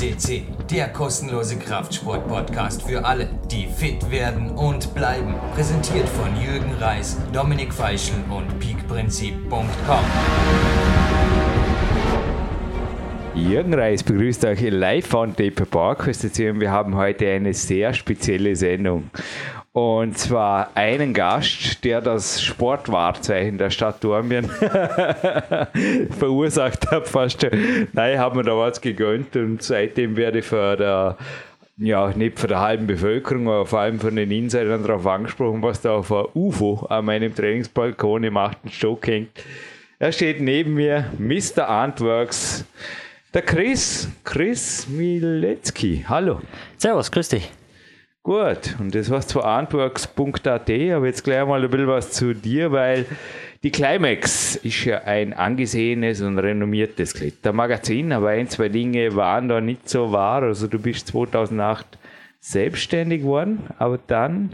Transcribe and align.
CC, 0.00 0.44
der 0.70 0.88
kostenlose 0.88 1.58
Kraftsport-Podcast 1.58 2.84
für 2.84 3.04
alle, 3.04 3.28
die 3.50 3.66
fit 3.66 4.10
werden 4.10 4.48
und 4.52 4.94
bleiben. 4.94 5.34
Präsentiert 5.54 6.08
von 6.08 6.34
Jürgen 6.40 6.72
Reis, 6.80 7.18
Dominik 7.34 7.70
Feischl 7.74 8.14
und 8.30 8.58
peakprinzip.com. 8.60 9.68
Jürgen 13.34 13.74
Reis 13.74 14.02
begrüßt 14.02 14.46
euch 14.46 14.62
live 14.70 15.06
von 15.06 15.36
Taper 15.36 15.66
Park. 15.66 16.06
Wir 16.06 16.70
haben 16.70 16.96
heute 16.96 17.28
eine 17.28 17.52
sehr 17.52 17.92
spezielle 17.92 18.56
Sendung. 18.56 19.10
Und 19.72 20.18
zwar 20.18 20.70
einen 20.74 21.14
Gast, 21.14 21.84
der 21.84 22.00
das 22.00 22.42
Sportwahrzeichen 22.42 23.56
der 23.56 23.70
Stadt 23.70 24.02
Dormien 24.02 24.46
verursacht 26.18 26.90
hat. 26.90 27.06
Fast. 27.06 27.46
Nein, 27.92 28.18
haben 28.18 28.36
wir 28.36 28.42
da 28.42 28.56
was 28.56 28.80
gegönnt 28.80 29.36
und 29.36 29.62
seitdem 29.62 30.16
werde 30.16 30.40
ich 30.40 30.44
für 30.44 30.76
der 30.76 31.16
ja, 31.76 32.12
nicht 32.14 32.38
von 32.38 32.48
der 32.48 32.60
halben 32.60 32.86
Bevölkerung, 32.86 33.48
aber 33.48 33.64
vor 33.64 33.80
allem 33.80 34.00
von 34.00 34.14
den 34.14 34.30
Insidern 34.30 34.82
darauf 34.82 35.06
angesprochen, 35.06 35.62
was 35.62 35.80
da 35.80 35.92
auf 35.92 36.12
ein 36.12 36.26
UFO 36.34 36.86
an 36.90 37.06
meinem 37.06 37.34
Trainingsbalkon 37.34 38.24
im 38.24 38.36
achten 38.36 38.68
Stock 38.68 39.06
hängt. 39.06 39.30
Er 39.98 40.12
steht 40.12 40.40
neben 40.42 40.74
mir, 40.74 41.10
Mr. 41.18 41.68
Antworks, 41.68 42.66
der 43.32 43.42
Chris, 43.42 44.08
Chris 44.24 44.88
Milecki. 44.88 46.04
Hallo. 46.06 46.40
Servus, 46.76 47.10
grüß 47.10 47.28
dich. 47.30 47.59
Gut, 48.22 48.76
und 48.78 48.94
das 48.94 49.08
war 49.08 49.22
zwar 49.22 49.46
antworks.at, 49.46 50.70
aber 50.70 51.06
jetzt 51.06 51.24
gleich 51.24 51.46
mal 51.46 51.64
ein 51.64 51.70
bisschen 51.70 51.86
was 51.86 52.12
zu 52.12 52.34
dir, 52.34 52.70
weil 52.70 53.06
die 53.62 53.70
Climax 53.70 54.56
ist 54.56 54.84
ja 54.84 55.02
ein 55.04 55.32
angesehenes 55.32 56.20
und 56.20 56.38
renommiertes 56.38 57.14
Klettermagazin, 57.14 58.12
aber 58.12 58.30
ein, 58.30 58.48
zwei 58.48 58.68
Dinge 58.68 59.16
waren 59.16 59.48
da 59.48 59.60
nicht 59.62 59.88
so 59.88 60.12
wahr. 60.12 60.42
Also 60.42 60.66
du 60.66 60.78
bist 60.78 61.08
2008 61.08 61.86
selbstständig 62.40 63.22
geworden, 63.22 63.60
aber 63.78 63.98
dann 64.06 64.52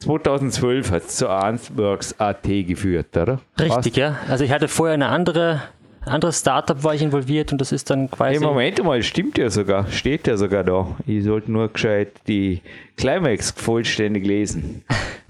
2012 0.00 0.90
hat 0.90 1.02
es 1.02 1.16
zu 1.16 1.28
Antworks.at 1.28 2.42
geführt, 2.42 3.16
oder? 3.16 3.40
Richtig, 3.58 3.68
Passt? 3.68 3.96
ja. 3.96 4.18
Also 4.28 4.44
ich 4.44 4.50
hatte 4.50 4.66
vorher 4.66 4.94
eine 4.94 5.08
andere 5.08 5.62
anderes 6.06 6.40
Startup 6.40 6.82
war 6.82 6.94
ich 6.94 7.02
involviert 7.02 7.52
und 7.52 7.60
das 7.60 7.72
ist 7.72 7.90
dann 7.90 8.10
quasi. 8.10 8.36
Im 8.36 8.42
Moment 8.42 8.82
mal, 8.82 9.02
stimmt 9.02 9.38
ja 9.38 9.50
sogar, 9.50 9.90
steht 9.90 10.26
ja 10.26 10.36
sogar 10.36 10.64
da. 10.64 10.86
Ich 11.06 11.24
sollte 11.24 11.50
nur 11.50 11.68
gescheit 11.68 12.12
die 12.26 12.60
Climax 12.96 13.50
vollständig 13.52 14.26
lesen. 14.26 14.84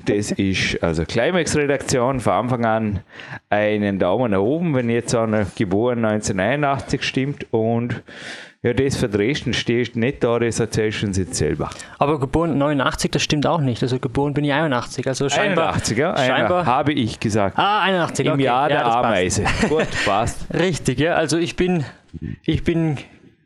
Das 0.04 0.30
ist 0.36 0.82
also 0.82 1.04
Climax-Redaktion 1.04 2.20
von 2.20 2.32
Anfang 2.32 2.64
an 2.64 3.00
einen 3.50 3.98
Daumen 3.98 4.32
nach 4.32 4.40
oben, 4.40 4.74
wenn 4.74 4.90
jetzt 4.90 5.14
einer 5.14 5.46
geboren 5.56 6.04
1981 6.04 7.02
stimmt 7.02 7.46
und 7.52 8.02
ja, 8.64 8.72
das 8.72 8.96
für 8.96 9.10
Dresden 9.10 9.52
steht 9.52 9.94
nicht 9.94 10.24
da, 10.24 10.38
das 10.38 10.58
erzählst 10.58 11.02
du 11.02 11.08
uns 11.08 11.18
jetzt 11.18 11.34
selber. 11.34 11.68
Aber 11.98 12.18
geboren 12.18 12.56
89, 12.56 13.10
das 13.10 13.22
stimmt 13.22 13.46
auch 13.46 13.60
nicht. 13.60 13.82
Also 13.82 13.98
geboren 13.98 14.32
bin 14.32 14.42
ich 14.42 14.54
81. 14.54 15.06
Also 15.06 15.28
scheinbar, 15.28 15.66
81, 15.68 15.98
ja? 15.98 16.16
Scheinbar 16.16 16.64
habe 16.64 16.94
ich 16.94 17.20
gesagt. 17.20 17.58
Ah, 17.58 17.82
81, 17.82 18.24
Im 18.24 18.32
okay. 18.32 18.42
Jahr 18.42 18.68
der 18.68 18.78
ja, 18.78 19.00
Ameise. 19.00 19.42
Passt. 19.42 19.62
Gut, 19.68 19.88
passt. 20.06 20.46
Richtig, 20.54 20.98
ja. 20.98 21.14
Also 21.14 21.36
ich 21.36 21.56
bin, 21.56 21.84
ich 22.42 22.64
bin 22.64 22.96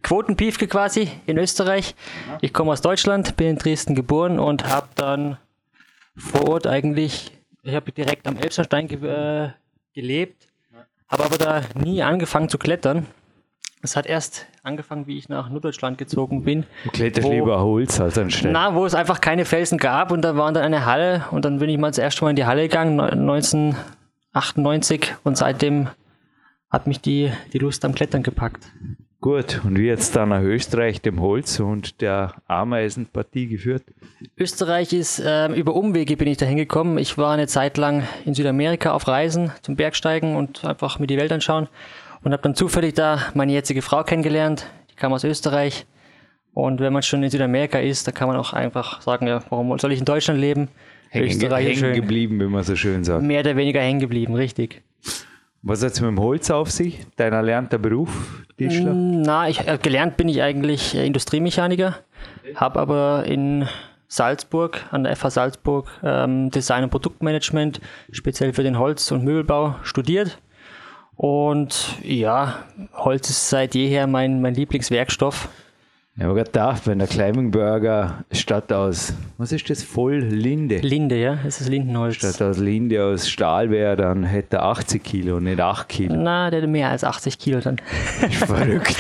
Quotenpiefke 0.05 0.69
quasi 0.69 1.11
in 1.27 1.37
Österreich. 1.37 1.97
Ich 2.41 2.53
komme 2.53 2.71
aus 2.71 2.81
Deutschland, 2.81 3.37
bin 3.37 3.49
in 3.49 3.59
Dresden 3.59 3.97
geboren 3.97 4.39
und 4.39 4.69
habe 4.69 4.87
dann 4.95 5.37
vor 6.17 6.49
Ort 6.49 6.69
eigentlich, 6.69 7.33
ich 7.65 7.75
habe 7.75 7.91
direkt 7.91 8.29
am 8.29 8.37
Elbsandstein 8.37 8.87
ge 8.87 8.99
äh, 9.05 9.49
gelebt, 9.95 10.47
habe 11.09 11.25
aber 11.25 11.39
da 11.39 11.63
nie 11.75 12.05
angefangen 12.05 12.49
zu 12.49 12.57
klettern 12.57 13.07
es 13.83 13.97
hat 13.97 14.07
erst 14.07 14.47
angefangen, 14.63 15.07
wie 15.07 15.19
ich 15.19 15.29
nach 15.29 15.51
Norddeutschland 15.51 15.99
gezogen 15.99 16.43
bin. 16.43 16.65
Du 16.85 16.91
kletterst 16.91 17.29
lieber 17.29 17.61
Holz 17.61 18.01
als 18.01 18.17
ein 18.19 18.31
Stein. 18.31 18.53
Na, 18.53 18.75
wo 18.75 18.85
es 18.85 18.95
einfach 18.95 19.21
keine 19.21 19.45
Felsen 19.45 19.79
gab 19.79 20.11
und 20.11 20.23
da 20.23 20.37
war 20.37 20.53
dann 20.53 20.65
eine 20.65 20.85
Halle 20.85 21.25
und 21.31 21.45
dann 21.45 21.61
bin 21.61 21.71
ich 21.71 21.79
mal 21.79 21.87
das 21.89 21.99
erste 21.99 22.25
Mal 22.25 22.31
in 22.31 22.37
die 22.37 22.47
Halle 22.47 22.63
gegangen, 22.63 23.01
1998 23.01 25.15
und 25.23 25.37
seitdem 25.37 25.89
hat 26.71 26.87
mich 26.87 27.01
die, 27.01 27.33
die 27.53 27.59
Lust 27.59 27.85
am 27.85 27.95
Klettern 27.95 28.23
gepackt. 28.23 28.65
Gut, 29.21 29.63
und 29.65 29.77
wie 29.77 29.87
jetzt 29.87 30.15
dann 30.15 30.29
nach 30.29 30.43
Österreich, 30.43 31.03
dem 31.03 31.21
Holz 31.21 31.59
und 31.59 32.01
der 32.01 32.35
Ameisenpartie 32.47 33.49
geführt? 33.49 33.83
Österreich 34.37 34.93
ist, 34.93 35.19
äh, 35.19 35.49
über 35.55 35.75
Umwege 35.75 36.17
bin 36.17 36.29
ich 36.29 36.37
da 36.37 36.47
hingekommen. 36.47 36.99
Ich 36.99 37.19
war 37.19 37.33
eine 37.33 37.49
Zeit 37.49 37.79
lang 37.79 38.05
in 38.25 38.35
Südamerika 38.35 38.93
auf 38.93 39.09
Reisen 39.09 39.51
zum 39.63 39.75
Bergsteigen 39.75 40.37
und 40.37 40.65
einfach 40.65 41.01
mir 41.01 41.09
die 41.09 41.17
Welt 41.17 41.33
anschauen 41.33 41.67
und 42.23 42.33
habe 42.33 42.43
dann 42.43 42.55
zufällig 42.55 42.95
da 42.95 43.21
meine 43.35 43.53
jetzige 43.53 43.83
Frau 43.83 44.03
kennengelernt. 44.03 44.67
Die 44.91 44.95
kam 44.95 45.13
aus 45.13 45.25
Österreich. 45.25 45.87
Und 46.55 46.81
wenn 46.81 46.93
man 46.93 47.03
schon 47.03 47.23
in 47.23 47.31
Südamerika 47.31 47.79
ist, 47.79 48.09
da 48.09 48.13
kann 48.13 48.29
man 48.29 48.37
auch 48.37 48.53
einfach 48.53 49.01
sagen, 49.03 49.27
ja, 49.27 49.43
warum 49.49 49.79
soll 49.79 49.93
ich 49.93 50.01
in 50.01 50.05
Deutschland 50.05 50.41
leben? 50.41 50.69
Hängen, 51.11 51.29
Österreich 51.29 51.67
hängen 51.67 51.79
schön. 51.79 51.95
geblieben, 51.95 52.41
wie 52.41 52.47
man 52.47 52.65
so 52.65 52.77
schön 52.77 53.05
sagt. 53.05 53.23
Mehr 53.23 53.41
oder 53.41 53.57
weniger 53.57 53.81
hängen 53.81 54.01
geblieben, 54.01 54.35
richtig. 54.35 54.83
Was 55.63 55.83
hat 55.83 55.93
es 55.93 56.01
mit 56.01 56.09
dem 56.09 56.21
Holz 56.21 56.51
auf 56.51 56.71
sich? 56.71 57.07
Dein 57.17 57.33
erlernter 57.33 57.79
Beruf, 57.79 58.45
Tischler? 58.59 58.93
Mm, 58.93 59.23
na, 59.23 59.49
ich, 59.49 59.67
äh, 59.67 59.79
gelernt 59.81 60.17
bin 60.17 60.29
ich 60.29 60.43
eigentlich 60.43 60.95
äh, 60.95 61.07
Industriemechaniker, 61.07 61.99
habe 62.55 62.81
aber 62.81 63.25
in 63.27 63.67
Salzburg, 64.07 64.85
an 64.91 65.05
der 65.05 65.17
FH 65.17 65.31
Salzburg, 65.31 65.91
ähm, 66.03 66.51
Design- 66.51 66.85
und 66.85 66.91
Produktmanagement, 66.91 67.81
speziell 68.11 68.53
für 68.53 68.63
den 68.63 68.79
Holz- 68.79 69.11
und 69.11 69.25
Möbelbau 69.25 69.77
studiert 69.83 70.39
und 71.19 71.97
ja, 72.05 72.65
Holz 72.95 73.29
ist 73.29 73.51
seit 73.51 73.75
jeher 73.75 74.07
mein, 74.07 74.41
mein 74.41 74.55
Lieblingswerkstoff. 74.55 75.49
Ja, 76.19 76.25
aber 76.25 76.35
gerade 76.35 76.51
gedacht, 76.51 76.87
wenn 76.87 76.99
der 76.99 77.07
Climbing 77.07 77.53
Burger 77.53 78.25
statt 78.33 78.73
aus, 78.73 79.15
was 79.37 79.53
ist 79.53 79.71
das, 79.71 79.85
voll 79.85 80.17
Linde? 80.17 80.79
Linde, 80.79 81.17
ja, 81.17 81.39
es 81.47 81.61
ist 81.61 81.69
Lindenholz. 81.69 82.17
Statt 82.17 82.43
aus 82.43 82.59
Linde 82.59 83.05
aus 83.05 83.29
Stahl 83.29 83.71
wäre, 83.71 83.95
dann 83.95 84.25
hätte 84.25 84.57
er 84.57 84.65
80 84.65 85.01
Kilo, 85.01 85.39
nicht 85.39 85.61
8 85.61 85.89
Kilo. 85.89 86.17
Na, 86.17 86.51
der 86.51 86.59
hätte 86.59 86.69
mehr 86.69 86.91
als 86.91 87.05
80 87.05 87.39
Kilo 87.39 87.61
dann. 87.61 87.77
Das 88.21 88.31
ist 88.31 88.45
verrückt. 88.45 88.97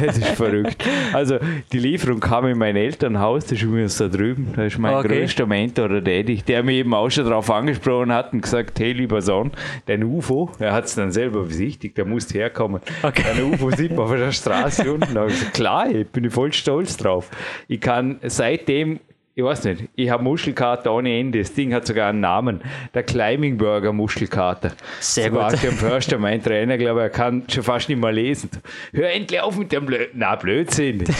Das 0.00 0.16
ist 0.16 0.26
verrückt. 0.28 0.82
Also, 1.12 1.36
die 1.70 1.78
Lieferung 1.80 2.18
kam 2.18 2.46
in 2.46 2.56
mein 2.56 2.76
Elternhaus, 2.76 3.44
das 3.44 3.52
ist 3.52 3.62
übrigens 3.64 3.98
da 3.98 4.08
drüben, 4.08 4.54
da 4.56 4.64
ist 4.64 4.78
mein 4.78 4.94
okay. 4.94 5.08
größter 5.08 5.44
Mentor, 5.44 5.90
der 5.90 6.00
Daddy, 6.00 6.36
der 6.36 6.62
mir 6.62 6.76
eben 6.76 6.94
auch 6.94 7.10
schon 7.10 7.26
darauf 7.26 7.50
angesprochen 7.50 8.10
hat 8.10 8.32
und 8.32 8.40
gesagt, 8.40 8.80
hey, 8.80 8.92
lieber 8.92 9.20
Sohn, 9.20 9.50
dein 9.84 10.02
UFO, 10.02 10.50
er 10.58 10.72
hat 10.72 10.86
es 10.86 10.94
dann 10.94 11.12
selber 11.12 11.42
besichtigt, 11.42 11.98
der 11.98 12.06
muss 12.06 12.32
herkommen. 12.32 12.80
Okay. 13.02 13.22
Dein 13.22 13.52
UFO 13.52 13.70
sieht 13.70 13.90
man 13.90 14.06
auf 14.06 14.12
der 14.12 14.32
Straße 14.32 14.90
unten. 14.90 15.12
Da 15.12 15.20
habe 15.20 15.30
ich 15.30 15.38
gesagt, 15.38 15.54
klar, 15.54 15.90
ich 15.90 16.08
bin 16.08 16.24
voll 16.38 16.52
stolz 16.52 16.96
drauf. 16.96 17.30
Ich 17.66 17.80
kann 17.80 18.20
seitdem 18.22 19.00
ich 19.38 19.44
weiß 19.44 19.62
nicht, 19.66 19.84
ich 19.94 20.10
habe 20.10 20.24
Muschelkater 20.24 20.92
ohne 20.92 21.16
Ende. 21.16 21.38
Das 21.38 21.54
Ding 21.54 21.72
hat 21.72 21.86
sogar 21.86 22.08
einen 22.08 22.18
Namen. 22.18 22.60
Der 22.92 23.04
Climbing 23.04 23.56
Burger 23.56 23.92
Muschelkater. 23.92 24.72
Sehr 24.98 25.30
gut. 25.30 25.38
Sebastian 25.38 25.74
Förster, 25.74 26.18
mein 26.18 26.42
Trainer, 26.42 26.76
glaube 26.76 27.02
er 27.02 27.08
kann 27.08 27.44
schon 27.48 27.62
fast 27.62 27.88
nicht 27.88 28.00
mehr 28.00 28.10
lesen. 28.10 28.50
Hör 28.92 29.12
endlich 29.12 29.40
auf 29.40 29.56
mit 29.56 29.70
dem 29.70 29.86
Blödsinn. 29.86 30.10
Na, 30.14 30.34
Blödsinn. 30.34 31.04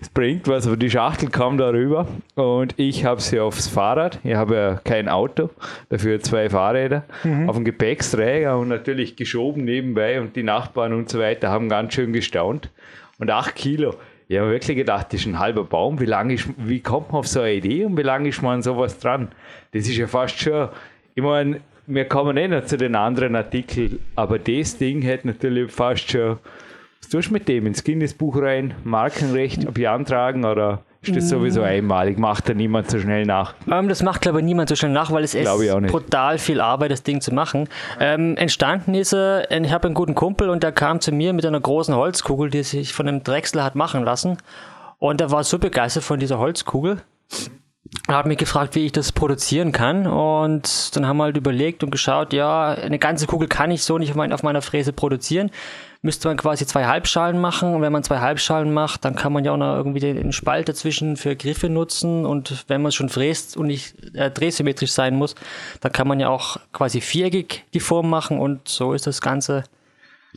Es 0.00 0.08
bringt 0.10 0.46
was, 0.46 0.68
aber 0.68 0.76
die 0.76 0.88
Schachtel 0.88 1.30
kam 1.30 1.58
darüber 1.58 2.06
und 2.36 2.74
ich 2.76 3.04
habe 3.04 3.20
sie 3.20 3.40
aufs 3.40 3.66
Fahrrad. 3.66 4.20
Ich 4.22 4.34
habe 4.34 4.54
ja 4.54 4.80
kein 4.84 5.08
Auto, 5.08 5.50
dafür 5.88 6.20
zwei 6.20 6.48
Fahrräder 6.48 7.02
mhm. 7.24 7.48
auf 7.48 7.56
dem 7.56 7.64
Gepäcksträger 7.64 8.56
und 8.56 8.68
natürlich 8.68 9.16
geschoben 9.16 9.64
nebenbei 9.64 10.20
und 10.20 10.36
die 10.36 10.44
Nachbarn 10.44 10.92
und 10.92 11.10
so 11.10 11.18
weiter 11.18 11.50
haben 11.50 11.68
ganz 11.68 11.92
schön 11.92 12.12
gestaunt. 12.12 12.70
Und 13.18 13.30
acht 13.30 13.54
Kilo. 13.54 13.94
Ich 14.28 14.38
habe 14.38 14.50
wirklich 14.50 14.76
gedacht, 14.76 15.12
das 15.12 15.20
ist 15.20 15.26
ein 15.26 15.38
halber 15.38 15.64
Baum. 15.64 16.00
Wie, 16.00 16.06
lange 16.06 16.34
ist, 16.34 16.48
wie 16.56 16.80
kommt 16.80 17.12
man 17.12 17.20
auf 17.20 17.28
so 17.28 17.40
eine 17.40 17.54
Idee 17.54 17.84
und 17.84 17.96
wie 17.96 18.02
lange 18.02 18.28
ist 18.28 18.42
man 18.42 18.56
an 18.56 18.62
sowas 18.62 18.98
dran? 18.98 19.28
Das 19.72 19.86
ist 19.86 19.96
ja 19.96 20.06
fast 20.06 20.38
schon, 20.38 20.68
ich 21.14 21.22
meine, 21.22 21.60
wir 21.86 22.04
kommen 22.06 22.36
eh 22.36 22.48
noch 22.48 22.64
zu 22.64 22.76
den 22.76 22.96
anderen 22.96 23.36
Artikeln, 23.36 24.00
aber 24.16 24.40
das 24.40 24.76
Ding 24.78 25.02
hätte 25.02 25.28
natürlich 25.28 25.70
fast 25.70 26.10
schon, 26.10 26.38
was 27.00 27.08
tust 27.08 27.28
du 27.28 27.34
mit 27.34 27.46
dem? 27.48 27.66
Ins 27.66 27.84
Guinness-Buch 27.84 28.42
rein, 28.42 28.74
Markenrecht 28.82 29.72
beantragen 29.72 30.44
oder 30.44 30.82
ist 31.08 31.16
das 31.16 31.28
sowieso 31.28 31.60
mhm. 31.60 31.66
einmalig? 31.66 32.18
Macht 32.18 32.48
da 32.48 32.54
niemand 32.54 32.90
so 32.90 32.98
schnell 32.98 33.24
nach? 33.26 33.54
Ähm, 33.70 33.88
das 33.88 34.02
macht, 34.02 34.22
glaube 34.22 34.40
ich, 34.40 34.44
niemand 34.44 34.68
so 34.68 34.76
schnell 34.76 34.92
nach, 34.92 35.10
weil 35.12 35.24
es 35.24 35.34
ist 35.34 35.48
brutal 35.88 36.38
viel 36.38 36.60
Arbeit, 36.60 36.90
das 36.90 37.02
Ding 37.02 37.20
zu 37.20 37.32
machen. 37.32 37.68
Ähm, 38.00 38.36
entstanden 38.36 38.94
ist 38.94 39.12
er, 39.12 39.50
ich 39.50 39.72
habe 39.72 39.86
einen 39.86 39.94
guten 39.94 40.14
Kumpel 40.14 40.48
und 40.48 40.62
der 40.62 40.72
kam 40.72 41.00
zu 41.00 41.12
mir 41.12 41.32
mit 41.32 41.44
einer 41.46 41.60
großen 41.60 41.94
Holzkugel, 41.94 42.50
die 42.50 42.62
sich 42.62 42.92
von 42.92 43.08
einem 43.08 43.22
Drechsler 43.22 43.64
hat 43.64 43.74
machen 43.74 44.04
lassen. 44.04 44.38
Und 44.98 45.20
er 45.20 45.30
war 45.30 45.44
so 45.44 45.58
begeistert 45.58 46.04
von 46.04 46.18
dieser 46.18 46.38
Holzkugel. 46.38 47.02
Er 48.08 48.16
hat 48.16 48.26
mich 48.26 48.38
gefragt, 48.38 48.74
wie 48.74 48.86
ich 48.86 48.92
das 48.92 49.12
produzieren 49.12 49.72
kann. 49.72 50.06
Und 50.06 50.96
dann 50.96 51.06
haben 51.06 51.18
wir 51.18 51.24
halt 51.24 51.36
überlegt 51.36 51.84
und 51.84 51.90
geschaut, 51.90 52.32
ja, 52.32 52.68
eine 52.68 52.98
ganze 52.98 53.26
Kugel 53.26 53.48
kann 53.48 53.70
ich 53.70 53.82
so 53.82 53.98
nicht 53.98 54.16
auf 54.16 54.42
meiner 54.42 54.62
Fräse 54.62 54.92
produzieren 54.92 55.50
müsste 56.02 56.28
man 56.28 56.36
quasi 56.36 56.66
zwei 56.66 56.86
Halbschalen 56.86 57.40
machen. 57.40 57.74
Und 57.74 57.82
wenn 57.82 57.92
man 57.92 58.02
zwei 58.02 58.18
Halbschalen 58.20 58.72
macht, 58.72 59.04
dann 59.04 59.16
kann 59.16 59.32
man 59.32 59.44
ja 59.44 59.52
auch 59.52 59.56
noch 59.56 59.76
irgendwie 59.76 60.00
den 60.00 60.32
Spalt 60.32 60.68
dazwischen 60.68 61.16
für 61.16 61.36
Griffe 61.36 61.68
nutzen. 61.68 62.26
Und 62.26 62.64
wenn 62.68 62.82
man 62.82 62.92
schon 62.92 63.08
fräst 63.08 63.56
und 63.56 63.66
nicht 63.66 64.14
äh, 64.14 64.30
drehsymmetrisch 64.30 64.92
sein 64.92 65.16
muss, 65.16 65.34
dann 65.80 65.92
kann 65.92 66.08
man 66.08 66.20
ja 66.20 66.28
auch 66.28 66.58
quasi 66.72 67.00
viereckig 67.00 67.64
die 67.74 67.80
Form 67.80 68.10
machen. 68.10 68.38
Und 68.38 68.68
so 68.68 68.92
ist 68.92 69.06
das 69.06 69.20
Ganze, 69.20 69.64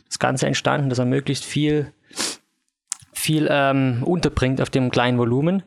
das 0.06 0.18
Ganze 0.18 0.46
entstanden, 0.46 0.88
dass 0.88 0.98
man 0.98 1.08
möglichst 1.08 1.44
viel 1.44 1.92
viel 3.20 3.48
ähm, 3.50 4.02
unterbringt 4.02 4.60
auf 4.60 4.70
dem 4.70 4.90
kleinen 4.90 5.18
Volumen. 5.18 5.62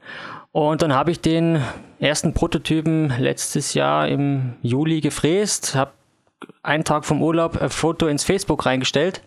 Und 0.52 0.82
dann 0.82 0.94
habe 0.94 1.12
ich 1.12 1.20
den 1.20 1.62
ersten 2.00 2.34
Prototypen 2.34 3.14
letztes 3.18 3.74
Jahr 3.74 4.08
im 4.08 4.54
Juli 4.62 5.02
gefräst, 5.02 5.76
habe 5.76 5.92
einen 6.62 6.84
Tag 6.84 7.06
vom 7.06 7.22
Urlaub 7.22 7.62
ein 7.62 7.70
Foto 7.70 8.08
ins 8.08 8.24
Facebook 8.24 8.66
reingestellt. 8.66 9.24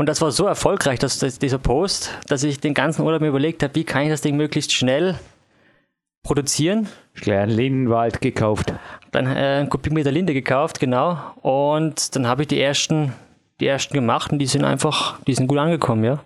Und 0.00 0.06
das 0.06 0.22
war 0.22 0.30
so 0.30 0.46
erfolgreich, 0.46 0.98
dass, 0.98 1.18
dass 1.18 1.38
dieser 1.38 1.58
Post, 1.58 2.18
dass 2.26 2.42
ich 2.42 2.58
den 2.58 2.72
ganzen 2.72 3.02
Urlaub 3.02 3.20
mir 3.20 3.28
überlegt 3.28 3.62
habe, 3.62 3.74
wie 3.74 3.84
kann 3.84 4.04
ich 4.04 4.08
das 4.08 4.22
Ding 4.22 4.34
möglichst 4.34 4.72
schnell 4.72 5.18
produzieren. 6.22 6.88
Kleinen 7.16 7.50
Lindenwald 7.52 8.22
gekauft. 8.22 8.72
Dann 9.12 9.26
äh, 9.26 9.58
einen 9.58 9.68
Kubikmeter 9.68 10.10
Linde 10.10 10.32
gekauft, 10.32 10.80
genau. 10.80 11.18
Und 11.42 12.16
dann 12.16 12.26
habe 12.26 12.40
ich 12.40 12.48
die 12.48 12.58
ersten, 12.58 13.12
die 13.60 13.66
ersten 13.66 13.92
gemacht 13.92 14.32
und 14.32 14.38
die 14.38 14.46
sind 14.46 14.64
einfach, 14.64 15.20
die 15.26 15.34
sind 15.34 15.48
gut 15.48 15.58
angekommen, 15.58 16.02
ja. 16.02 16.24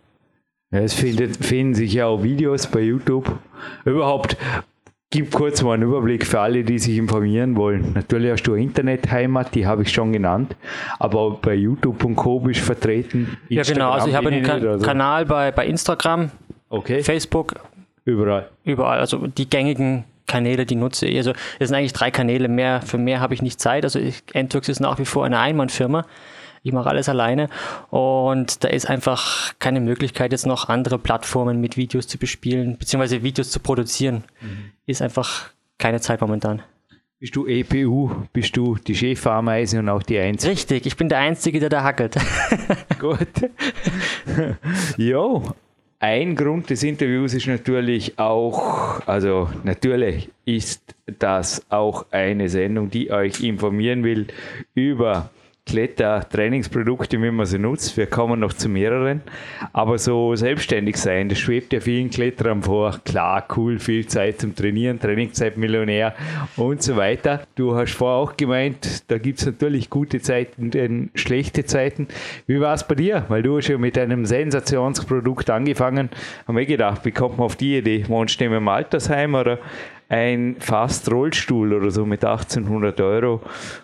Ja, 0.70 0.78
es 0.78 0.94
finden, 0.94 1.34
finden 1.34 1.74
sich 1.74 1.94
ja 1.94 2.06
auch 2.06 2.22
Videos 2.22 2.68
bei 2.68 2.78
YouTube. 2.78 3.28
Überhaupt, 3.84 4.36
gib 5.14 5.30
kurz 5.30 5.62
mal 5.62 5.74
einen 5.74 5.84
Überblick 5.84 6.26
für 6.26 6.40
alle, 6.40 6.64
die 6.64 6.76
sich 6.80 6.98
informieren 6.98 7.54
wollen. 7.54 7.92
Natürlich 7.94 8.32
hast 8.32 8.42
du 8.42 8.54
eine 8.54 8.62
Internetheimat, 8.64 9.54
die 9.54 9.64
habe 9.64 9.82
ich 9.82 9.92
schon 9.92 10.12
genannt, 10.12 10.56
aber 10.98 11.38
bei 11.40 11.54
YouTube 11.54 12.04
und 12.04 12.16
Co. 12.16 12.40
bist 12.40 12.58
vertreten. 12.58 13.38
Instagram 13.48 13.56
ja, 13.56 13.62
genau, 13.62 13.90
also 13.92 14.08
ich 14.08 14.14
habe 14.16 14.28
einen 14.30 14.42
Ka 14.42 14.78
so. 14.78 14.84
Kanal 14.84 15.24
bei, 15.24 15.52
bei 15.52 15.66
Instagram, 15.66 16.32
okay. 16.68 17.00
Facebook, 17.04 17.54
Überall. 18.04 18.48
Überall. 18.64 18.98
Also 18.98 19.28
die 19.28 19.48
gängigen 19.48 20.04
Kanäle, 20.26 20.66
die 20.66 20.74
nutze 20.74 21.06
ich. 21.06 21.16
Also 21.16 21.32
es 21.58 21.68
sind 21.68 21.76
eigentlich 21.76 21.92
drei 21.92 22.10
Kanäle. 22.10 22.48
Mehr, 22.48 22.82
für 22.82 22.98
mehr 22.98 23.20
habe 23.20 23.34
ich 23.34 23.40
nicht 23.40 23.60
Zeit. 23.60 23.84
Also 23.84 24.00
Entworks 24.32 24.68
ist 24.68 24.80
nach 24.80 24.98
wie 24.98 25.04
vor 25.04 25.24
eine 25.24 25.38
Einmannfirma. 25.38 26.04
Ich 26.64 26.72
mache 26.72 26.88
alles 26.88 27.10
alleine 27.10 27.50
und 27.90 28.64
da 28.64 28.68
ist 28.68 28.88
einfach 28.88 29.52
keine 29.58 29.80
Möglichkeit, 29.80 30.32
jetzt 30.32 30.46
noch 30.46 30.70
andere 30.70 30.98
Plattformen 30.98 31.60
mit 31.60 31.76
Videos 31.76 32.08
zu 32.08 32.16
bespielen, 32.16 32.78
beziehungsweise 32.78 33.22
Videos 33.22 33.50
zu 33.50 33.60
produzieren. 33.60 34.24
Mhm. 34.40 34.72
Ist 34.86 35.02
einfach 35.02 35.50
keine 35.76 36.00
Zeit 36.00 36.22
momentan. 36.22 36.62
Bist 37.20 37.36
du 37.36 37.46
EPU? 37.46 38.10
Bist 38.32 38.56
du 38.56 38.76
die 38.76 38.94
Chefameise 38.94 39.78
und 39.78 39.90
auch 39.90 40.02
die 40.02 40.18
Einzige? 40.18 40.52
Richtig, 40.52 40.86
ich 40.86 40.96
bin 40.96 41.10
der 41.10 41.18
Einzige, 41.18 41.60
der 41.60 41.68
da 41.68 41.82
hackelt. 41.82 42.16
Gut. 42.98 43.28
jo, 44.96 45.42
ein 45.98 46.34
Grund 46.34 46.70
des 46.70 46.82
Interviews 46.82 47.34
ist 47.34 47.46
natürlich 47.46 48.18
auch, 48.18 49.06
also 49.06 49.50
natürlich 49.64 50.30
ist 50.46 50.94
das 51.18 51.64
auch 51.70 52.06
eine 52.10 52.48
Sendung, 52.48 52.90
die 52.90 53.10
euch 53.10 53.42
informieren 53.42 54.02
will 54.02 54.28
über 54.74 55.30
Klettertrainingsprodukte, 55.66 57.20
wie 57.22 57.30
man 57.30 57.46
sie 57.46 57.58
nutzt. 57.58 57.96
Wir 57.96 58.06
kommen 58.06 58.40
noch 58.40 58.52
zu 58.52 58.68
mehreren. 58.68 59.22
Aber 59.72 59.98
so 59.98 60.36
selbstständig 60.36 60.96
sein, 60.98 61.28
das 61.28 61.38
schwebt 61.38 61.72
ja 61.72 61.80
vielen 61.80 62.10
Kletterern 62.10 62.62
vor. 62.62 63.00
Klar, 63.04 63.46
cool, 63.56 63.78
viel 63.78 64.06
Zeit 64.06 64.40
zum 64.40 64.54
Trainieren, 64.54 65.00
Trainingszeit 65.00 65.56
Millionär 65.56 66.14
und 66.56 66.82
so 66.82 66.96
weiter. 66.96 67.40
Du 67.54 67.74
hast 67.74 67.94
vorher 67.94 68.18
auch 68.18 68.36
gemeint, 68.36 69.10
da 69.10 69.18
gibt 69.18 69.40
es 69.40 69.46
natürlich 69.46 69.88
gute 69.88 70.20
Zeiten 70.20 70.64
und 70.64 71.10
schlechte 71.14 71.64
Zeiten. 71.64 72.08
Wie 72.46 72.60
war 72.60 72.74
es 72.74 72.86
bei 72.86 72.94
dir? 72.94 73.24
Weil 73.28 73.42
du 73.42 73.56
hast 73.56 73.68
ja 73.68 73.78
mit 73.78 73.96
einem 73.96 74.26
Sensationsprodukt 74.26 75.48
angefangen. 75.48 76.10
Haben 76.46 76.58
wir 76.58 76.66
gedacht, 76.66 77.04
wie 77.04 77.12
kommt 77.12 77.38
man 77.38 77.46
auf 77.46 77.56
die 77.56 77.78
Idee? 77.78 78.04
Wohnst 78.08 78.38
du 78.38 78.44
im 78.44 78.68
Altersheim 78.68 79.34
oder 79.34 79.58
ein 80.08 80.56
fast 80.58 81.10
Rollstuhl 81.10 81.72
oder 81.72 81.90
so 81.90 82.06
mit 82.06 82.24
1800 82.24 83.00
Euro. 83.00 83.40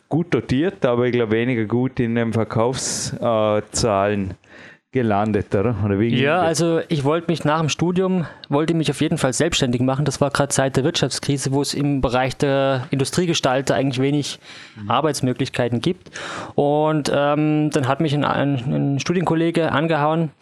Gut 0.08 0.34
dotiert, 0.34 0.84
aber 0.84 1.06
ich 1.06 1.12
glaube 1.12 1.32
weniger 1.32 1.64
gut 1.64 2.00
in 2.00 2.14
den 2.14 2.32
Verkaufszahlen 2.32 4.34
gelandet, 4.92 5.54
oder? 5.54 5.76
oder 5.84 6.00
ja, 6.02 6.40
also 6.40 6.80
ich 6.88 7.04
wollte 7.04 7.30
mich 7.30 7.44
nach 7.44 7.60
dem 7.60 7.68
Studium, 7.68 8.26
wollte 8.48 8.74
mich 8.74 8.90
auf 8.90 9.00
jeden 9.00 9.18
Fall 9.18 9.32
selbstständig 9.32 9.80
machen. 9.80 10.04
Das 10.04 10.20
war 10.20 10.30
gerade 10.30 10.48
Zeit 10.48 10.76
der 10.76 10.82
Wirtschaftskrise, 10.82 11.52
wo 11.52 11.62
es 11.62 11.74
im 11.74 12.00
Bereich 12.00 12.36
der 12.36 12.88
Industriegestalter 12.90 13.76
eigentlich 13.76 14.00
wenig 14.00 14.40
mhm. 14.74 14.90
Arbeitsmöglichkeiten 14.90 15.80
gibt. 15.80 16.10
Und 16.56 17.08
ähm, 17.14 17.70
dann 17.70 17.86
hat 17.86 18.00
mich 18.00 18.14
ein, 18.14 18.24
ein, 18.24 18.54
ein 18.54 18.98
Studienkollege 18.98 19.70
angehauen, 19.70 20.32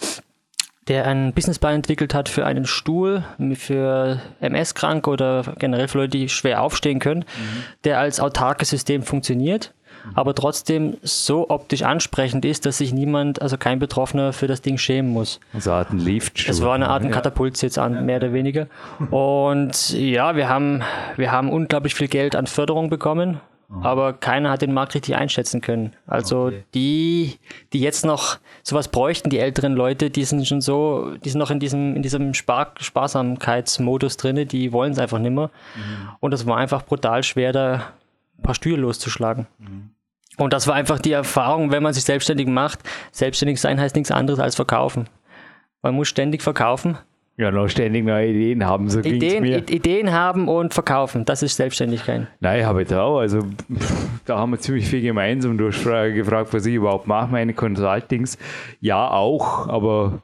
der 0.89 1.07
einen 1.07 1.33
Businessplan 1.33 1.77
entwickelt 1.77 2.15
hat 2.15 2.29
für 2.29 2.47
einen 2.47 2.67
Stuhl, 2.67 3.25
für 3.55 4.21
MS-Kranke 4.41 5.11
oder 5.11 5.45
generell 5.59 5.89
für 5.89 5.99
Leute, 5.99 6.19
die 6.19 6.29
schwer 6.29 6.63
aufstehen 6.63 6.99
können, 6.99 7.21
mhm. 7.21 7.65
der 7.85 7.99
als 7.99 8.21
autarkes 8.21 8.71
System 8.71 9.03
funktioniert, 9.03 9.75
mhm. 10.05 10.11
aber 10.15 10.35
trotzdem 10.35 10.97
so 11.03 11.51
optisch 11.51 11.83
ansprechend 11.83 12.45
ist, 12.45 12.65
dass 12.65 12.79
sich 12.79 12.93
niemand, 12.93 13.43
also 13.43 13.59
kein 13.59 13.79
Betroffener 13.79 14.33
für 14.33 14.47
das 14.47 14.63
Ding 14.63 14.79
schämen 14.79 15.13
muss. 15.13 15.41
Also 15.53 15.71
eine 15.71 15.79
Art 15.81 15.91
ein 15.93 15.99
Lift. 15.99 16.49
Es 16.49 16.63
war 16.63 16.75
eine 16.75 16.89
Art 16.89 17.05
ein 17.05 17.11
Katapultsitz 17.11 17.77
an, 17.77 18.07
mehr 18.07 18.17
oder 18.17 18.33
weniger. 18.33 18.67
Und 19.11 19.91
ja, 19.91 20.37
wir 20.37 20.49
haben, 20.49 20.83
wir 21.17 21.33
haben 21.33 21.51
unglaublich 21.51 21.95
viel 21.95 22.09
Geld 22.09 22.35
an 22.35 22.47
Förderung 22.47 22.89
bekommen 22.89 23.41
Mhm. 23.71 23.83
aber 23.83 24.13
keiner 24.15 24.51
hat 24.51 24.63
den 24.63 24.73
Markt 24.73 24.95
richtig 24.95 25.15
einschätzen 25.17 25.61
können. 25.61 25.93
Also 26.07 26.47
okay. 26.47 26.65
die, 26.75 27.39
die 27.75 27.81
jetzt 27.81 28.05
noch 28.05 28.39
sowas 28.63 28.89
bräuchten, 28.89 29.29
die 29.29 29.39
älteren 29.39 29.75
Leute, 29.75 30.09
die 30.09 30.25
sind 30.25 30.47
schon 30.47 30.63
so, 30.63 31.15
die 31.23 31.29
sind 31.29 31.39
noch 31.39 31.51
in 31.51 31.61
diesem, 31.61 31.95
in 31.95 32.03
diesem 32.03 32.33
Spar 32.33 32.73
Sparsamkeitsmodus 32.81 34.17
drin, 34.17 34.49
die 34.49 34.73
wollen 34.73 34.93
es 34.93 34.99
einfach 34.99 35.19
nicht 35.19 35.35
mehr. 35.35 35.51
Mhm. 35.77 36.09
Und 36.21 36.33
es 36.33 36.47
war 36.47 36.57
einfach 36.57 36.87
brutal 36.87 37.23
schwer, 37.23 37.53
da 37.53 37.93
ein 38.39 38.43
paar 38.43 38.55
Stühle 38.55 38.79
loszuschlagen. 38.79 39.47
Mhm. 39.59 39.91
Und 40.39 40.55
das 40.55 40.67
war 40.67 40.75
einfach 40.75 40.99
die 40.99 41.13
Erfahrung, 41.13 41.71
wenn 41.71 41.83
man 41.83 41.93
sich 41.93 42.05
selbstständig 42.05 42.47
macht. 42.47 42.79
Selbstständig 43.13 43.61
sein 43.61 43.79
heißt 43.79 43.97
nichts 43.97 44.11
anderes 44.11 44.41
als 44.41 44.55
verkaufen. 44.55 45.11
Man 45.83 45.95
muss 45.95 46.09
ständig 46.09 46.43
verkaufen 46.43 46.97
ja, 47.39 47.53
noch 47.53 47.69
ständig 47.69 48.05
neue 48.05 48.31
Ideen 48.31 48.67
haben, 48.67 48.91
so 48.91 48.99
Ideen, 48.99 49.43
mir. 49.43 49.59
Ideen 49.59 50.11
haben 50.13 50.49
und 50.49 50.75
verkaufen, 50.75 51.25
das 51.25 51.45
ist 51.45 51.57
Selbstständigkeit. 51.57 52.27
Nein, 52.41 52.67
habe 52.67 52.83
ich 52.83 52.93
auch. 52.93 53.21
Also 53.21 53.43
da 54.25 54.39
haben 54.39 54.51
wir 54.51 54.59
ziemlich 54.59 54.89
viel 54.89 55.03
gemeinsam. 55.03 55.57
Du 55.57 55.69
hast 55.69 55.85
gefragt, 55.85 56.53
was 56.53 56.67
ich 56.67 56.75
überhaupt 56.75 57.07
mache, 57.07 57.31
meine 57.31 57.55
Consultings. 57.55 58.39
Ja, 58.81 59.09
auch, 59.09 59.69
aber 59.69 60.21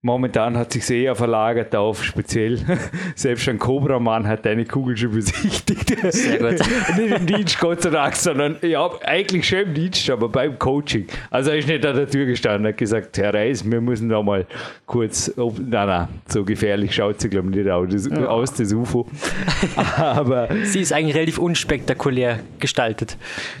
Momentan 0.00 0.56
hat 0.56 0.72
sich 0.72 0.88
eher 0.88 1.16
verlagert 1.16 1.74
auf 1.74 2.04
speziell, 2.04 2.60
selbst 3.16 3.48
ein 3.48 3.58
Cobra-Mann 3.58 4.28
hat 4.28 4.46
eine 4.46 4.64
Kugel 4.64 4.96
schon 4.96 5.10
besichtigt. 5.10 5.92
Sehr 6.12 6.38
gut. 6.38 6.60
nicht 6.96 7.16
im 7.16 7.26
Dienst, 7.26 7.58
Gott 7.58 7.82
sei 7.82 7.90
Dank, 7.90 8.14
sondern 8.14 8.58
ja, 8.62 8.88
eigentlich 9.04 9.48
schon 9.48 9.58
im 9.58 9.74
Dienst, 9.74 10.08
aber 10.08 10.28
beim 10.28 10.56
Coaching. 10.56 11.08
Also 11.30 11.50
er 11.50 11.58
ist 11.58 11.66
nicht 11.66 11.84
an 11.84 11.96
der 11.96 12.08
Tür 12.08 12.26
gestanden, 12.26 12.68
hat 12.68 12.76
gesagt, 12.76 13.18
Herr 13.18 13.34
Reis, 13.34 13.68
wir 13.68 13.80
müssen 13.80 14.08
da 14.08 14.22
mal 14.22 14.46
kurz, 14.86 15.32
ob, 15.36 15.58
nein, 15.58 15.88
nein, 15.88 16.08
so 16.28 16.44
gefährlich 16.44 16.94
schaut 16.94 17.20
sie, 17.20 17.28
glaube 17.28 17.48
ich, 17.50 17.56
nicht 17.56 17.68
aus, 17.68 17.88
das, 17.90 18.06
ja. 18.06 18.26
aus, 18.28 18.54
das 18.54 18.72
UFO. 18.72 19.04
aber 19.96 20.48
sie 20.62 20.78
ist 20.78 20.92
eigentlich 20.92 21.16
relativ 21.16 21.38
unspektakulär 21.38 22.38
gestaltet. 22.60 23.16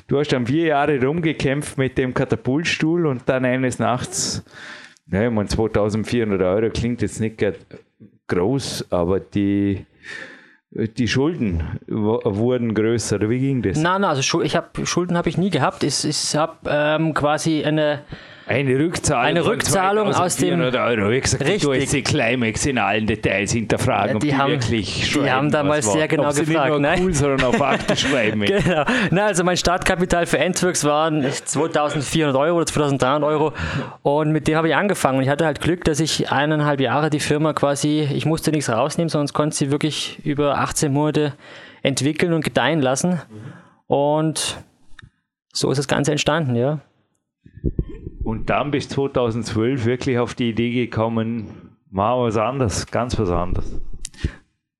Du 0.06 0.20
hast 0.20 0.28
dann 0.28 0.46
vier 0.46 0.66
Jahre 0.66 1.04
rumgekämpft 1.04 1.78
mit 1.78 1.98
dem 1.98 2.14
Katapultstuhl 2.14 3.06
und 3.06 3.22
dann 3.26 3.44
eines 3.44 3.80
Nachts 3.80 4.44
ja, 5.10 5.26
ich 5.26 5.30
meine, 5.30 5.48
2400 5.48 6.40
Euro 6.42 6.70
klingt 6.70 7.02
jetzt 7.02 7.20
nicht 7.20 7.42
groß, 8.26 8.86
aber 8.90 9.20
die, 9.20 9.86
die 10.70 11.08
Schulden 11.08 11.62
wurden 11.86 12.74
größer. 12.74 13.28
Wie 13.28 13.38
ging 13.38 13.62
das? 13.62 13.78
Nein, 13.78 14.02
nein, 14.02 14.10
also 14.10 14.42
ich 14.42 14.56
hab, 14.56 14.78
Schulden 14.86 15.16
habe 15.16 15.28
ich 15.28 15.38
nie 15.38 15.50
gehabt. 15.50 15.82
Ich, 15.82 16.04
ich 16.04 16.36
habe 16.36 16.56
ähm, 16.68 17.14
quasi 17.14 17.64
eine 17.64 18.02
eine 18.48 18.78
Rückzahlung, 18.78 19.24
eine 19.24 19.44
Rückzahlung 19.44 20.14
aus 20.14 20.36
dem 20.36 20.60
Euro. 20.60 21.10
Wie 21.10 21.20
gesagt, 21.20 21.42
richtig. 21.44 21.62
du 21.62 21.72
jetzt 21.74 21.92
die 21.92 22.02
Climax 22.02 22.64
in 22.66 22.78
allen 22.78 23.06
Details 23.06 23.52
hinterfragen, 23.52 24.14
ja, 24.14 24.18
die, 24.18 24.36
haben, 24.36 24.52
wirklich 24.52 25.12
Die 25.12 25.30
haben 25.30 25.50
damals 25.50 25.92
sehr 25.92 26.08
genau 26.08 26.30
ob 26.30 26.36
gefragt. 26.36 26.48
Nicht 26.48 26.68
nur 26.68 26.80
nein? 26.80 27.02
cool, 27.02 27.14
sondern 27.14 27.44
auf 27.44 27.60
Akte 27.60 27.96
schreiben. 27.96 28.40
genau. 28.40 28.84
Na, 29.10 29.26
also 29.26 29.44
mein 29.44 29.56
Startkapital 29.56 30.26
für 30.26 30.38
Endworks 30.38 30.84
waren 30.84 31.24
2400 31.30 32.34
Euro 32.34 32.56
oder 32.56 32.66
2300 32.66 33.22
Euro 33.22 33.52
und 34.02 34.32
mit 34.32 34.48
dem 34.48 34.56
habe 34.56 34.68
ich 34.68 34.74
angefangen. 34.74 35.18
Und 35.18 35.24
ich 35.24 35.30
hatte 35.30 35.44
halt 35.44 35.60
Glück, 35.60 35.84
dass 35.84 36.00
ich 36.00 36.32
eineinhalb 36.32 36.80
Jahre 36.80 37.10
die 37.10 37.20
Firma 37.20 37.52
quasi, 37.52 38.08
ich 38.12 38.24
musste 38.24 38.50
nichts 38.50 38.70
rausnehmen, 38.70 39.08
sondern 39.08 39.32
konnte 39.34 39.56
sie 39.56 39.70
wirklich 39.70 40.18
über 40.24 40.58
18 40.58 40.92
Monate 40.92 41.34
entwickeln 41.82 42.32
und 42.32 42.44
gedeihen 42.44 42.80
lassen. 42.80 43.20
Und 43.86 44.58
so 45.52 45.70
ist 45.70 45.78
das 45.78 45.88
Ganze 45.88 46.12
entstanden, 46.12 46.54
ja. 46.54 46.80
Und 48.28 48.50
dann 48.50 48.70
bis 48.70 48.90
2012 48.90 49.86
wirklich 49.86 50.18
auf 50.18 50.34
die 50.34 50.50
Idee 50.50 50.70
gekommen, 50.70 51.46
mal 51.90 52.14
was 52.20 52.36
anderes, 52.36 52.86
ganz 52.86 53.18
was 53.18 53.30
anderes. 53.30 53.80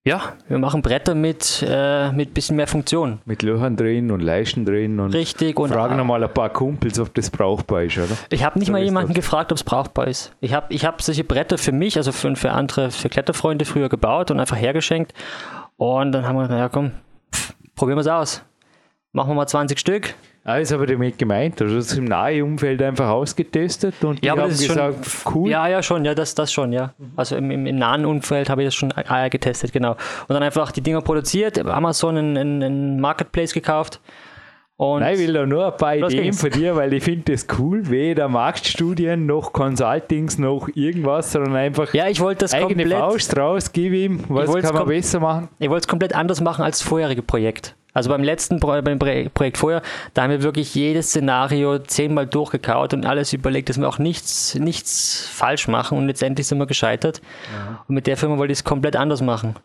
Ja, 0.04 0.34
wir 0.48 0.58
machen 0.58 0.82
Bretter 0.82 1.14
mit 1.14 1.64
äh, 1.66 2.12
mit 2.12 2.34
bisschen 2.34 2.56
mehr 2.56 2.66
Funktion. 2.66 3.20
Mit 3.24 3.42
Löchern 3.42 3.74
drin 3.74 4.10
und 4.10 4.20
Leisten 4.20 4.66
drin 4.66 5.00
und 5.00 5.14
Richtig 5.14 5.58
und 5.58 5.72
fragen 5.72 5.96
nochmal 5.96 6.22
ein 6.22 6.34
paar 6.34 6.50
Kumpels, 6.50 7.00
ob 7.00 7.14
das 7.14 7.30
brauchbar 7.30 7.84
ist, 7.84 7.96
oder? 7.96 8.18
Ich 8.28 8.44
habe 8.44 8.58
nicht 8.58 8.66
so 8.66 8.72
mal 8.72 8.82
jemanden 8.82 9.14
das. 9.14 9.16
gefragt, 9.16 9.50
ob 9.50 9.56
es 9.56 9.64
brauchbar 9.64 10.08
ist. 10.08 10.36
Ich 10.42 10.52
habe 10.52 10.66
ich 10.68 10.84
hab 10.84 11.00
solche 11.00 11.24
Bretter 11.24 11.56
für 11.56 11.72
mich, 11.72 11.96
also 11.96 12.12
für, 12.12 12.36
für 12.36 12.50
andere, 12.50 12.90
für 12.90 13.08
Kletterfreunde 13.08 13.64
früher 13.64 13.88
gebaut 13.88 14.30
und 14.30 14.40
einfach 14.40 14.58
hergeschenkt. 14.58 15.14
Und 15.78 16.12
dann 16.12 16.28
haben 16.28 16.36
wir 16.36 16.42
gesagt, 16.42 16.60
ja 16.60 16.68
komm, 16.68 16.90
pff, 17.34 17.54
probieren 17.74 17.96
wir 17.96 18.02
es 18.02 18.08
aus. 18.08 18.44
Machen 19.12 19.30
wir 19.30 19.36
mal 19.36 19.46
20 19.46 19.78
Stück. 19.78 20.14
Ah, 20.48 20.56
ist 20.56 20.72
aber 20.72 20.86
damit 20.86 21.18
gemeint, 21.18 21.60
also 21.60 21.76
das 21.76 21.92
ist 21.92 21.98
im 21.98 22.06
nahen 22.06 22.40
Umfeld 22.40 22.80
einfach 22.80 23.10
ausgetestet 23.10 24.02
und 24.02 24.24
ja, 24.24 24.34
die 24.34 24.40
haben 24.40 24.48
gesagt, 24.48 25.04
schon, 25.04 25.34
cool. 25.34 25.50
Ja, 25.50 25.68
ja, 25.68 25.82
schon, 25.82 26.06
ja, 26.06 26.14
das, 26.14 26.34
das 26.34 26.50
schon, 26.50 26.72
ja. 26.72 26.94
Also 27.16 27.36
im, 27.36 27.50
im, 27.50 27.66
im 27.66 27.76
nahen 27.76 28.06
Umfeld 28.06 28.48
habe 28.48 28.62
ich 28.62 28.68
das 28.68 28.74
schon 28.74 28.90
Eier 28.92 29.28
getestet, 29.28 29.74
genau. 29.74 29.90
Und 29.92 30.30
dann 30.30 30.42
einfach 30.42 30.72
die 30.72 30.80
Dinger 30.80 31.02
produziert, 31.02 31.58
Amazon 31.58 32.16
einen 32.16 32.98
Marketplace 32.98 33.52
gekauft 33.52 34.00
und 34.78 35.00
Nein, 35.00 35.14
ich 35.14 35.26
will 35.26 35.32
da 35.32 35.44
nur 35.44 35.72
ein 35.72 35.76
paar 35.76 35.96
Ideen 35.96 36.32
von 36.32 36.50
dir, 36.50 36.76
weil 36.76 36.94
ich 36.94 37.02
finde 37.02 37.32
das 37.32 37.48
cool, 37.58 37.90
weder 37.90 38.28
Marktstudien 38.28 39.26
noch 39.26 39.52
Consultings 39.52 40.38
noch 40.38 40.68
irgendwas, 40.72 41.32
sondern 41.32 41.56
einfach 41.56 41.92
ja, 41.92 42.06
ich 42.06 42.20
das 42.38 42.54
eigene 42.54 42.84
komplett, 42.84 42.98
Faust 42.98 43.36
raus, 43.36 43.72
gib 43.72 43.92
ihm, 43.92 44.24
was 44.28 44.50
kann 44.62 44.74
man 44.74 44.86
besser 44.86 45.18
machen. 45.18 45.48
Ich 45.58 45.68
wollte 45.68 45.80
es 45.80 45.88
komplett 45.88 46.14
anders 46.14 46.40
machen 46.40 46.64
als 46.64 46.78
das 46.78 46.88
vorherige 46.88 47.22
Projekt. 47.22 47.74
Also 47.98 48.10
beim 48.10 48.22
letzten 48.22 48.60
beim 48.60 48.98
Projekt 49.00 49.58
vorher, 49.58 49.82
da 50.14 50.22
haben 50.22 50.30
wir 50.30 50.44
wirklich 50.44 50.72
jedes 50.72 51.08
Szenario 51.08 51.80
zehnmal 51.80 52.28
durchgekaut 52.28 52.94
und 52.94 53.04
alles 53.04 53.32
überlegt, 53.32 53.70
dass 53.70 53.80
wir 53.80 53.88
auch 53.88 53.98
nichts, 53.98 54.54
nichts 54.54 55.26
falsch 55.26 55.66
machen 55.66 55.98
und 55.98 56.06
letztendlich 56.06 56.46
sind 56.46 56.58
wir 56.58 56.66
gescheitert. 56.66 57.20
Ja. 57.52 57.84
Und 57.88 57.96
mit 57.96 58.06
der 58.06 58.16
Firma 58.16 58.38
wollte 58.38 58.52
ich 58.52 58.60
es 58.60 58.64
komplett 58.64 58.94
anders 58.94 59.20
machen. 59.20 59.56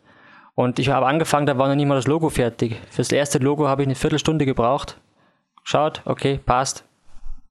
Und 0.56 0.80
ich 0.80 0.90
habe 0.90 1.06
angefangen, 1.06 1.46
da 1.46 1.60
war 1.60 1.68
noch 1.68 1.75
nicht 1.75 1.86
mal 1.86 1.94
das 1.94 2.08
Logo 2.08 2.30
fertig. 2.30 2.82
Fürs 2.90 3.12
erste 3.12 3.38
Logo 3.38 3.68
habe 3.68 3.84
ich 3.84 3.88
eine 3.88 3.94
Viertelstunde 3.94 4.48
gebraucht. 4.48 4.98
Schaut, 5.63 6.02
okay, 6.06 6.40
passt. 6.44 6.86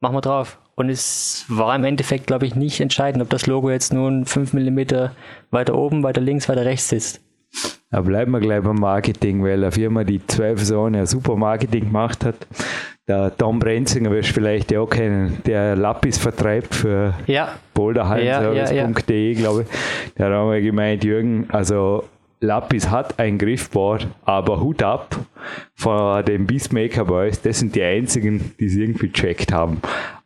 Machen 0.00 0.16
wir 0.16 0.20
drauf. 0.20 0.58
Und 0.74 0.88
es 0.88 1.44
war 1.46 1.76
im 1.76 1.84
Endeffekt, 1.84 2.26
glaube 2.26 2.46
ich, 2.46 2.56
nicht 2.56 2.80
entscheidend, 2.80 3.22
ob 3.22 3.30
das 3.30 3.46
Logo 3.46 3.70
jetzt 3.70 3.92
nun 3.92 4.26
5 4.26 4.52
mm 4.52 4.80
weiter 5.52 5.76
oben, 5.76 6.02
weiter 6.02 6.20
links, 6.20 6.48
weiter 6.48 6.64
rechts 6.64 6.88
sitzt. 6.88 7.20
Aber 7.92 8.06
bleiben 8.06 8.32
wir 8.32 8.40
gleich 8.40 8.62
beim 8.62 8.76
Marketing, 8.76 9.44
weil 9.44 9.62
eine 9.62 9.70
Firma, 9.70 10.02
die 10.02 10.26
zwölf 10.26 10.56
Personen 10.56 10.94
ja 10.94 11.06
super 11.06 11.36
Marketing 11.36 11.84
gemacht 11.84 12.24
hat, 12.24 12.36
der 13.06 13.36
Tom 13.36 13.58
Brenzinger 13.58 14.10
wirst 14.10 14.30
du 14.30 14.34
vielleicht 14.34 14.72
ja 14.72 14.80
auch 14.80 14.88
kennen, 14.88 15.38
der 15.44 15.76
Lapis 15.76 16.18
vertreibt 16.18 16.74
für 16.74 17.14
ja. 17.26 17.54
boulderhallenservice.de, 17.74 19.32
ja, 19.32 19.32
ja, 19.32 19.38
glaube 19.38 19.62
ich. 19.62 20.14
Der 20.16 20.26
hat 20.26 20.32
einmal 20.32 20.62
gemeint, 20.62 21.04
Jürgen, 21.04 21.46
also 21.50 22.04
Lapis 22.40 22.88
hat 22.90 23.18
ein 23.18 23.38
Griffboard, 23.38 24.08
aber 24.24 24.60
Hut 24.60 24.82
ab 24.82 25.16
vor 25.74 26.22
dem 26.22 26.46
Beastmaker 26.46 27.04
Boys, 27.04 27.40
das 27.40 27.58
sind 27.58 27.74
die 27.74 27.82
einzigen, 27.82 28.54
die 28.58 28.66
es 28.66 28.76
irgendwie 28.76 29.08
gecheckt 29.08 29.52
haben. 29.52 29.80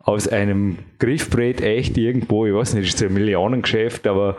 Aus 0.06 0.28
einem 0.28 0.78
Griffbrett 1.00 1.60
echt 1.60 1.98
irgendwo, 1.98 2.46
ich 2.46 2.54
weiß 2.54 2.74
nicht, 2.74 2.94
ist 2.94 3.02
ein 3.02 3.12
Millionengeschäft, 3.12 4.06
aber 4.06 4.36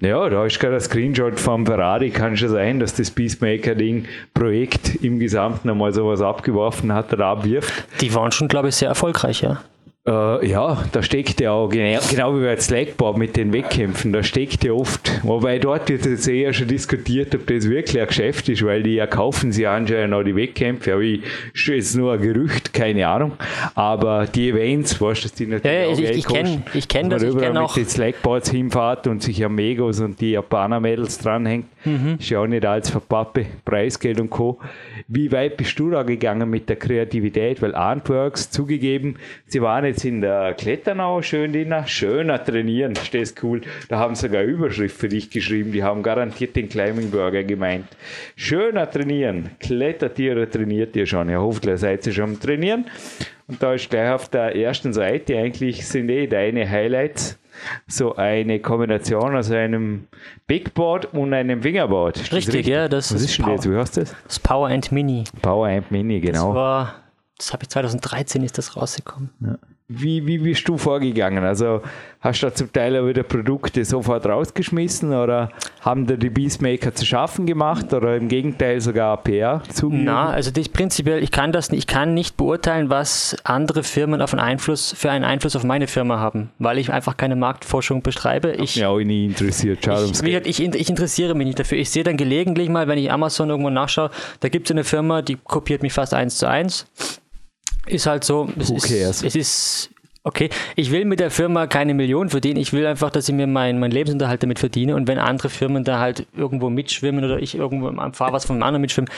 ja, 0.00 0.28
da 0.30 0.46
ist 0.46 0.58
gerade 0.58 0.76
ein 0.76 0.80
Screenshot 0.80 1.38
vom 1.38 1.66
Ferrari, 1.66 2.10
kann 2.10 2.36
schon 2.36 2.48
sein, 2.48 2.80
dass 2.80 2.94
das 2.94 3.10
Beastmaker-Ding 3.10 4.06
Projekt 4.32 4.96
im 5.04 5.18
Gesamten 5.18 5.68
einmal 5.68 5.92
sowas 5.92 6.22
abgeworfen 6.22 6.94
hat 6.94 7.12
oder 7.12 7.26
abwirft. 7.26 7.84
Die 8.00 8.14
waren 8.14 8.32
schon, 8.32 8.48
glaube 8.48 8.68
ich, 8.68 8.74
sehr 8.74 8.88
erfolgreich, 8.88 9.42
ja. 9.42 9.60
Äh, 10.04 10.48
ja, 10.48 10.82
da 10.90 11.00
steckt 11.00 11.40
ja 11.40 11.52
auch, 11.52 11.68
genau, 11.68 12.00
genau 12.10 12.36
wie 12.36 12.42
bei 12.42 12.56
Slackboard 12.56 13.18
mit 13.18 13.36
den 13.36 13.52
Wettkämpfen, 13.52 14.12
da 14.12 14.24
steckt 14.24 14.64
ja 14.64 14.72
oft, 14.72 15.22
wobei 15.22 15.60
dort 15.60 15.88
wird 15.88 16.04
jetzt 16.06 16.26
eher 16.26 16.52
schon 16.52 16.66
diskutiert, 16.66 17.32
ob 17.36 17.46
das 17.46 17.70
wirklich 17.70 18.00
ein 18.02 18.08
Geschäft 18.08 18.48
ist, 18.48 18.64
weil 18.64 18.82
die 18.82 18.94
ja 18.94 19.06
kaufen 19.06 19.52
sie 19.52 19.64
anscheinend 19.64 20.12
auch 20.12 20.24
die 20.24 20.34
Wettkämpfe, 20.34 20.94
aber 20.94 21.02
ich, 21.02 21.22
ist 21.68 21.94
nur 21.94 22.14
ein 22.14 22.20
Gerücht, 22.20 22.72
keine 22.72 23.06
Ahnung, 23.06 23.34
aber 23.76 24.26
die 24.26 24.50
Events, 24.50 25.00
weißt 25.00 25.24
du, 25.24 25.28
die 25.38 25.46
natürlich 25.46 25.72
ja, 25.72 25.82
ja, 25.82 25.88
auch 25.94 25.98
ich, 26.00 26.10
ich 26.10 26.26
kenne 26.26 26.62
ich 26.74 26.88
kenn 26.88 27.08
das, 27.08 27.22
ich 27.22 27.38
kenn 27.38 27.56
auch. 27.56 27.76
mit 27.76 27.86
den 27.86 27.88
Slackboards 27.88 28.50
hinfahrt 28.50 29.06
und 29.06 29.22
sich 29.22 29.44
am 29.44 29.54
Megos 29.54 30.00
und 30.00 30.20
die 30.20 30.32
Japaner-Mädels 30.32 31.18
dranhängt, 31.18 31.66
mhm. 31.84 32.16
ist 32.18 32.28
ja 32.28 32.40
auch 32.40 32.48
nicht 32.48 32.66
als 32.66 32.90
verpappe, 32.90 33.46
Preisgeld 33.64 34.18
und 34.18 34.30
Co. 34.30 34.58
Wie 35.06 35.30
weit 35.30 35.56
bist 35.56 35.78
du 35.78 35.90
da 35.90 36.02
gegangen 36.02 36.50
mit 36.50 36.68
der 36.68 36.76
Kreativität, 36.76 37.62
weil 37.62 37.76
Artworks 37.76 38.50
zugegeben, 38.50 39.14
sie 39.46 39.62
waren 39.62 39.91
jetzt 39.92 40.04
in 40.04 40.20
der 40.20 40.54
Kletternau 40.54 41.22
schön 41.22 41.52
Dina, 41.52 41.86
schöner 41.86 42.42
trainieren, 42.42 42.96
stehst 42.96 43.42
cool. 43.42 43.60
Da 43.88 43.98
haben 43.98 44.14
sie 44.14 44.22
sogar 44.22 44.42
Überschrift 44.42 44.96
für 44.96 45.08
dich 45.08 45.30
geschrieben, 45.30 45.72
die 45.72 45.84
haben 45.84 46.02
garantiert 46.02 46.56
den 46.56 46.68
Climbing 46.68 47.10
Burger 47.10 47.44
gemeint. 47.44 47.86
Schöner 48.34 48.90
trainieren, 48.90 49.50
Klettertiere 49.60 50.48
trainiert 50.48 50.96
ihr 50.96 51.06
schon, 51.06 51.28
ja 51.28 51.38
hoffentlich 51.38 51.80
seid 51.80 52.06
ihr 52.06 52.12
schon 52.12 52.24
am 52.24 52.40
Trainieren. 52.40 52.86
Und 53.48 53.62
da 53.62 53.74
ist 53.74 53.90
gleich 53.90 54.10
auf 54.10 54.28
der 54.28 54.56
ersten 54.56 54.92
Seite 54.92 55.36
eigentlich 55.36 55.86
sind 55.86 56.08
eh 56.08 56.26
deine 56.26 56.68
Highlights 56.68 57.38
so 57.86 58.16
eine 58.16 58.60
Kombination 58.60 59.36
aus 59.36 59.50
einem 59.50 60.08
Bigboard 60.46 61.12
und 61.12 61.34
einem 61.34 61.62
Fingerboard. 61.62 62.18
Richtig, 62.18 62.54
richtig, 62.54 62.66
ja. 62.66 62.88
Das 62.88 63.14
Was 63.14 63.20
ist, 63.20 63.38
ist 63.38 63.46
das? 63.46 63.70
Wie 63.70 63.76
heißt 63.76 63.96
das? 63.98 64.14
Das 64.26 64.40
Power 64.40 64.70
Amp 64.70 64.90
Mini. 64.90 65.24
Power 65.42 65.68
Amp 65.68 65.90
Mini, 65.90 66.20
genau. 66.20 66.48
Das 66.48 66.54
war, 66.54 66.94
das 67.36 67.52
habe 67.52 67.62
ich 67.64 67.68
2013 67.68 68.42
ist 68.42 68.56
das 68.56 68.76
rausgekommen. 68.76 69.30
Ja. 69.40 69.58
Wie, 69.88 70.26
wie 70.26 70.38
bist 70.38 70.66
du 70.68 70.78
vorgegangen? 70.78 71.44
Also 71.44 71.82
hast 72.20 72.42
du 72.42 72.46
da 72.46 72.54
zum 72.54 72.72
Teil 72.72 72.96
auch 72.96 73.06
wieder 73.06 73.24
Produkte 73.24 73.84
sofort 73.84 74.24
rausgeschmissen 74.24 75.12
oder 75.12 75.50
haben 75.80 76.06
da 76.06 76.14
die 76.14 76.30
Beastmaker 76.30 76.94
zu 76.94 77.04
schaffen 77.04 77.46
gemacht 77.46 77.92
oder 77.92 78.16
im 78.16 78.28
Gegenteil 78.28 78.80
sogar 78.80 79.16
PR 79.22 79.62
zugegeben? 79.68 80.04
Na, 80.04 80.30
also 80.30 80.50
das 80.50 80.68
prinzipiell, 80.68 81.22
ich 81.22 81.30
kann 81.30 81.52
das 81.52 81.70
ich 81.70 81.86
kann 81.86 82.14
nicht 82.14 82.36
beurteilen, 82.36 82.90
was 82.90 83.36
andere 83.44 83.82
Firmen 83.82 84.22
auf 84.22 84.32
einen 84.32 84.40
Einfluss, 84.40 84.94
für 84.96 85.10
einen 85.10 85.24
Einfluss 85.24 85.56
auf 85.56 85.64
meine 85.64 85.86
Firma 85.86 86.18
haben, 86.18 86.50
weil 86.58 86.78
ich 86.78 86.92
einfach 86.92 87.16
keine 87.16 87.36
Marktforschung 87.36 88.02
betreibe. 88.02 88.52
Ich 88.52 88.76
mich 88.76 88.86
auch 88.86 88.98
nie 88.98 89.26
interessiert. 89.26 89.84
Schade 89.84 90.04
ich, 90.04 90.60
ich, 90.60 90.74
ich, 90.74 90.90
interessiere 90.90 91.34
mich 91.34 91.46
nicht 91.46 91.58
dafür. 91.58 91.78
Ich 91.78 91.90
sehe 91.90 92.04
dann 92.04 92.16
gelegentlich 92.16 92.68
mal, 92.68 92.88
wenn 92.88 92.98
ich 92.98 93.10
Amazon 93.10 93.50
irgendwo 93.50 93.70
nachschaue, 93.70 94.10
da 94.40 94.48
gibt 94.48 94.68
es 94.68 94.70
eine 94.70 94.84
Firma, 94.84 95.22
die 95.22 95.36
kopiert 95.36 95.82
mich 95.82 95.92
fast 95.92 96.14
eins 96.14 96.38
zu 96.38 96.48
eins 96.48 96.86
ist 97.86 98.06
halt 98.06 98.24
so. 98.24 98.48
Es 98.58 98.70
Who 98.70 98.76
ist, 98.76 99.24
es 99.24 99.34
ist 99.34 99.90
okay. 100.24 100.50
Ich 100.76 100.90
will 100.90 101.04
mit 101.04 101.20
der 101.20 101.30
Firma 101.30 101.66
keine 101.66 101.94
Millionen 101.94 102.30
verdienen. 102.30 102.60
Ich 102.60 102.72
will 102.72 102.86
einfach, 102.86 103.10
dass 103.10 103.28
ich 103.28 103.34
mir 103.34 103.46
meinen 103.46 103.80
mein 103.80 103.90
Lebensunterhalt 103.90 104.42
damit 104.42 104.58
verdiene. 104.58 104.94
Und 104.94 105.08
wenn 105.08 105.18
andere 105.18 105.48
Firmen 105.48 105.84
da 105.84 105.98
halt 105.98 106.26
irgendwo 106.36 106.70
mitschwimmen 106.70 107.24
oder 107.24 107.38
ich 107.38 107.54
irgendwo 107.54 107.88
am 107.88 108.14
Fahrwasser 108.14 108.48
von 108.48 108.56
einem 108.56 108.62
anderen 108.62 108.82
mitschwimme, 108.82 109.08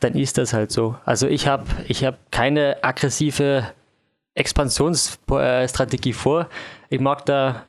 dann 0.00 0.14
ist 0.14 0.38
das 0.38 0.52
halt 0.52 0.70
so. 0.70 0.96
Also 1.04 1.26
ich 1.26 1.46
habe 1.46 1.64
ich 1.88 2.04
hab 2.04 2.30
keine 2.30 2.82
aggressive 2.82 3.64
Expansionsstrategie 4.34 6.12
vor. 6.12 6.48
Ich 6.88 7.00
mag 7.00 7.24
da 7.26 7.64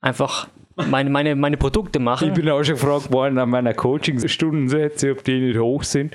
einfach 0.00 0.48
meine, 0.88 1.10
meine, 1.10 1.36
meine 1.36 1.56
Produkte 1.56 1.98
machen. 1.98 2.28
Ich 2.28 2.34
bin 2.34 2.48
auch 2.48 2.62
schon 2.62 2.74
gefragt 2.74 3.12
worden 3.12 3.38
an 3.38 3.50
meiner 3.50 3.74
Coaching-Stundensätze, 3.74 5.12
ob 5.12 5.24
die 5.24 5.40
nicht 5.40 5.58
hoch 5.58 5.82
sind. 5.82 6.14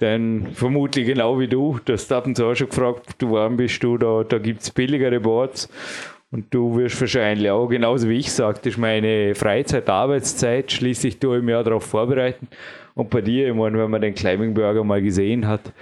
Denn 0.00 0.48
vermutlich 0.52 1.06
genau 1.06 1.38
wie 1.38 1.48
du, 1.48 1.78
das 1.84 2.10
hat 2.10 2.26
uns 2.26 2.40
auch 2.40 2.54
schon 2.54 2.68
gefragt, 2.68 3.16
du 3.18 3.32
warm 3.32 3.56
bist 3.56 3.82
du, 3.82 3.96
da, 3.96 4.24
da 4.24 4.38
gibt 4.38 4.62
es 4.62 4.70
billigere 4.70 5.20
Boards. 5.20 5.68
Und 6.30 6.52
du 6.52 6.76
wirst 6.76 7.00
wahrscheinlich 7.00 7.48
auch, 7.48 7.68
genauso 7.68 8.08
wie 8.08 8.18
ich 8.18 8.34
das 8.34 8.58
ist 8.64 8.76
meine 8.76 9.36
Freizeit, 9.36 9.88
Arbeitszeit, 9.88 10.72
schließlich 10.72 11.18
ich 11.22 11.42
mich 11.44 11.54
auch 11.54 11.62
darauf 11.62 11.84
vorbereiten. 11.84 12.48
Und 12.94 13.10
bei 13.10 13.20
dir, 13.20 13.48
ich 13.48 13.54
meine, 13.54 13.78
wenn 13.78 13.90
man 13.90 14.00
den 14.00 14.14
Climbing 14.14 14.52
Burger 14.52 14.82
mal 14.82 15.00
gesehen 15.00 15.46
hat, 15.46 15.72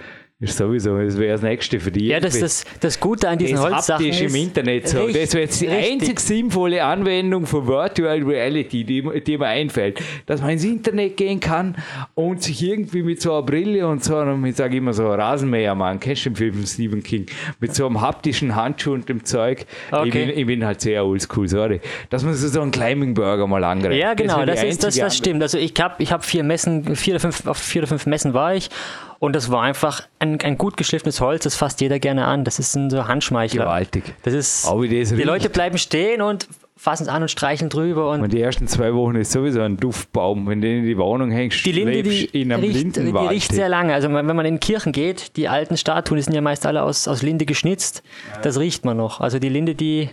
ist 0.43 0.57
sowieso, 0.57 0.97
das 0.97 1.17
wäre 1.17 1.33
das 1.33 1.41
Nächste 1.41 1.79
für 1.79 1.91
dich. 1.91 2.03
Ja, 2.03 2.19
das 2.19 2.35
ist 2.35 2.43
das, 2.43 2.79
das 2.79 2.99
Gute 2.99 3.29
an 3.29 3.37
diesen 3.37 3.55
das 3.55 3.63
Holzsachen 3.63 4.05
ist 4.05 4.21
im 4.21 4.35
Internet 4.35 4.87
so. 4.89 5.03
Richtig, 5.03 5.23
das 5.23 5.33
wäre 5.33 5.43
jetzt 5.43 5.61
die 5.61 5.67
richtig. 5.67 5.91
einzig 5.93 6.19
sinnvolle 6.19 6.83
Anwendung 6.83 7.45
von 7.45 7.67
Virtual 7.67 8.21
Reality, 8.21 8.83
die, 8.83 9.21
die 9.21 9.37
mir 9.37 9.47
einfällt. 9.47 10.01
Dass 10.25 10.41
man 10.41 10.51
ins 10.51 10.63
Internet 10.63 11.17
gehen 11.17 11.39
kann 11.39 11.75
und 12.15 12.43
sich 12.43 12.61
irgendwie 12.61 13.03
mit 13.03 13.21
so 13.21 13.33
einer 13.33 13.43
Brille 13.43 13.87
und 13.87 14.03
so 14.03 14.17
einem, 14.17 14.43
ich 14.45 14.55
sage 14.55 14.77
immer 14.77 14.93
so, 14.93 15.07
Rasenmähermann, 15.07 15.99
kennst 15.99 16.25
du 16.25 16.31
den 16.31 16.35
Film 16.35 16.53
von 16.55 16.65
Stephen 16.65 17.03
King, 17.03 17.25
mit 17.59 17.73
so 17.73 17.85
einem 17.85 18.01
haptischen 18.01 18.55
Handschuh 18.55 18.93
und 18.93 19.07
dem 19.07 19.23
Zeug. 19.23 19.65
Okay. 19.91 20.07
Ich, 20.07 20.13
bin, 20.13 20.29
ich 20.29 20.45
bin 20.45 20.65
halt 20.65 20.81
sehr 20.81 21.05
oldschool, 21.05 21.47
sorry. 21.47 21.79
Dass 22.09 22.23
man 22.23 22.33
so 22.33 22.61
einen 22.61 22.71
Climbing 22.71 23.13
Burger 23.13 23.47
mal 23.47 23.63
angreift. 23.63 23.95
Ja, 23.95 24.13
genau, 24.13 24.45
das, 24.45 24.61
das, 24.61 24.69
ist, 24.69 24.83
das, 24.83 24.95
das 24.95 25.17
stimmt. 25.17 25.41
Also 25.41 25.57
ich 25.57 25.73
habe 25.79 25.95
ich 26.03 26.11
hab 26.11 26.25
vier 26.25 26.43
Messen, 26.43 26.95
vier 26.95 27.13
oder 27.13 27.21
fünf, 27.21 27.47
auf 27.47 27.57
vier 27.57 27.81
oder 27.81 27.87
fünf 27.87 28.05
Messen 28.05 28.33
war 28.33 28.55
ich 28.55 28.69
und 29.23 29.31
das 29.31 29.49
war 29.49 29.61
einfach 29.61 30.03
ein, 30.19 30.41
ein 30.41 30.57
gut 30.57 30.75
geschliffenes 30.75 31.21
Holz, 31.21 31.45
das 31.45 31.55
fasst 31.55 31.79
jeder 31.79 31.97
gerne 31.97 32.25
an. 32.25 32.43
Das 32.43 32.59
ist 32.59 32.75
ein 32.75 32.89
so 32.89 33.07
Handschmeichler. 33.07 33.63
Gewaltig. 33.63 34.03
Das 34.23 34.33
ist, 34.33 34.65
oh, 34.69 34.83
das 34.83 35.15
die 35.15 35.23
Leute 35.23 35.49
bleiben 35.49 35.77
stehen 35.77 36.21
und 36.21 36.49
fassen 36.75 37.03
es 37.03 37.09
an 37.09 37.21
und 37.21 37.29
streicheln 37.29 37.69
drüber. 37.69 38.11
Und, 38.11 38.21
und, 38.21 38.33
die 38.33 38.41
ersten 38.41 38.67
zwei 38.67 38.93
Wochen 38.93 39.15
ist 39.15 39.31
sowieso 39.31 39.61
ein 39.61 39.77
Duftbaum. 39.77 40.47
Wenn 40.47 40.61
du 40.61 40.67
in 40.67 40.85
die 40.85 40.97
Wohnung 40.97 41.31
hängst, 41.31 41.65
die 41.65 41.71
Linde, 41.71 42.03
die 42.03 42.25
in 42.25 42.51
einem 42.51 42.63
riecht, 42.63 42.75
Lindenwald. 42.75 43.29
Die 43.29 43.33
riecht 43.35 43.51
sehr 43.51 43.69
lange. 43.69 43.93
Also 43.93 44.11
wenn 44.11 44.25
man 44.25 44.45
in 44.45 44.59
Kirchen 44.59 44.91
geht, 44.91 45.37
die 45.37 45.47
alten 45.47 45.77
Statuen, 45.77 46.17
die 46.17 46.23
sind 46.23 46.33
ja 46.33 46.41
meist 46.41 46.65
alle 46.65 46.83
aus, 46.83 47.07
aus 47.07 47.21
Linde 47.21 47.45
geschnitzt. 47.45 48.03
Ja. 48.33 48.41
Das 48.41 48.59
riecht 48.59 48.85
man 48.85 48.97
noch. 48.97 49.21
Also 49.21 49.39
die 49.39 49.49
Linde, 49.49 49.75
die, 49.75 50.09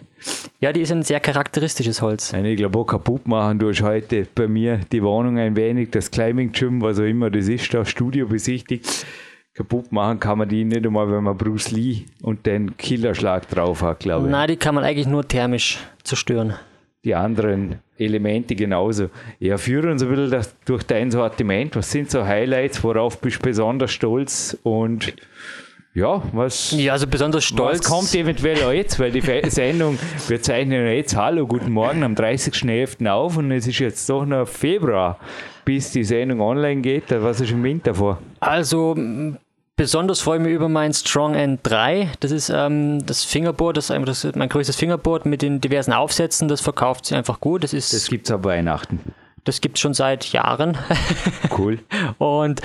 ja, 0.60 0.72
die 0.72 0.82
ist 0.82 0.92
ein 0.92 1.02
sehr 1.02 1.20
charakteristisches 1.20 2.02
Holz. 2.02 2.32
ich 2.32 2.56
glaube 2.56 2.78
auch 2.78 2.86
kaputt 2.86 3.26
machen. 3.26 3.58
Du 3.58 3.70
hast 3.70 3.82
heute 3.82 4.26
bei 4.34 4.46
mir 4.46 4.80
die 4.92 5.02
Wohnung 5.02 5.38
ein 5.38 5.56
wenig, 5.56 5.90
das 5.90 6.10
Climbing 6.10 6.52
Gym, 6.52 6.82
was 6.82 6.98
auch 6.98 7.04
immer 7.04 7.30
das 7.30 7.48
ist, 7.48 7.72
das 7.72 7.88
Studio 7.88 8.26
besichtigt 8.26 9.06
kaputt 9.60 9.92
machen 9.92 10.18
kann 10.18 10.38
man 10.38 10.48
die 10.48 10.64
nicht 10.64 10.86
einmal, 10.86 11.12
wenn 11.12 11.22
man 11.22 11.36
Bruce 11.36 11.70
Lee 11.70 12.04
und 12.22 12.46
den 12.46 12.78
Killerschlag 12.78 13.46
drauf 13.50 13.82
hat, 13.82 14.00
glaube 14.00 14.24
ich. 14.26 14.32
Nein, 14.32 14.48
die 14.48 14.56
kann 14.56 14.74
man 14.74 14.84
eigentlich 14.84 15.06
nur 15.06 15.28
thermisch 15.28 15.78
zerstören. 16.02 16.54
Die 17.04 17.14
anderen 17.14 17.80
Elemente 17.98 18.54
genauso. 18.54 19.10
Ja, 19.38 19.58
führe 19.58 19.90
uns 19.90 20.02
ein 20.02 20.08
bisschen 20.08 20.30
das, 20.30 20.54
durch 20.64 20.84
dein 20.84 21.10
Sortiment. 21.10 21.76
Was 21.76 21.90
sind 21.90 22.10
so 22.10 22.24
Highlights? 22.24 22.82
Worauf 22.82 23.20
bist 23.20 23.36
du 23.36 23.42
besonders 23.42 23.92
stolz? 23.92 24.56
Und 24.62 25.12
ja, 25.92 26.22
was, 26.32 26.72
ja, 26.72 26.92
also 26.92 27.06
besonders 27.06 27.44
stolz. 27.44 27.80
Was 27.80 27.86
kommt 27.86 28.14
eventuell 28.14 28.62
auch 28.64 28.72
jetzt, 28.72 28.98
weil 28.98 29.12
die 29.12 29.20
Sendung, 29.50 29.98
wir 30.28 30.40
zeichnen 30.40 30.86
jetzt 30.86 31.14
Hallo, 31.16 31.46
guten 31.46 31.72
Morgen 31.72 32.02
am 32.02 32.14
30.11. 32.14 33.06
auf 33.10 33.36
und 33.36 33.50
es 33.50 33.66
ist 33.66 33.78
jetzt 33.78 34.08
doch 34.08 34.24
noch 34.24 34.48
Februar, 34.48 35.18
bis 35.66 35.90
die 35.90 36.04
Sendung 36.04 36.40
online 36.40 36.80
geht. 36.80 37.04
Was 37.10 37.42
ist 37.42 37.50
im 37.50 37.62
Winter 37.62 37.94
vor? 37.94 38.18
Also 38.40 38.96
besonders 39.80 40.20
freue 40.20 40.36
ich 40.36 40.44
mich 40.44 40.52
über 40.52 40.68
mein 40.68 40.92
Strong 40.92 41.34
N3. 41.34 42.08
Das 42.20 42.32
ist 42.32 42.50
ähm, 42.50 43.04
das 43.06 43.24
Fingerboard, 43.24 43.78
das 43.78 43.88
ist, 43.88 44.06
das 44.06 44.24
ist 44.24 44.36
mein 44.36 44.50
größtes 44.50 44.76
Fingerboard 44.76 45.24
mit 45.24 45.40
den 45.40 45.62
diversen 45.62 45.94
Aufsätzen. 45.94 46.48
Das 46.48 46.60
verkauft 46.60 47.06
sich 47.06 47.16
einfach 47.16 47.40
gut. 47.40 47.64
Das, 47.64 47.70
das 47.70 48.08
gibt 48.08 48.26
es 48.26 48.30
ab 48.30 48.44
Weihnachten. 48.44 49.00
Das 49.44 49.62
gibt 49.62 49.78
es 49.78 49.80
schon 49.80 49.94
seit 49.94 50.26
Jahren. 50.32 50.76
Cool. 51.56 51.78
und 52.18 52.60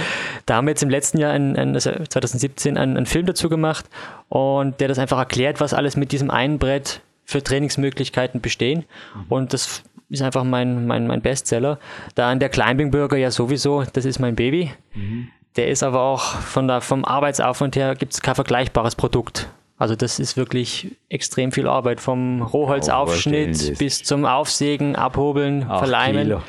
da 0.46 0.56
haben 0.56 0.66
wir 0.66 0.72
jetzt 0.72 0.84
im 0.84 0.90
letzten 0.90 1.18
Jahr, 1.18 1.32
ein, 1.32 1.56
ein, 1.56 1.74
also 1.74 1.90
2017, 1.92 2.78
einen, 2.78 2.98
einen, 2.98 3.06
Film 3.06 3.26
dazu 3.26 3.48
gemacht 3.48 3.86
und 4.28 4.82
der 4.82 4.90
das 4.90 5.00
einfach 5.00 5.18
erklärt, 5.18 5.62
was 5.62 5.74
alles 5.74 5.96
mit 5.96 6.12
diesem 6.12 6.30
einen 6.30 6.60
Brett 6.60 7.00
für 7.24 7.42
Trainingsmöglichkeiten 7.42 8.42
bestehen. 8.42 8.84
Mhm. 9.16 9.26
Und 9.30 9.54
das 9.54 9.84
ist 10.10 10.22
einfach 10.22 10.44
mein, 10.44 10.86
mein, 10.86 11.08
mein 11.08 11.22
Bestseller. 11.22 11.80
Dann 12.16 12.40
der 12.40 12.50
Climbing 12.50 12.92
Burger 12.92 13.16
ja 13.16 13.32
sowieso, 13.32 13.86
das 13.94 14.04
ist 14.04 14.20
mein 14.20 14.36
Baby. 14.36 14.74
Mhm. 14.94 15.30
Der 15.56 15.70
ist 15.70 15.84
aber 15.84 16.02
auch 16.02 16.22
von 16.22 16.68
der, 16.68 16.82
vom 16.82 17.06
Arbeitsaufwand 17.06 17.76
her 17.76 17.96
gibt 17.96 18.14
es 18.14 18.22
kein 18.22 18.36
vergleichbares 18.36 18.96
Produkt. 18.96 19.48
Also 19.78 19.96
das 19.96 20.20
ist 20.20 20.38
wirklich 20.38 20.96
extrem 21.10 21.52
viel 21.52 21.68
Arbeit, 21.68 22.00
vom 22.00 22.42
Rohholzaufschnitt 22.42 23.72
oh, 23.74 23.78
bis 23.78 24.04
zum 24.04 24.26
Aufsägen, 24.26 24.96
Abhobeln, 24.96 25.66
Acht 25.70 25.80
Verleimen. 25.80 26.24
Kilo. 26.24 26.42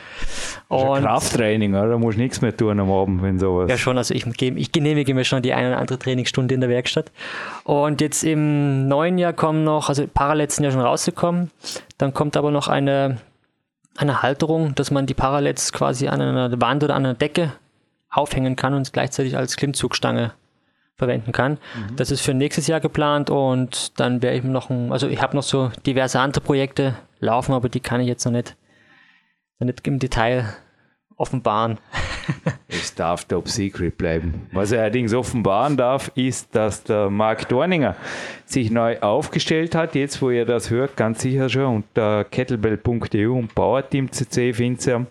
Und 0.69 1.03
Krafttraining, 1.03 1.75
oder? 1.75 1.91
da 1.91 1.99
musst 1.99 2.19
du 2.19 2.23
nichts 2.23 2.41
mehr 2.41 2.57
tun 2.57 2.79
am 2.79 2.91
Abend, 2.91 3.23
wenn 3.23 3.39
sowas. 3.39 3.69
Ja 3.69 3.79
schon, 3.79 3.99
also 3.99 4.15
ich, 4.15 4.27
ich 4.27 4.73
genehmige 4.73 5.13
mir 5.15 5.25
schon 5.25 5.43
die 5.43 5.53
eine 5.53 5.69
oder 5.69 5.79
andere 5.79 5.99
Trainingsstunde 5.99 6.55
in 6.55 6.61
der 6.61 6.71
Werkstatt. 6.71 7.11
Und 7.65 8.01
jetzt 8.01 8.23
im 8.23 8.87
neuen 8.87 9.19
Jahr 9.19 9.33
kommen 9.33 9.65
noch, 9.65 9.89
also 9.89 10.07
Parallels 10.07 10.57
sind 10.57 10.65
ja 10.65 10.71
schon 10.71 10.81
rausgekommen, 10.81 11.51
dann 11.99 12.15
kommt 12.15 12.37
aber 12.37 12.53
noch 12.53 12.69
eine, 12.69 13.19
eine 13.97 14.23
Halterung, 14.23 14.75
dass 14.77 14.93
man 14.93 15.07
die 15.07 15.15
Parallels 15.15 15.73
quasi 15.73 16.07
an 16.07 16.21
einer 16.21 16.61
Wand 16.61 16.85
oder 16.85 16.95
an 16.95 17.07
einer 17.07 17.15
Decke 17.15 17.53
aufhängen 18.17 18.57
kann 18.57 18.75
und 18.75 18.93
gleichzeitig 18.93 19.37
als 19.37 19.57
Klimmzugstange 19.57 20.33
verwenden 20.97 21.33
kann. 21.33 21.53
Mhm. 21.53 21.97
Das 21.97 22.11
ist 22.11 22.23
für 22.23 22.35
nächstes 22.35 22.67
Jahr 22.67 22.81
geplant 22.81 23.31
und 23.31 23.99
dann 24.01 24.23
werde 24.23 24.39
ich 24.39 24.45
noch 24.45 24.71
ein, 24.71 24.93
also 24.93 25.09
ich 25.09 25.21
habe 25.21 25.37
noch 25.37 25.43
so 25.43 25.71
diverse 25.85 26.19
andere 26.21 26.43
Projekte 26.43 26.97
laufen, 27.21 27.53
aber 27.53 27.69
die 27.69 27.81
kann 27.81 28.01
ich 28.01 28.09
jetzt 28.09 28.25
noch 28.25 28.33
nicht, 28.33 28.57
noch 29.59 29.67
nicht 29.67 29.87
im 29.87 29.99
Detail 29.99 30.47
offenbaren. 31.17 31.79
es 32.69 32.95
darf 32.95 33.25
Top 33.25 33.49
Secret 33.49 33.97
bleiben. 33.97 34.49
Was 34.53 34.73
er 34.73 34.83
allerdings 34.83 35.15
offenbaren 35.15 35.77
darf, 35.77 36.11
ist, 36.15 36.55
dass 36.55 36.83
der 36.85 37.11
Mark 37.11 37.49
Dorninger 37.49 37.97
sich 38.45 38.71
neu 38.71 39.01
aufgestellt 39.01 39.75
hat. 39.75 39.95
Jetzt, 39.95 40.21
wo 40.21 40.31
ihr 40.31 40.45
das 40.45 40.71
hört, 40.71 40.97
ganz 40.97 41.23
sicher 41.23 41.49
schon 41.49 41.77
unter 41.77 42.25
kettlebell.eu 42.25 43.33
und 43.33 43.55
Powerteam.cc 43.55 44.55
findet 44.55 44.87
ihr. 44.87 45.07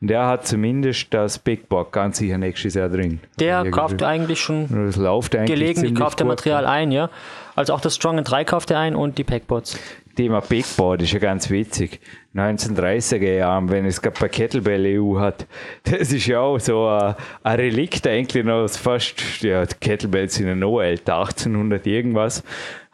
Und 0.00 0.10
er 0.10 0.26
hat 0.26 0.46
zumindest 0.46 1.12
das 1.14 1.38
Backboard 1.38 1.92
ganz 1.92 2.18
sicher 2.18 2.36
nächstes 2.38 2.74
Jahr 2.74 2.88
drin. 2.88 3.20
Der 3.38 3.70
kauft 3.70 4.02
eigentlich 4.02 4.40
schon 4.40 4.68
das 4.86 4.96
läuft 4.96 5.34
eigentlich 5.34 5.58
gelegentlich 5.58 5.94
kauft 5.94 6.20
der 6.20 6.26
Material 6.26 6.66
ein, 6.66 6.92
ja. 6.92 7.10
Also 7.56 7.72
auch 7.72 7.80
das 7.80 7.94
Strong 7.94 8.22
3 8.22 8.44
kauft 8.44 8.70
er 8.70 8.80
ein 8.80 8.96
und 8.96 9.16
die 9.16 9.24
Packboards. 9.24 9.78
Thema 10.16 10.40
Backboard 10.40 11.02
ist 11.02 11.12
ja 11.12 11.18
ganz 11.18 11.50
witzig. 11.50 12.00
1930er 12.34 13.34
Jahren, 13.34 13.68
wenn 13.70 13.84
es 13.84 14.00
gerade 14.00 14.16
bei 14.18 14.28
Kettlebell 14.28 14.98
EU 14.98 15.18
hat, 15.18 15.46
das 15.84 16.12
ist 16.12 16.26
ja 16.26 16.40
auch 16.40 16.58
so 16.58 16.86
ein, 16.86 17.14
ein 17.42 17.56
Relikt 17.56 18.06
eigentlich 18.06 18.44
noch 18.44 18.68
fast, 18.68 19.42
ja, 19.42 19.64
Kettlebells 19.66 20.34
sind 20.34 20.48
ja 20.48 20.54
noch 20.54 20.80
älter, 20.80 21.18
1800 21.18 21.86
irgendwas, 21.86 22.42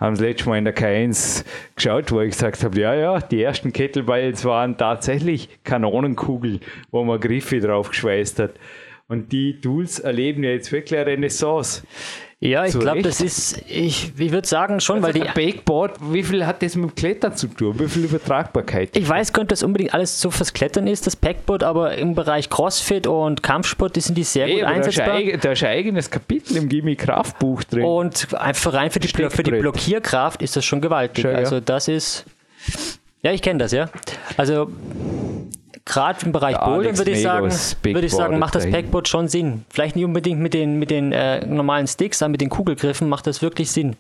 haben 0.00 0.14
das 0.14 0.20
letzte 0.20 0.48
Mal 0.48 0.58
in 0.58 0.64
der 0.64 0.74
K1 0.74 1.44
geschaut, 1.76 2.10
wo 2.10 2.20
ich 2.22 2.32
gesagt 2.32 2.64
habe, 2.64 2.80
ja, 2.80 2.94
ja, 2.94 3.20
die 3.20 3.42
ersten 3.42 3.72
Kettlebells 3.72 4.44
waren 4.46 4.78
tatsächlich 4.78 5.48
Kanonenkugeln, 5.62 6.60
wo 6.90 7.04
man 7.04 7.20
Griffe 7.20 7.60
drauf 7.60 7.90
geschweißt 7.90 8.38
hat. 8.38 8.54
Und 9.08 9.32
die 9.32 9.60
Tools 9.60 9.98
erleben 9.98 10.42
ja 10.42 10.50
jetzt 10.50 10.72
wirklich 10.72 10.98
eine 10.98 11.10
Renaissance. 11.10 11.82
Ja, 12.42 12.64
ich 12.64 12.78
glaube, 12.78 13.02
das 13.02 13.20
ist, 13.20 13.62
ich, 13.68 14.12
ich 14.16 14.32
würde 14.32 14.48
sagen 14.48 14.80
schon, 14.80 15.04
also 15.04 15.08
weil 15.08 15.12
die. 15.12 15.30
Bakeboard, 15.34 15.98
wie 16.10 16.22
viel 16.22 16.46
hat 16.46 16.62
das 16.62 16.74
mit 16.74 16.90
dem 16.90 16.94
Klettern 16.94 17.36
zu 17.36 17.48
tun? 17.48 17.78
Wie 17.78 17.86
viel 17.86 18.04
Übertragbarkeit? 18.06 18.96
Ich 18.96 19.06
weiß 19.06 19.34
gar 19.34 19.42
nicht, 19.42 19.52
dass 19.52 19.62
unbedingt 19.62 19.92
alles 19.92 20.18
so 20.18 20.30
fürs 20.30 20.54
Klettern 20.54 20.86
ist, 20.86 21.06
das 21.06 21.16
Backboard, 21.16 21.62
aber 21.62 21.98
im 21.98 22.14
Bereich 22.14 22.48
Crossfit 22.48 23.06
und 23.06 23.42
Kampfsport, 23.42 23.94
die 23.94 24.00
sind 24.00 24.16
die 24.16 24.24
sehr 24.24 24.46
Ey, 24.46 24.54
gut 24.54 24.62
einsetzbar. 24.62 25.20
Da 25.38 25.52
ist, 25.52 25.62
ein 25.62 25.68
eigenes 25.68 26.10
Kapitel 26.10 26.56
im 26.56 26.70
Gimme 26.70 26.96
Kraftbuch 26.96 27.62
drin. 27.64 27.84
Und 27.84 28.34
einfach 28.34 28.72
rein 28.72 28.90
für 28.90 29.00
die, 29.00 29.08
für 29.08 29.42
die 29.42 29.50
Blockierkraft 29.50 30.40
ist 30.40 30.56
das 30.56 30.64
schon 30.64 30.80
gewaltig. 30.80 31.22
Schon, 31.22 31.32
ja. 31.32 31.36
Also, 31.36 31.60
das 31.60 31.88
ist. 31.88 32.24
Ja, 33.22 33.32
ich 33.32 33.42
kenne 33.42 33.58
das, 33.58 33.72
ja. 33.72 33.90
Also 34.38 34.70
gerade 35.84 36.24
im 36.24 36.32
Bereich 36.32 36.58
Bouldern 36.58 36.96
würde 36.96 37.10
ich 37.10 37.22
sagen, 37.22 37.50
würde 37.82 38.06
ich 38.06 38.12
sagen, 38.12 38.38
macht 38.38 38.54
das 38.54 38.70
Packboard 38.70 39.08
schon 39.08 39.28
Sinn. 39.28 39.64
Vielleicht 39.70 39.96
nicht 39.96 40.04
unbedingt 40.04 40.40
mit 40.40 40.54
den, 40.54 40.78
mit 40.78 40.90
den 40.90 41.12
äh, 41.12 41.44
normalen 41.46 41.86
Sticks, 41.86 42.22
aber 42.22 42.30
mit 42.30 42.40
den 42.40 42.48
Kugelgriffen 42.48 43.08
macht 43.08 43.26
das 43.26 43.42
wirklich 43.42 43.70
Sinn. 43.70 43.96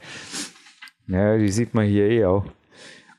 Ja, 1.06 1.36
die 1.36 1.48
sieht 1.48 1.74
man 1.74 1.86
hier 1.86 2.06
eh 2.08 2.24
auch. 2.24 2.44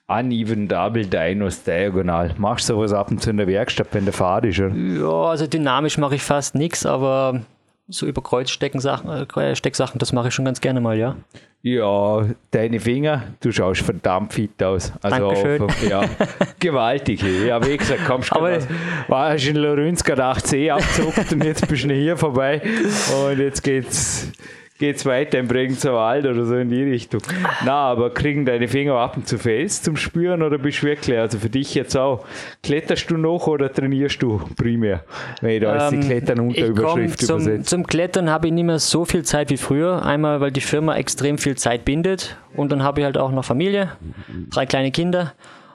Uneven 0.08 0.68
Double 0.68 1.06
Dinos 1.06 1.64
diagonal. 1.64 2.34
Machst 2.38 2.70
du 2.70 2.74
sowas 2.74 2.92
ab 2.92 3.12
und 3.12 3.22
zu 3.22 3.30
in 3.30 3.38
der 3.38 3.48
Werkstatt, 3.48 3.88
wenn 3.92 4.06
der 4.06 4.14
Fahrt 4.14 4.46
ist? 4.46 4.60
Oder? 4.60 4.76
Ja, 4.76 5.30
also 5.30 5.48
dynamisch 5.48 5.98
mache 5.98 6.16
ich 6.16 6.22
fast 6.22 6.56
nichts, 6.56 6.86
aber 6.86 7.42
so 7.92 8.08
über 8.08 8.22
Kreuzstecksachen, 8.22 9.10
äh, 9.10 9.56
Stecksachen, 9.56 10.00
das 10.00 10.14
mache 10.14 10.30
ich 10.30 10.34
schon 10.34 10.46
ganz 10.46 10.62
gerne 10.62 10.82
mal, 10.82 10.98
ja. 10.98 11.16
Ja, 11.64 12.26
deine 12.50 12.80
Finger, 12.80 13.24
du 13.40 13.52
schaust 13.52 13.82
verdammt 13.82 14.34
fit 14.34 14.64
aus. 14.64 14.92
Also 15.04 15.30
Dankeschön. 15.30 15.68
ja, 15.88 16.06
gewaltig. 16.60 17.22
Ja, 17.22 17.64
wie 17.64 17.78
gesagt, 17.78 18.04
kommst 18.08 18.32
du 18.32 18.42
war 19.08 19.36
in 19.36 19.56
Lorenz 19.58 20.04
gerade 20.04 20.24
8C 20.24 20.72
abgezockt 20.72 21.32
und 21.34 21.44
jetzt 21.44 21.68
bist 21.68 21.84
du 21.84 21.94
hier 21.94 22.18
vorbei 22.18 22.64
und 23.16 23.38
jetzt 23.38 23.62
geht's 23.62 24.32
geht 24.82 24.96
es 24.96 25.06
weiter 25.06 25.38
im 25.38 25.48
Bregenzer 25.48 25.94
oder 25.94 26.44
so 26.44 26.56
in 26.56 26.70
die 26.70 26.82
Richtung. 26.82 27.22
Na, 27.64 27.74
aber 27.92 28.10
kriegen 28.10 28.46
deine 28.46 28.68
Finger 28.68 28.96
ab 28.96 29.16
und 29.16 29.28
zu 29.28 29.38
Fels 29.38 29.84
zum 29.84 29.96
Spüren 29.96 30.42
oder 30.42 30.58
bist 30.58 30.82
du 30.82 30.88
wirklich, 30.88 31.18
also 31.20 31.38
für 31.38 31.52
dich 31.52 31.76
jetzt 31.76 31.96
auch, 31.96 32.26
kletterst 32.64 33.10
du 33.12 33.18
noch 33.18 33.46
oder 33.46 33.72
trainierst 33.72 34.24
du 34.24 34.42
primär, 34.58 35.04
wenn 35.42 35.52
ich 35.52 35.62
da 35.62 35.88
ähm, 35.88 36.02
die 36.02 36.08
Klettern 36.08 36.40
unter 36.40 36.66
Überschrift 36.66 37.22
zum? 37.22 37.64
Zum 37.64 37.86
Klettern 37.86 38.32
habe 38.32 38.48
ich 38.48 38.54
nicht 38.54 38.64
mehr 38.64 38.80
so 38.80 39.06
viel 39.06 39.24
Zeit 39.24 39.52
wie 39.52 39.58
früher. 39.58 40.04
Einmal, 40.04 40.42
weil 40.42 40.52
die 40.52 40.62
Firma 40.62 40.96
extrem 40.96 41.38
viel 41.38 41.56
Zeit 41.56 41.86
bindet 41.86 42.36
und 42.56 42.72
dann 42.72 42.82
habe 42.82 43.02
ich 43.02 43.06
halt 43.06 43.20
auch 43.20 43.32
noch 43.32 43.46
Familie, 43.46 43.92
drei 44.50 44.66
kleine 44.66 44.90
Kinder 44.90 45.34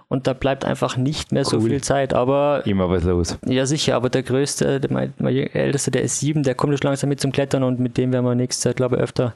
und 0.09 0.27
da 0.27 0.33
bleibt 0.33 0.65
einfach 0.65 0.97
nicht 0.97 1.33
mehr 1.33 1.45
so 1.45 1.61
viel 1.61 1.83
Zeit. 1.83 2.15
Aber 2.15 2.63
immer 2.65 2.89
was 2.89 3.05
los. 3.05 3.39
Ja, 3.45 3.67
sicher, 3.67 3.97
aber 3.97 4.09
der 4.09 4.23
größte, 4.23 4.81
der, 4.81 4.93
mein, 4.93 5.13
mein 5.19 5.35
älteste, 5.37 5.91
der 5.91 6.03
ist 6.03 6.21
sieben, 6.21 6.43
der 6.43 6.55
kommt 6.55 6.79
schon 6.79 6.89
langsam 6.89 7.09
mit 7.09 7.21
zum 7.21 7.33
Klettern 7.33 7.63
und 7.65 7.81
mit 7.81 7.97
dem 7.99 8.13
werden 8.13 8.25
wir 8.25 8.35
nächste 8.35 8.63
Zeit, 8.63 8.77
glaube 8.77 8.97
ich, 8.97 9.03
öfter 9.03 9.35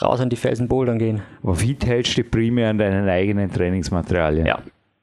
raus 0.00 0.20
an 0.20 0.30
die 0.30 0.36
Felsen 0.36 0.68
bouldern 0.68 0.98
gehen. 0.98 1.22
Aber 1.42 1.60
wie 1.60 1.76
hältst 1.84 2.16
du 2.16 2.24
primär 2.24 2.70
an 2.70 2.78
deinen 2.78 3.08
eigenen 3.08 3.52
Trainingsmaterialien? 3.52 4.46
Ja. 4.46 4.60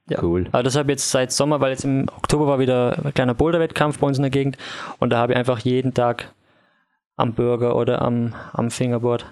Ja. 0.10 0.24
Cool. 0.24 0.48
Aber 0.52 0.64
das 0.64 0.76
habe 0.76 0.92
ich 0.92 0.94
jetzt 0.94 1.12
seit 1.12 1.32
Sommer, 1.32 1.62
weil 1.62 1.70
jetzt 1.70 1.86
im 1.86 2.08
Oktober 2.18 2.48
war 2.48 2.58
wieder 2.58 2.98
ein 3.06 3.14
kleiner 3.14 3.36
Boulderwettkampf 3.36 4.00
bei 4.00 4.08
uns 4.08 4.18
in 4.18 4.24
der 4.24 4.32
Gegend 4.32 4.58
und 4.98 5.12
da 5.12 5.20
habe 5.20 5.34
ich 5.34 5.38
einfach 5.38 5.60
jeden 5.60 5.94
Tag 5.94 6.34
am 7.16 7.34
Burger 7.34 7.76
oder 7.76 8.02
am, 8.02 8.34
am 8.54 8.72
Fingerboard 8.72 9.28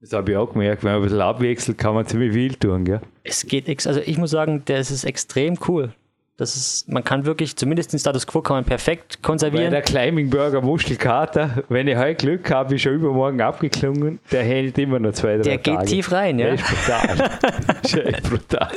das 0.00 0.12
habe 0.12 0.32
ich 0.32 0.36
auch 0.36 0.52
gemerkt, 0.52 0.82
wenn 0.82 0.92
man 0.92 1.00
ein 1.00 1.04
bisschen 1.04 1.20
abwechselt, 1.20 1.78
kann 1.78 1.94
man 1.94 2.06
ziemlich 2.06 2.32
viel 2.32 2.54
tun, 2.54 2.84
gell? 2.84 3.00
Es 3.22 3.46
geht, 3.46 3.68
also 3.86 4.00
ich 4.00 4.18
muss 4.18 4.30
sagen, 4.30 4.62
das 4.64 4.90
ist 4.90 5.04
extrem 5.04 5.58
cool. 5.68 5.92
Das 6.40 6.56
ist, 6.56 6.88
man 6.88 7.04
kann 7.04 7.26
wirklich, 7.26 7.54
zumindest 7.54 7.92
den 7.92 7.98
Status 7.98 8.26
Quo 8.26 8.40
kann 8.40 8.56
man 8.56 8.64
perfekt 8.64 9.22
konservieren. 9.22 9.64
Weil 9.64 9.70
der 9.72 9.82
Climbing 9.82 10.30
Burger 10.30 10.62
Muschelkater, 10.62 11.64
wenn 11.68 11.86
ich 11.86 11.98
heute 11.98 12.14
Glück 12.14 12.50
habe, 12.50 12.74
ist 12.76 12.80
schon 12.80 12.94
übermorgen 12.94 13.42
abgeklungen, 13.42 14.20
der 14.32 14.42
hält 14.42 14.78
immer 14.78 14.98
noch 14.98 15.12
zwei, 15.12 15.36
drei 15.36 15.42
Der 15.42 15.62
Tage. 15.62 15.76
geht 15.80 15.88
tief 15.88 16.12
rein, 16.12 16.38
ja. 16.38 16.46
Der 16.46 16.54
ist 16.54 16.64
brutal. 16.64 17.30
ist 17.82 17.94
echt 17.94 18.22
brutal. 18.22 18.68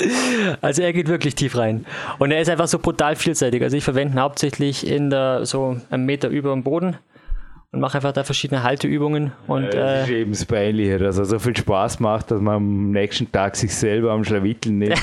Also 0.59 0.81
er 0.81 0.91
geht 0.91 1.07
wirklich 1.07 1.35
tief 1.35 1.55
rein. 1.55 1.85
Und 2.19 2.31
er 2.31 2.41
ist 2.41 2.49
einfach 2.49 2.67
so 2.67 2.79
brutal 2.79 3.15
vielseitig. 3.15 3.63
Also 3.63 3.77
ich 3.77 3.83
verwende 3.85 4.15
ihn 4.15 4.19
hauptsächlich 4.19 4.85
in 4.85 5.09
der, 5.09 5.45
so 5.45 5.77
einen 5.89 6.05
Meter 6.05 6.27
über 6.27 6.51
dem 6.51 6.63
Boden 6.63 6.97
und 7.73 7.79
mache 7.79 7.97
einfach 7.97 8.11
da 8.11 8.23
verschiedene 8.23 8.61
Halteübungen. 8.61 9.31
Und, 9.47 9.63
ja, 9.63 9.69
das 9.71 9.81
äh, 9.81 10.03
ist 10.03 10.09
eben 10.11 10.31
das 10.31 10.45
Peinliche, 10.45 10.99
dass 10.99 11.17
er 11.17 11.25
so 11.25 11.39
viel 11.39 11.57
Spaß 11.57 11.99
macht, 11.99 12.29
dass 12.29 12.39
man 12.39 12.55
am 12.55 12.91
nächsten 12.91 13.31
Tag 13.31 13.55
sich 13.55 13.73
selber 13.73 14.11
am 14.11 14.23
Schlawitteln 14.23 14.77
nimmt. 14.77 15.01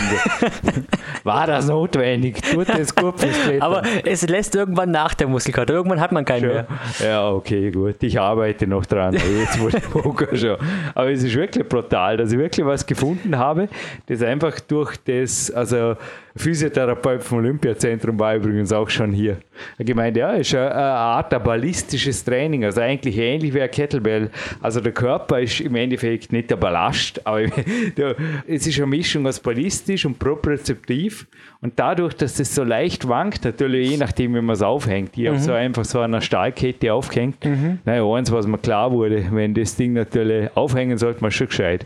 War 1.25 1.49
das 1.49 1.67
notwendig? 1.67 2.41
Tut 2.41 2.69
das 2.69 2.95
gut 2.95 3.19
fürs 3.19 3.43
Klettern. 3.43 3.63
Aber 3.63 3.83
es 4.05 4.27
lässt 4.29 4.55
irgendwann 4.55 4.93
nach 4.93 5.15
der 5.15 5.27
Muskelkater. 5.27 5.75
Irgendwann 5.75 6.01
hat 6.01 6.13
man 6.13 6.25
keinen 6.25 6.43
schon. 6.43 6.53
mehr. 6.53 6.67
Ja, 7.03 7.31
okay, 7.31 7.73
gut. 7.73 8.01
Ich 8.05 8.21
arbeite 8.21 8.69
noch 8.69 8.87
dran. 8.87 9.15
Jetzt 9.41 9.59
wurde 9.59 9.81
Poker 9.81 10.37
schon. 10.37 10.57
Aber 10.95 11.11
es 11.11 11.25
ist 11.25 11.35
wirklich 11.35 11.69
brutal, 11.69 12.19
dass 12.19 12.31
ich 12.31 12.39
wirklich 12.39 12.65
was 12.65 12.87
gefunden 12.87 13.37
habe, 13.37 13.69
das 14.07 14.23
einfach 14.23 14.61
durch 14.61 14.97
das, 15.05 15.51
also 15.51 15.97
Physiotherapeut 16.37 17.23
vom 17.23 17.39
Olympiazentrum 17.39 18.19
war 18.19 18.37
übrigens 18.37 18.73
auch 18.73 18.89
schon 18.89 19.13
hier. 19.13 19.39
Er 19.79 19.85
gemeint, 19.85 20.17
ja, 20.17 20.31
ist 20.33 20.55
eine 20.55 20.75
Art 20.75 21.31
ballistisches 21.43 22.25
Training 22.25 22.60
Training, 22.61 22.65
also 22.65 22.81
eigentlich 22.81 23.17
ähnlich 23.19 23.55
wie 23.55 23.63
ein 23.63 23.71
Kettlebell. 23.71 24.31
Also 24.61 24.81
der 24.81 24.93
Körper 24.93 25.41
ist 25.41 25.61
im 25.61 25.75
Endeffekt 25.75 26.33
nicht 26.33 26.51
der 26.51 26.57
Ballast, 26.57 27.27
aber 27.27 27.43
es 28.47 28.67
ist 28.67 28.79
eine 28.79 28.87
Mischung 28.87 29.27
aus 29.27 29.41
ballistisch 29.41 30.05
und 30.05 30.19
propriozeptiv 30.19 31.27
und 31.63 31.79
dadurch, 31.79 32.15
dass 32.15 32.35
das 32.35 32.55
so 32.55 32.65
leicht 32.65 33.07
wankt, 33.09 33.45
natürlich 33.45 33.91
je 33.91 33.97
nachdem, 33.97 34.35
wie 34.35 34.41
man 34.41 34.55
es 34.55 34.63
aufhängt. 34.63 35.11
Ich 35.17 35.25
mhm. 35.25 35.29
habe 35.29 35.39
so 35.41 35.53
einfach 35.53 35.85
so 35.85 36.01
eine 36.01 36.23
Stahlkette 36.23 36.93
aufgehängt. 36.93 37.45
Mhm. 37.45 37.79
Naja, 37.85 38.05
eins, 38.05 38.33
was 38.33 38.47
mir 38.47 38.59
klar 38.59 38.91
wurde, 38.93 39.27
wenn 39.31 39.55
das 39.55 39.77
Ding 39.77 39.93
natürlich 39.93 40.49
aufhängen 40.57 40.97
sollte, 40.97 41.21
man 41.21 41.31
schon 41.31 41.49
gescheit. 41.49 41.85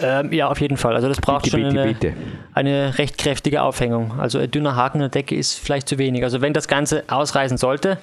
Ähm, 0.00 0.32
ja, 0.32 0.48
auf 0.48 0.60
jeden 0.60 0.76
Fall. 0.76 0.94
Also 0.94 1.08
das 1.08 1.20
braucht 1.20 1.44
bitte, 1.44 1.58
schon 1.58 1.68
bitte, 1.68 1.80
eine, 1.80 1.92
bitte. 1.92 2.12
eine 2.54 2.98
recht 2.98 3.18
kräftige 3.18 3.62
Aufhängung. 3.62 4.12
Also 4.18 4.38
ein 4.38 4.50
dünner 4.50 4.76
Haken 4.76 4.98
in 4.98 5.02
der 5.02 5.08
Decke 5.08 5.34
ist 5.34 5.58
vielleicht 5.58 5.88
zu 5.88 5.98
wenig. 5.98 6.22
Also 6.22 6.40
wenn 6.40 6.52
das 6.52 6.68
Ganze 6.68 7.04
ausreißen 7.08 7.56
sollte, 7.56 7.98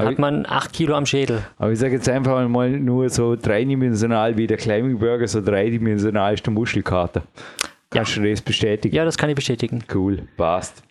aber 0.00 0.10
hat 0.10 0.18
man 0.18 0.46
8 0.46 0.72
Kilo 0.72 0.94
am 0.94 1.06
Schädel. 1.06 1.42
Aber 1.58 1.72
ich 1.72 1.78
sage 1.78 1.94
jetzt 1.94 2.08
einfach 2.08 2.48
mal 2.48 2.70
nur 2.70 3.08
so 3.10 3.36
dreidimensional 3.36 4.36
wie 4.36 4.46
der 4.46 4.56
Climbing 4.56 4.98
Burger, 4.98 5.26
so 5.26 5.40
dreidimensional 5.40 6.34
ist 6.34 6.44
der 6.44 6.52
Muschelkater. 6.52 7.22
Kannst 7.90 8.16
ja. 8.16 8.22
du 8.22 8.30
das 8.30 8.40
bestätigen? 8.40 8.94
Ja, 8.94 9.04
das 9.04 9.16
kann 9.16 9.30
ich 9.30 9.36
bestätigen. 9.36 9.82
Cool, 9.92 10.22
passt. 10.36 10.82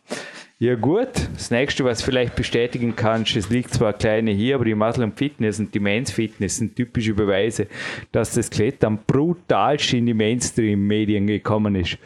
Ja 0.58 0.76
gut, 0.76 1.10
das 1.34 1.52
nächste, 1.52 1.84
was 1.84 2.00
du 2.00 2.06
vielleicht 2.06 2.38
bestätigen 2.38 2.96
kannst, 2.96 3.36
es 3.36 3.50
liegt 3.50 3.74
zwar 3.74 3.92
kleine 3.92 4.32
hier, 4.32 4.56
aber 4.56 4.64
die 4.64 4.74
Muscle 4.74 5.04
und 5.04 5.18
Fitness 5.18 5.60
und 5.60 5.76
die 5.76 5.82
Men's 5.82 6.12
Fitness 6.12 6.56
sind 6.56 6.78
typische 6.78 7.14
Beweise, 7.14 7.68
dass 8.14 8.36
das 8.36 8.50
Klettern 8.50 9.00
brutalst 9.06 9.92
in 9.92 10.06
die 10.06 10.14
Mainstream-Medien 10.14 11.28
gekommen 11.28 11.76
ist. 11.76 11.98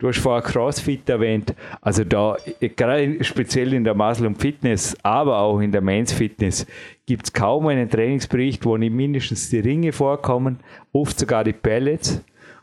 Du 0.00 0.08
hast 0.08 0.18
vorher 0.18 0.42
CrossFit 0.42 1.08
erwähnt, 1.08 1.54
also 1.80 2.02
da, 2.02 2.36
gerade 2.74 3.22
speziell 3.22 3.72
in 3.72 3.84
der 3.84 3.94
Muscle 3.94 4.26
und 4.26 4.40
Fitness, 4.42 4.96
aber 5.04 5.38
auch 5.38 5.60
in 5.60 5.70
der 5.70 5.80
Men's 5.80 6.12
Fitness, 6.12 6.66
gibt 7.06 7.26
es 7.26 7.32
kaum 7.32 7.68
einen 7.68 7.88
Trainingsbericht, 7.88 8.64
wo 8.64 8.76
nicht 8.76 8.92
mindestens 8.92 9.48
die 9.48 9.60
Ringe 9.60 9.92
vorkommen, 9.92 10.58
oft 10.90 11.20
sogar 11.20 11.44
die 11.44 11.52
Pellets. 11.52 12.20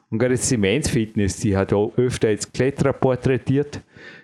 Und 0.09 0.19
gerade 0.19 0.35
die 0.35 0.57
Men's 0.57 0.89
Fitness, 0.89 1.37
die 1.37 1.55
hat 1.55 1.71
auch 1.71 1.93
öfter 1.95 2.27
als 2.27 2.51
Kletterer 2.51 2.93
porträtiert. 2.93 3.79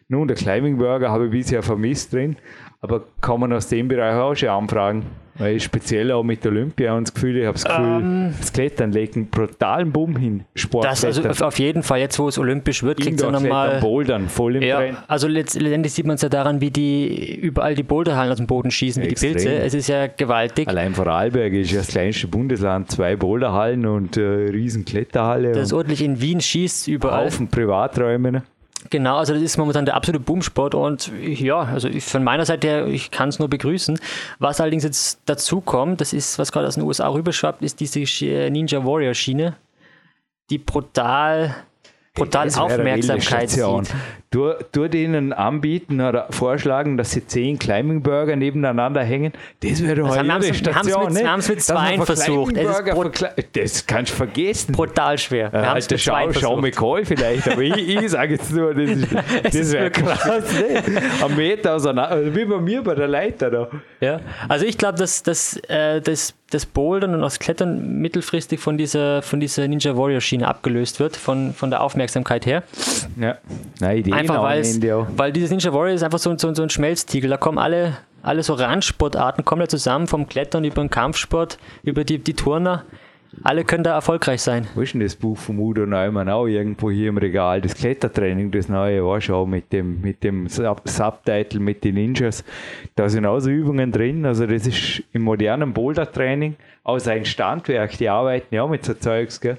Nun, 0.08 0.28
der 0.28 0.38
Climbing 0.38 0.78
Burger 0.78 1.10
habe 1.10 1.26
ich 1.26 1.32
bisher 1.32 1.64
vermisst 1.64 2.14
drin, 2.14 2.36
aber 2.80 3.04
kann 3.22 3.40
man 3.40 3.52
aus 3.54 3.68
dem 3.68 3.88
Bereich 3.88 4.16
auch 4.16 4.36
schon 4.36 4.50
anfragen. 4.50 5.04
Weil 5.38 5.60
speziell 5.60 6.14
auch 6.14 6.24
mit 6.24 6.46
Olympia 6.46 6.94
und 6.96 7.08
das 7.08 7.14
Gefühl, 7.14 7.36
ich 7.36 7.46
habe 7.46 7.56
das 7.56 7.66
Gefühl, 7.66 7.86
ähm, 7.86 8.34
das 8.40 8.54
Klettern 8.54 8.94
legt 8.94 9.18
einen 9.18 9.28
brutalen 9.28 9.92
Boom 9.92 10.16
hin. 10.16 10.46
Sport 10.56 10.86
das 10.86 11.04
also 11.04 11.24
auf 11.46 11.60
jeden 11.60 11.84
Fall, 11.84 12.00
jetzt 12.00 12.18
wo 12.20 12.30
es 12.30 12.38
olympisch 12.38 12.84
wird, 12.84 13.02
kriegt 13.02 13.20
es 13.20 13.30
nochmal. 13.30 13.82
Bouldern, 13.82 14.30
voll 14.30 14.56
im 14.56 14.62
ja, 14.64 14.78
Trend. 14.78 14.98
Also 15.08 15.28
letztendlich 15.28 15.92
sieht 15.92 16.06
man 16.06 16.16
es 16.16 16.22
ja 16.22 16.30
daran, 16.30 16.62
wie 16.62 16.72
die 16.72 17.36
überall 17.36 17.76
die 17.76 17.84
Boulderhallen 17.84 18.32
aus 18.32 18.38
dem 18.38 18.48
Boden 18.48 18.72
schießen, 18.72 19.04
wie 19.04 19.08
Extrem. 19.08 19.34
die 19.34 19.44
Pilze. 19.44 19.56
Es 19.56 19.74
ist 19.74 19.90
ja 19.90 20.08
gewaltig. 20.08 20.70
Allein 20.70 20.94
Vorarlberg 20.96 21.52
ist 21.52 21.72
ja 21.72 21.80
das 21.80 21.90
kleinste 21.90 22.28
Bundesland, 22.28 22.90
zwei 22.92 23.18
Boulderhallen 23.18 23.86
und 23.86 24.16
äh, 24.16 24.22
riesen 24.22 24.86
Kletterhalle. 24.86 25.52
Das 25.52 25.74
ordentlich 25.74 26.02
in 26.02 26.22
Wien 26.22 26.40
schießt 26.40 26.88
überall. 26.88 27.26
Haufen 27.26 27.50
Privaträume. 27.50 28.32
Ne? 28.32 28.44
Genau, 28.90 29.18
also 29.18 29.34
das 29.34 29.42
ist 29.42 29.58
momentan 29.58 29.86
der 29.86 29.96
absolute 29.96 30.24
Boomsport 30.24 30.76
und 30.76 31.12
ja, 31.20 31.60
also 31.60 31.90
von 32.00 32.24
meiner 32.24 32.46
Seite 32.46 32.68
her, 32.68 32.88
ich 32.88 33.10
kann 33.10 33.30
es 33.30 33.40
nur 33.40 33.48
begrüßen. 33.48 34.00
Was 34.40 34.62
allerdings 34.62 34.84
jetzt 34.84 35.20
dazu 35.26 35.62
kommt, 35.62 36.02
das 36.02 36.14
ist, 36.14 36.38
was 36.38 36.52
gerade 36.52 36.68
aus 36.68 36.76
den 36.76 36.84
USA 36.84 37.10
rüberschwappt, 37.10 37.64
ist 37.64 37.80
diese 37.80 38.00
Ninja 38.52 38.86
Warrior 38.86 39.14
Schiene, 39.14 39.56
die 40.50 40.60
brutal 40.60 41.56
brutal 42.16 42.50
Aufmerksamkeit 42.56 43.50
zieht. 43.50 43.94
Du, 44.32 44.54
du 44.74 44.90
denen 44.90 45.32
anbieten 45.32 46.02
oder 46.02 46.28
vorschlagen, 46.30 46.98
dass 46.98 47.12
sie 47.12 47.26
zehn 47.26 47.58
Climbing 47.58 48.02
Burger 48.02 48.36
nebeneinander 48.36 49.02
hängen, 49.02 49.32
das 49.62 49.82
wäre 49.82 49.96
doch 49.96 50.12
eine 50.12 50.54
Station. 50.54 51.16
Wir 51.16 51.32
haben 51.32 51.40
es 51.40 51.48
mit 51.48 51.62
zwei 51.62 51.98
versucht. 52.00 52.58
das 53.54 53.86
kannst 53.86 54.12
du 54.12 54.16
vergessen. 54.18 54.74
Brutal 54.74 55.18
schwer. 55.18 55.54
Wir 55.54 55.62
äh, 55.62 55.66
Alter, 55.66 55.98
schau, 55.98 56.34
schau 56.34 56.58
McCall 56.58 57.06
vielleicht, 57.06 57.48
aber 57.48 57.62
ich, 57.62 57.78
ich 57.78 58.10
sage 58.10 58.34
jetzt 58.34 58.52
nur, 58.52 58.74
das, 58.74 59.00
das 59.44 59.72
wäre 59.72 59.92
krass. 59.92 60.44
Ne? 60.54 61.02
Am 61.22 61.36
Meter 61.36 61.76
auseinander, 61.76 62.36
wie 62.36 62.44
bei 62.44 62.58
mir 62.58 62.84
bei 62.84 62.96
der 62.96 63.08
Leiter 63.08 63.50
da. 63.50 63.70
Ja, 64.02 64.20
also 64.50 64.66
ich 64.66 64.78
glaube, 64.78 64.98
dass, 64.98 65.24
dass 65.24 65.56
äh, 65.70 66.02
das 66.02 66.34
das 66.52 66.66
Bouldern 66.66 67.16
und 67.16 67.22
das 67.22 67.40
Klettern 67.40 68.00
mittelfristig 68.00 68.60
von 68.60 68.78
dieser, 68.78 69.22
von 69.22 69.40
dieser 69.40 69.68
Ninja 69.68 69.98
Warrior 69.98 70.22
Schiene 70.22 70.48
abgelöst 70.48 71.00
wird, 71.00 71.16
von, 71.16 71.54
von 71.54 71.72
der 71.72 71.82
Aufmerksamkeit 71.82 72.46
her. 72.46 72.64
Ja, 73.20 73.38
Nein, 73.80 73.98
Ideen 73.98 74.14
einfach 74.14 74.44
weil, 74.44 74.64
weil 75.18 75.32
dieses 75.32 75.50
Ninja 75.50 75.74
Warrior 75.74 75.96
ist 75.96 76.04
einfach 76.04 76.20
so, 76.20 76.38
so, 76.38 76.54
so 76.54 76.62
ein 76.62 76.70
Schmelztiegel. 76.70 77.30
Da 77.30 77.38
kommen 77.38 77.58
alle, 77.58 77.98
alle 78.22 78.44
so 78.44 78.54
Randsportarten 78.54 79.44
kommen 79.44 79.62
da 79.62 79.68
zusammen, 79.68 80.08
vom 80.08 80.28
Klettern 80.28 80.64
über 80.64 80.82
den 80.84 80.90
Kampfsport, 80.90 81.58
über 81.84 82.04
die, 82.04 82.20
die 82.20 82.36
Turner 82.36 82.84
alle 83.44 83.64
können 83.64 83.84
da 83.84 83.94
erfolgreich 83.94 84.42
sein. 84.42 84.68
Wo 84.76 84.82
ist 84.82 84.94
denn 84.94 85.02
das 85.02 85.16
Buch 85.16 85.38
von 85.38 85.60
Udo 85.60 85.86
Neumann 85.86 86.30
auch 86.30 86.48
irgendwo 86.48 86.90
hier 86.90 87.10
im 87.10 87.18
Regal? 87.18 87.62
Das 87.62 87.76
Klettertraining, 87.76 88.52
das 88.52 88.70
neue 88.70 89.04
Warschau 89.06 89.46
mit 89.46 89.72
dem, 89.74 90.02
mit 90.02 90.24
dem 90.24 90.48
Subtitle 90.48 91.60
mit 91.60 91.84
den 91.84 91.96
Ninjas. 91.96 92.44
Da 92.96 93.10
sind 93.10 93.26
auch 93.26 93.40
so 93.40 93.50
Übungen 93.50 93.92
drin. 93.92 94.26
Also 94.26 94.48
das 94.48 94.66
ist 94.68 95.04
im 95.12 95.24
modernen 95.24 95.74
Boulder-Training 95.74 96.56
aus 96.84 97.08
ein 97.08 97.26
Standwerk. 97.26 97.98
Die 97.98 98.10
arbeiten 98.10 98.54
ja 98.54 98.66
mit 98.68 98.86
so 98.86 98.94
Zeugs, 98.94 99.40
gell? 99.42 99.58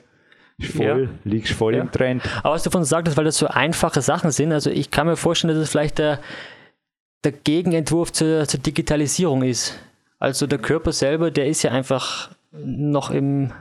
voll, 0.60 1.04
ja. 1.04 1.30
liegst 1.30 1.52
voll 1.52 1.74
ja. 1.74 1.82
im 1.82 1.92
Trend. 1.92 2.22
Aber 2.42 2.54
was 2.54 2.62
du 2.62 2.70
von 2.70 2.84
sagtest, 2.84 3.16
weil 3.16 3.24
das 3.24 3.36
so 3.36 3.46
einfache 3.46 4.00
Sachen 4.00 4.30
sind, 4.30 4.52
also 4.52 4.70
ich 4.70 4.90
kann 4.90 5.06
mir 5.06 5.16
vorstellen, 5.16 5.54
dass 5.54 5.62
es 5.62 5.70
vielleicht 5.70 5.98
der, 5.98 6.18
der 7.24 7.32
Gegenentwurf 7.32 8.12
zur, 8.12 8.46
zur 8.46 8.60
Digitalisierung 8.60 9.42
ist. 9.42 9.78
Also 10.18 10.46
der 10.46 10.58
Körper 10.58 10.92
selber, 10.92 11.30
der 11.30 11.46
ist 11.46 11.62
ja 11.62 11.72
einfach 11.72 12.30
noch 12.52 13.10
im 13.10 13.52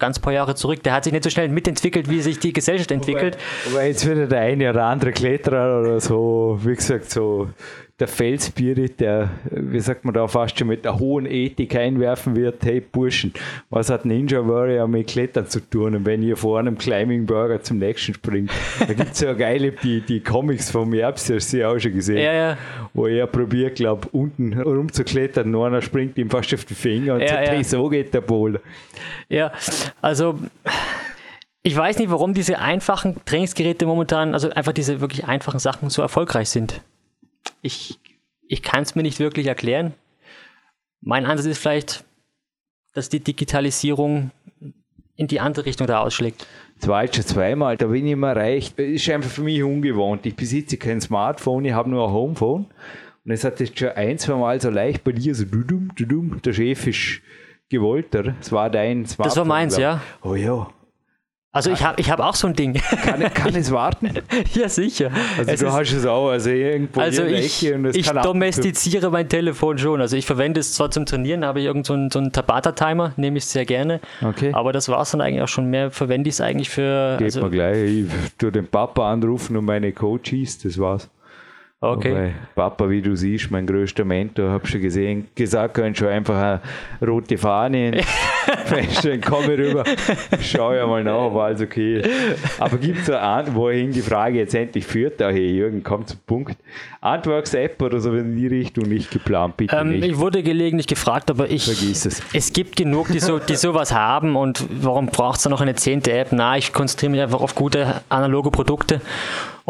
ganz 0.00 0.18
paar 0.18 0.32
Jahre 0.32 0.54
zurück. 0.54 0.82
Der 0.82 0.92
hat 0.92 1.04
sich 1.04 1.12
nicht 1.12 1.24
so 1.24 1.30
schnell 1.30 1.48
mitentwickelt, 1.48 2.10
wie 2.10 2.20
sich 2.20 2.40
die 2.40 2.52
Gesellschaft 2.52 2.90
entwickelt. 2.90 3.38
Aber, 3.66 3.76
aber 3.76 3.86
jetzt 3.86 4.08
wieder 4.08 4.26
der 4.26 4.40
eine 4.40 4.70
oder 4.70 4.84
andere 4.84 5.12
Kletterer 5.12 5.80
oder 5.80 6.00
so, 6.00 6.58
wie 6.62 6.74
gesagt, 6.74 7.10
so 7.10 7.48
der 8.00 8.08
Feldspirit, 8.08 8.98
der, 9.00 9.28
wie 9.50 9.80
sagt 9.80 10.04
man 10.04 10.14
da, 10.14 10.26
fast 10.26 10.58
schon 10.58 10.68
mit 10.68 10.84
der 10.84 10.98
hohen 10.98 11.26
Ethik 11.26 11.76
einwerfen 11.76 12.34
wird, 12.34 12.64
hey 12.64 12.80
Burschen, 12.80 13.34
was 13.68 13.90
hat 13.90 14.06
Ninja 14.06 14.46
Warrior 14.46 14.88
mit 14.88 15.08
Klettern 15.08 15.46
zu 15.46 15.60
tun? 15.60 15.94
Und 15.94 16.06
wenn 16.06 16.22
ihr 16.22 16.36
vor 16.36 16.58
einem 16.58 16.78
Climbing 16.78 17.26
Burger 17.26 17.62
zum 17.62 17.78
nächsten 17.78 18.14
springt, 18.14 18.50
da 18.80 18.94
gibt 18.94 19.12
es 19.12 19.20
ja 19.20 19.34
geile, 19.34 19.72
die, 19.72 20.00
die 20.00 20.20
Comics 20.20 20.70
vom 20.70 20.92
Herbst, 20.94 21.30
hast 21.30 21.52
du 21.52 21.58
ja 21.58 21.68
auch 21.68 21.78
schon 21.78 21.92
gesehen, 21.92 22.18
ja, 22.18 22.32
ja. 22.32 22.58
wo 22.94 23.06
er 23.06 23.26
probiert, 23.26 23.76
glaube 23.76 24.08
unten 24.12 24.58
rumzuklettern, 24.58 25.54
und 25.54 25.66
einer 25.66 25.82
springt 25.82 26.16
ihm 26.16 26.30
fast 26.30 26.54
auf 26.54 26.64
die 26.64 26.74
Finger 26.74 27.14
und 27.14 27.20
ja, 27.20 27.28
sagt, 27.28 27.48
hey, 27.48 27.62
so 27.62 27.88
geht 27.88 28.14
der 28.14 28.22
Boulder. 28.22 28.60
Ja, 29.28 29.52
also 30.00 30.38
ich 31.62 31.76
weiß 31.76 31.98
nicht, 31.98 32.10
warum 32.10 32.32
diese 32.32 32.58
einfachen 32.58 33.22
Trainingsgeräte 33.26 33.84
momentan, 33.84 34.32
also 34.32 34.48
einfach 34.48 34.72
diese 34.72 35.02
wirklich 35.02 35.26
einfachen 35.26 35.58
Sachen 35.58 35.90
so 35.90 36.00
erfolgreich 36.00 36.48
sind 36.48 36.80
ich, 37.62 37.98
ich 38.46 38.62
kann 38.62 38.82
es 38.82 38.94
mir 38.94 39.02
nicht 39.02 39.18
wirklich 39.18 39.46
erklären. 39.46 39.94
Mein 41.00 41.26
Ansatz 41.26 41.46
ist 41.46 41.58
vielleicht, 41.58 42.04
dass 42.92 43.08
die 43.08 43.20
Digitalisierung 43.20 44.30
in 45.16 45.26
die 45.26 45.40
andere 45.40 45.66
Richtung 45.66 45.86
da 45.86 46.00
ausschlägt. 46.00 46.46
Zwei, 46.78 47.06
schon 47.06 47.24
zweimal, 47.24 47.76
da 47.76 47.86
bin 47.86 48.06
ich 48.06 48.12
immer 48.12 48.34
reich. 48.34 48.74
Das 48.74 48.86
ist 48.86 49.08
einfach 49.10 49.30
für 49.30 49.42
mich 49.42 49.62
ungewohnt. 49.62 50.24
Ich 50.24 50.34
besitze 50.34 50.78
kein 50.78 51.00
Smartphone, 51.00 51.66
ich 51.66 51.72
habe 51.72 51.90
nur 51.90 52.08
ein 52.08 52.12
Homephone. 52.12 52.66
Und 53.24 53.30
es 53.30 53.44
hat 53.44 53.60
jetzt 53.60 53.78
schon 53.78 53.90
ein, 53.90 54.18
zwei 54.18 54.34
Mal 54.36 54.60
so 54.60 54.70
leicht 54.70 55.04
bei 55.04 55.12
dir 55.12 55.34
so 55.34 55.44
dudum, 55.44 55.92
dudum, 55.94 56.40
der 56.42 56.54
Chef 56.54 56.86
ist 56.86 57.20
gewollter. 57.68 58.34
Das 58.40 58.50
war 58.50 58.70
dein 58.70 59.04
Smartphone. 59.04 59.24
Das 59.24 59.36
war 59.36 59.44
meins, 59.44 59.76
ja. 59.76 60.00
Oh 60.22 60.34
ja. 60.34 60.70
Also 61.52 61.72
ich 61.72 61.82
habe 61.82 62.00
ich 62.00 62.08
hab 62.08 62.20
auch 62.20 62.36
so 62.36 62.46
ein 62.46 62.54
Ding. 62.54 62.74
Kann, 62.74 63.20
kann 63.34 63.56
es 63.56 63.72
warten? 63.72 64.10
ja, 64.54 64.68
sicher. 64.68 65.10
Also 65.36 65.50
es 65.50 65.60
du 65.60 65.72
hast 65.72 65.92
es 65.92 66.06
auch, 66.06 66.28
also 66.28 66.50
irgendwo 66.50 67.00
also 67.00 67.24
ich, 67.24 67.66
ich 67.66 68.08
domestiziere 68.08 69.10
mein 69.10 69.28
Telefon 69.28 69.76
schon. 69.76 70.00
Also 70.00 70.16
ich 70.16 70.26
verwende 70.26 70.60
es 70.60 70.74
zwar 70.74 70.92
zum 70.92 71.06
Trainieren, 71.06 71.44
habe 71.44 71.58
ich 71.58 71.66
irgend 71.66 71.86
so 71.86 71.94
einen, 71.94 72.08
so 72.08 72.20
einen 72.20 72.30
Tabata-Timer, 72.30 73.14
nehme 73.16 73.38
ich 73.38 73.46
sehr 73.46 73.64
gerne. 73.64 74.00
Okay. 74.22 74.52
Aber 74.52 74.72
das 74.72 74.88
war 74.88 75.02
es 75.02 75.10
dann 75.10 75.20
eigentlich 75.20 75.42
auch 75.42 75.48
schon. 75.48 75.68
Mehr 75.70 75.90
verwende 75.90 76.28
ich 76.28 76.34
es 76.34 76.40
eigentlich 76.40 76.70
für... 76.70 77.16
Geht 77.18 77.24
also, 77.24 77.42
mir 77.42 77.50
gleich. 77.50 77.90
Ich 77.90 78.36
tue 78.38 78.52
den 78.52 78.68
Papa 78.68 79.10
anrufen 79.10 79.56
und 79.56 79.64
meine 79.64 79.90
Coaches, 79.90 80.58
das 80.58 80.78
war's. 80.78 81.10
Okay. 81.82 82.10
Wobei, 82.10 82.34
Papa, 82.54 82.90
wie 82.90 83.00
du 83.00 83.16
siehst, 83.16 83.50
mein 83.50 83.66
größter 83.66 84.04
Mentor, 84.04 84.50
hab 84.50 84.68
schon 84.68 84.82
gesehen, 84.82 85.28
gesagt, 85.34 85.72
können 85.72 85.94
schon 85.94 86.08
einfach 86.08 86.36
eine 86.36 86.60
rote 87.10 87.38
Fahne 87.38 88.02
feststellen, 88.66 89.22
komm 89.22 89.46
rüber, 89.46 89.84
schau 90.42 90.74
ja 90.74 90.86
mal 90.86 91.02
nach, 91.02 91.14
ob 91.14 91.36
alles 91.36 91.62
okay 91.62 92.00
ist. 92.00 92.60
Aber 92.60 92.76
gibt 92.76 92.98
es 92.98 93.08
eine, 93.08 93.54
wohin 93.54 93.92
die 93.92 94.02
Frage 94.02 94.36
jetzt 94.36 94.54
endlich 94.54 94.84
führt, 94.84 95.22
da 95.22 95.30
hey 95.30 95.56
Jürgen, 95.56 95.82
komm 95.82 96.06
zum 96.06 96.18
Punkt. 96.26 96.58
Antworks-App 97.00 97.80
oder 97.80 97.98
so 97.98 98.12
in 98.12 98.36
die 98.36 98.46
Richtung 98.46 98.86
nicht 98.86 99.10
geplant, 99.10 99.56
bitte 99.56 99.74
ähm, 99.74 99.88
nicht. 99.88 100.04
Ich 100.04 100.18
wurde 100.18 100.42
gelegentlich 100.42 100.86
gefragt, 100.86 101.30
aber 101.30 101.48
ich. 101.48 101.64
Vergiss 101.64 102.04
es. 102.04 102.22
Es 102.34 102.52
gibt 102.52 102.76
genug, 102.76 103.08
die, 103.08 103.20
so, 103.20 103.38
die 103.38 103.56
sowas 103.56 103.94
haben 103.94 104.36
und 104.36 104.66
warum 104.82 105.06
braucht 105.06 105.38
es 105.38 105.44
da 105.44 105.48
noch 105.48 105.62
eine 105.62 105.76
zehnte 105.76 106.12
App? 106.12 106.28
Na, 106.32 106.58
ich 106.58 106.74
konzentriere 106.74 107.12
mich 107.12 107.20
einfach 107.22 107.40
auf 107.40 107.54
gute 107.54 108.02
analoge 108.10 108.50
Produkte 108.50 109.00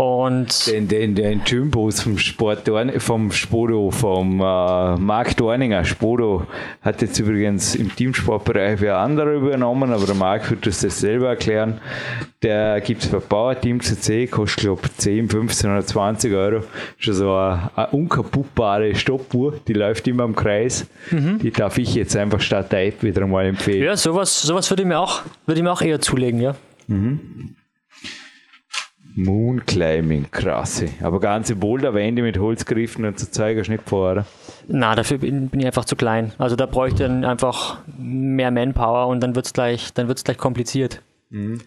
Und 0.00 0.66
den, 0.66 0.88
den, 0.88 1.14
den 1.14 1.44
Gymbus 1.44 2.00
vom 2.00 2.16
Sport 2.16 2.66
vom 2.96 3.30
Spodo, 3.30 3.90
vom 3.90 4.40
äh, 4.40 4.96
Marc 4.96 5.36
Dorninger. 5.36 5.84
Spodo 5.84 6.46
hat 6.80 7.02
jetzt 7.02 7.18
übrigens 7.18 7.74
im 7.74 7.94
Teamsportbereich 7.94 8.80
wer 8.80 8.96
andere 8.96 9.34
übernommen, 9.34 9.92
aber 9.92 10.06
der 10.06 10.14
Marc 10.14 10.50
wird 10.50 10.66
das 10.66 10.80
selber 10.80 11.28
erklären. 11.28 11.82
Der 12.40 12.80
gibt 12.80 13.02
es 13.02 13.10
bei 13.10 13.18
Power 13.18 13.60
Team 13.60 13.78
CC, 13.82 14.26
kostet 14.26 14.64
glaube 14.64 14.80
ich 14.86 14.96
10, 14.96 15.28
15 15.28 15.70
oder 15.70 15.84
20 15.84 16.32
Euro. 16.32 16.64
Schon 16.96 17.12
so 17.12 17.34
eine, 17.34 17.70
eine 17.76 17.88
unkaputtbare 17.88 18.94
Stoppuhr, 18.94 19.60
die 19.68 19.74
läuft 19.74 20.08
immer 20.08 20.24
im 20.24 20.34
Kreis. 20.34 20.86
Mhm. 21.10 21.40
Die 21.40 21.50
darf 21.50 21.76
ich 21.76 21.94
jetzt 21.94 22.16
einfach 22.16 22.40
statt 22.40 22.72
der 22.72 22.86
App 22.86 23.02
wieder 23.02 23.26
mal 23.26 23.44
empfehlen. 23.44 23.84
Ja, 23.84 23.94
sowas, 23.98 24.40
sowas 24.40 24.70
würde 24.70 24.80
ich 24.80 24.88
mir 24.88 24.98
auch, 24.98 25.20
würde 25.44 25.58
ich 25.58 25.62
mir 25.62 25.70
auch 25.70 25.82
eher 25.82 26.00
zulegen, 26.00 26.40
ja. 26.40 26.54
Mhm. 26.86 27.54
Moonclimbing, 29.14 30.26
krasse. 30.30 30.88
Aber 31.02 31.20
ganze 31.20 31.56
Boulderwände 31.56 32.22
mit 32.22 32.38
Holzgriffen 32.38 33.04
und 33.04 33.18
so 33.18 33.26
Zeug 33.26 33.68
nicht 33.68 33.92
oder? 33.92 34.24
Na, 34.68 34.94
dafür 34.94 35.18
bin, 35.18 35.48
bin, 35.48 35.60
ich 35.60 35.66
einfach 35.66 35.84
zu 35.84 35.96
klein. 35.96 36.32
Also 36.38 36.56
da 36.56 36.66
bräuchte 36.66 37.02
ich 37.02 37.08
dann 37.08 37.24
einfach 37.24 37.78
mehr 37.98 38.50
Manpower 38.50 39.08
und 39.08 39.20
dann 39.20 39.34
wird 39.34 39.46
es 39.46 39.52
gleich, 39.52 39.92
gleich 39.94 40.38
kompliziert. 40.38 41.02
Mhm. 41.30 41.60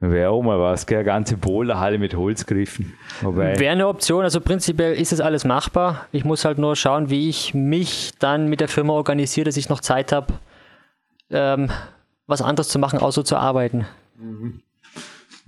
Wäre 0.00 0.30
auch 0.30 0.42
mal 0.42 0.60
was, 0.60 0.86
gell? 0.86 1.02
ganze 1.02 1.36
Boulderhalle 1.36 1.98
mit 1.98 2.14
Holzgriffen. 2.14 2.92
Wäre 3.20 3.72
eine 3.72 3.88
Option, 3.88 4.22
also 4.22 4.40
prinzipiell 4.40 4.94
ist 4.94 5.12
es 5.12 5.20
alles 5.20 5.44
machbar. 5.44 6.06
Ich 6.12 6.24
muss 6.24 6.44
halt 6.44 6.58
nur 6.58 6.76
schauen, 6.76 7.10
wie 7.10 7.28
ich 7.28 7.52
mich 7.52 8.12
dann 8.20 8.48
mit 8.48 8.60
der 8.60 8.68
Firma 8.68 8.92
organisiere, 8.92 9.46
dass 9.46 9.56
ich 9.56 9.68
noch 9.68 9.80
Zeit 9.80 10.12
habe, 10.12 10.34
ähm, 11.30 11.70
was 12.28 12.42
anderes 12.42 12.68
zu 12.68 12.78
machen, 12.78 13.00
außer 13.00 13.24
zu 13.24 13.36
arbeiten. 13.36 13.86
Mhm. 14.16 14.62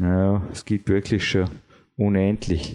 Ja, 0.00 0.42
es 0.50 0.64
gibt 0.64 0.88
wirklich 0.88 1.28
schon 1.28 1.50
unendlich. 1.96 2.74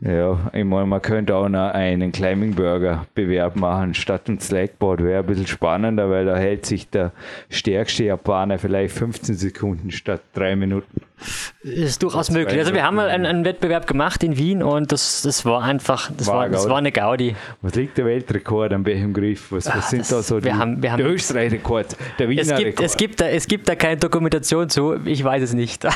Ja, 0.00 0.50
ich 0.52 0.64
meine, 0.64 0.86
man 0.86 1.02
könnte 1.02 1.34
auch 1.34 1.48
noch 1.48 1.70
einen 1.72 2.12
Climbing 2.12 2.54
Burger 2.54 3.06
Bewerb 3.14 3.56
machen 3.56 3.94
statt 3.94 4.28
ein 4.28 4.38
Slackboard. 4.38 5.02
Wäre 5.02 5.20
ein 5.20 5.26
bisschen 5.26 5.46
spannender, 5.46 6.10
weil 6.10 6.26
da 6.26 6.36
hält 6.36 6.66
sich 6.66 6.88
der 6.90 7.12
stärkste 7.48 8.04
Japaner 8.04 8.58
vielleicht 8.58 8.94
15 8.94 9.34
Sekunden 9.34 9.90
statt 9.90 10.22
drei 10.34 10.54
Minuten. 10.56 11.00
Ist 11.62 12.02
durchaus 12.02 12.30
möglich. 12.30 12.58
Also 12.58 12.74
wir 12.74 12.82
haben 12.82 12.96
mal 12.96 13.08
einen, 13.08 13.24
einen, 13.24 13.44
Wettbewerb 13.44 13.86
gemacht 13.86 14.22
in 14.22 14.36
Wien 14.36 14.62
und 14.62 14.92
das, 14.92 15.22
das 15.22 15.44
war 15.46 15.62
einfach, 15.62 16.10
das 16.14 16.26
war, 16.26 16.36
war, 16.36 16.48
das 16.50 16.68
war 16.68 16.76
eine 16.76 16.92
Gaudi. 16.92 17.34
Was 17.62 17.74
liegt 17.74 17.96
der 17.96 18.04
Weltrekord 18.04 18.72
am 18.72 18.84
welchem 18.84 19.14
Griff? 19.14 19.50
Was, 19.50 19.66
was 19.66 19.74
ah, 19.74 19.80
sind 19.80 20.10
da 20.10 20.22
so 20.22 20.40
die, 20.40 20.52
haben, 20.52 20.82
wir 20.82 20.92
haben, 20.92 20.98
der 20.98 21.10
Österreich-Rekord, 21.10 21.96
der 22.18 22.28
Wiener 22.28 22.42
es 22.42 22.48
gibt, 22.48 22.60
Rekord? 22.60 22.86
Es 22.86 22.96
gibt, 22.96 23.20
da, 23.20 23.28
es 23.28 23.46
gibt 23.46 23.68
da 23.68 23.76
keine 23.76 23.96
Dokumentation 23.96 24.68
zu, 24.68 24.96
ich 25.06 25.24
weiß 25.24 25.42
es 25.42 25.54
nicht. 25.54 25.86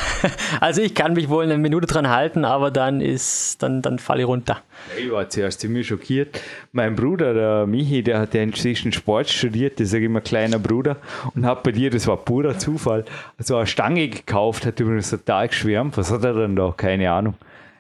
Also 0.60 0.82
ich 0.82 0.94
kann 0.94 1.12
mich 1.12 1.28
wohl 1.28 1.44
eine 1.44 1.58
Minute 1.58 1.86
dran 1.86 2.08
halten, 2.08 2.44
aber 2.44 2.70
dann 2.70 3.00
ist, 3.00 3.62
dann, 3.62 3.82
dann 3.82 3.98
falle 3.98 4.22
ich 4.22 4.26
runter. 4.26 4.62
Ich 4.98 5.10
war 5.10 5.28
zuerst 5.28 5.60
ziemlich 5.60 5.86
schockiert. 5.86 6.40
Mein 6.72 6.96
Bruder, 6.96 7.34
der 7.34 7.66
Michi, 7.66 8.02
der 8.02 8.20
hat 8.20 8.34
ja 8.34 8.42
inzwischen 8.42 8.92
Sport 8.92 9.28
studiert, 9.28 9.80
das 9.80 9.92
ist 9.92 9.94
immer 9.94 10.20
kleiner 10.20 10.58
Bruder, 10.58 10.96
und 11.34 11.46
hat 11.46 11.62
bei 11.62 11.72
dir, 11.72 11.90
das 11.90 12.06
war 12.06 12.16
purer 12.16 12.58
Zufall, 12.58 13.04
so 13.38 13.56
eine 13.56 13.66
Stange 13.66 14.08
gekauft, 14.08 14.66
hat 14.66 14.80
übrigens 14.80 15.10
total 15.10 15.48
geschwärmt. 15.48 15.96
Was 15.96 16.10
hat 16.10 16.24
er 16.24 16.34
denn 16.34 16.56
da? 16.56 16.72
Keine 16.76 17.10
Ahnung. 17.10 17.34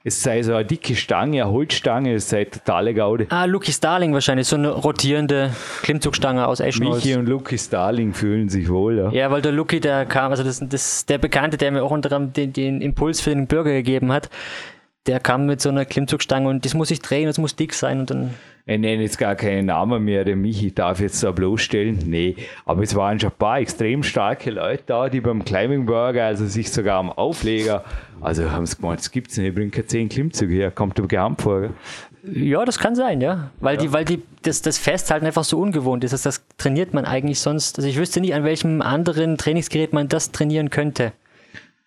Es 0.04 0.22
sei 0.22 0.42
so 0.42 0.54
eine 0.54 0.64
dicke 0.64 0.94
Stange, 0.94 1.42
eine 1.42 1.52
Holzstange, 1.52 2.14
es 2.14 2.30
sei 2.30 2.44
totale 2.44 2.94
Gaude. 2.94 3.26
Ah, 3.30 3.44
Lucky 3.44 3.72
Starling 3.72 4.14
wahrscheinlich, 4.14 4.46
so 4.46 4.56
eine 4.56 4.70
rotierende 4.70 5.50
Klimmzugstange 5.82 6.46
aus 6.46 6.60
Eschenholz. 6.60 7.04
Michi 7.04 7.18
und 7.18 7.26
Lucky 7.26 7.58
Starling 7.58 8.14
fühlen 8.14 8.48
sich 8.48 8.70
wohl, 8.70 8.96
ja. 8.96 9.10
Ja, 9.10 9.30
weil 9.30 9.42
der 9.42 9.52
Lucky, 9.52 9.80
der 9.80 10.06
kam, 10.06 10.30
also 10.30 10.44
das, 10.44 10.62
das 10.66 11.04
der 11.04 11.18
Bekannte, 11.18 11.56
der 11.56 11.72
mir 11.72 11.82
auch 11.82 11.90
unter 11.90 12.10
anderem 12.12 12.32
den, 12.32 12.52
den 12.52 12.80
Impuls 12.80 13.20
für 13.20 13.30
den 13.30 13.46
Bürger 13.48 13.72
gegeben 13.72 14.12
hat, 14.12 14.30
der 15.08 15.20
kam 15.20 15.46
mit 15.46 15.60
so 15.60 15.70
einer 15.70 15.84
Klimmzugstange 15.84 16.48
und 16.48 16.64
das 16.64 16.74
muss 16.74 16.90
ich 16.90 17.00
drehen, 17.00 17.26
das 17.26 17.38
muss 17.38 17.56
dick 17.56 17.74
sein 17.74 18.00
und 18.00 18.10
dann. 18.10 18.34
Ich 18.66 18.78
nenne 18.78 19.02
jetzt 19.02 19.16
gar 19.16 19.34
keinen 19.34 19.66
Namen 19.66 20.04
mehr, 20.04 20.24
der 20.24 20.36
Michi 20.36 20.74
darf 20.74 21.00
jetzt 21.00 21.24
da 21.24 21.30
bloßstellen. 21.32 22.00
Nee, 22.04 22.36
aber 22.66 22.82
es 22.82 22.94
waren 22.94 23.18
schon 23.18 23.30
ein 23.30 23.38
paar 23.38 23.60
extrem 23.60 24.02
starke 24.02 24.50
Leute 24.50 24.82
da, 24.84 25.08
die 25.08 25.22
beim 25.22 25.42
Climbing 25.42 25.86
Burger, 25.86 26.26
also 26.26 26.44
sich 26.44 26.70
sogar 26.70 26.98
am 26.98 27.10
Aufleger, 27.10 27.82
also 28.20 28.50
haben 28.50 28.66
sie 28.66 28.76
gemeint, 28.76 29.00
es 29.00 29.10
gibt 29.10 29.30
es 29.30 29.38
nicht, 29.38 29.48
ich 29.48 29.54
bringe 29.54 29.70
keine 29.70 29.86
10 29.86 30.10
Klimmzüge 30.10 30.54
her, 30.54 30.70
kommt 30.70 30.98
aber 30.98 31.08
gehabt 31.08 31.40
vor. 31.40 31.70
Ja, 32.30 32.64
das 32.66 32.78
kann 32.78 32.94
sein, 32.94 33.22
ja. 33.22 33.50
Weil 33.60 33.76
ja. 33.76 33.82
die, 33.82 33.92
weil 33.94 34.04
die, 34.04 34.22
das, 34.42 34.60
das 34.60 34.76
Festhalten 34.76 35.24
einfach 35.24 35.44
so 35.44 35.58
ungewohnt 35.58 36.04
ist. 36.04 36.12
Das, 36.12 36.22
das 36.22 36.44
trainiert 36.58 36.92
man 36.92 37.06
eigentlich 37.06 37.40
sonst. 37.40 37.78
Also 37.78 37.88
ich 37.88 37.96
wüsste 37.96 38.20
nicht, 38.20 38.34
an 38.34 38.44
welchem 38.44 38.82
anderen 38.82 39.38
Trainingsgerät 39.38 39.94
man 39.94 40.08
das 40.08 40.30
trainieren 40.32 40.68
könnte. 40.68 41.12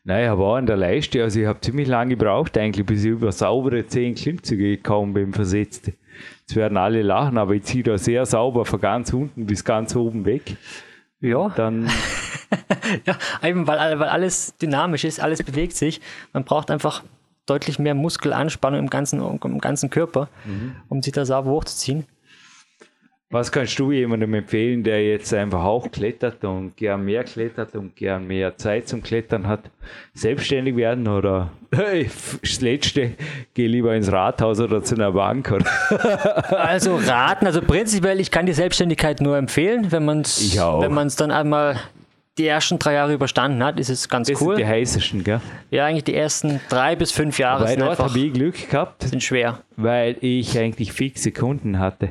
Nein, 0.03 0.23
er 0.23 0.39
war 0.39 0.57
in 0.57 0.65
der 0.65 0.77
Leiste, 0.77 1.21
also 1.21 1.39
ich 1.39 1.45
habe 1.45 1.61
ziemlich 1.61 1.87
lange 1.87 2.15
gebraucht 2.15 2.57
eigentlich, 2.57 2.85
bis 2.85 3.03
ich 3.03 3.11
über 3.11 3.31
saubere 3.31 3.85
10 3.85 4.15
Klimmzüge 4.15 4.77
gekommen 4.77 5.13
bin, 5.13 5.31
versetzt. 5.31 5.91
Jetzt 6.39 6.55
werden 6.55 6.77
alle 6.77 7.03
lachen, 7.03 7.37
aber 7.37 7.53
ich 7.53 7.63
ziehe 7.63 7.83
da 7.83 7.97
sehr 7.97 8.25
sauber 8.25 8.65
von 8.65 8.81
ganz 8.81 9.13
unten 9.13 9.45
bis 9.45 9.63
ganz 9.63 9.95
oben 9.95 10.25
weg. 10.25 10.57
Ja. 11.19 11.49
Dann 11.49 11.87
ja, 13.05 13.15
eben 13.43 13.67
weil, 13.67 13.99
weil 13.99 14.09
alles 14.09 14.57
dynamisch 14.57 15.03
ist, 15.03 15.19
alles 15.19 15.43
bewegt 15.43 15.75
sich. 15.75 16.01
Man 16.33 16.45
braucht 16.45 16.71
einfach 16.71 17.03
deutlich 17.45 17.77
mehr 17.77 17.93
Muskelanspannung 17.93 18.79
im 18.79 18.89
ganzen, 18.89 19.21
im 19.21 19.59
ganzen 19.59 19.89
Körper, 19.91 20.29
mhm. 20.45 20.75
um 20.89 21.03
sich 21.03 21.13
da 21.13 21.25
sauber 21.25 21.51
hochzuziehen. 21.51 22.05
Was 23.31 23.49
kannst 23.49 23.79
du 23.79 23.93
jemandem 23.93 24.33
empfehlen, 24.33 24.83
der 24.83 25.07
jetzt 25.07 25.33
einfach 25.33 25.63
auch 25.63 25.89
klettert 25.89 26.43
und 26.43 26.75
gern 26.75 27.05
mehr 27.05 27.23
klettert 27.23 27.75
und 27.75 27.95
gern 27.95 28.27
mehr 28.27 28.57
Zeit 28.57 28.89
zum 28.89 29.01
Klettern 29.01 29.47
hat? 29.47 29.71
Selbstständig 30.13 30.75
werden 30.75 31.07
oder 31.07 31.49
hey, 31.73 32.09
das 32.41 32.59
Letzte, 32.59 33.11
geh 33.53 33.67
lieber 33.67 33.95
ins 33.95 34.11
Rathaus 34.11 34.59
oder 34.59 34.83
zu 34.83 34.95
einer 34.95 35.13
Bank? 35.13 35.49
Oder? 35.49 35.65
Also 36.61 36.97
raten, 36.97 37.45
also 37.45 37.61
prinzipiell, 37.61 38.19
ich 38.19 38.31
kann 38.31 38.45
die 38.45 38.53
Selbstständigkeit 38.53 39.21
nur 39.21 39.37
empfehlen, 39.37 39.91
wenn 39.91 40.03
man 40.03 40.21
es 40.21 40.57
wenn 40.57 40.93
man 40.93 41.07
es 41.07 41.15
dann 41.15 41.31
einmal 41.31 41.77
die 42.37 42.47
ersten 42.47 42.79
drei 42.79 42.93
Jahre 42.93 43.13
überstanden 43.13 43.63
hat, 43.63 43.79
ist 43.79 43.89
es 43.89 44.09
ganz 44.09 44.27
das 44.27 44.41
cool. 44.41 44.55
Sind 44.55 44.65
die 44.65 44.69
heißesten, 44.69 45.23
gell? 45.23 45.41
Ja, 45.69 45.85
eigentlich 45.85 46.03
die 46.03 46.15
ersten 46.15 46.59
drei 46.69 46.97
bis 46.97 47.11
fünf 47.11 47.39
Jahre 47.39 47.63
weil 47.63 47.69
sind 47.69 47.81
dort 47.81 47.99
habe 47.99 48.19
ich 48.19 48.33
Glück 48.33 48.69
gehabt. 48.69 49.03
Sind 49.03 49.23
schwer. 49.23 49.59
Weil 49.77 50.17
ich 50.19 50.57
eigentlich 50.57 50.91
fixe 50.91 51.31
Kunden 51.31 51.79
hatte. 51.79 52.09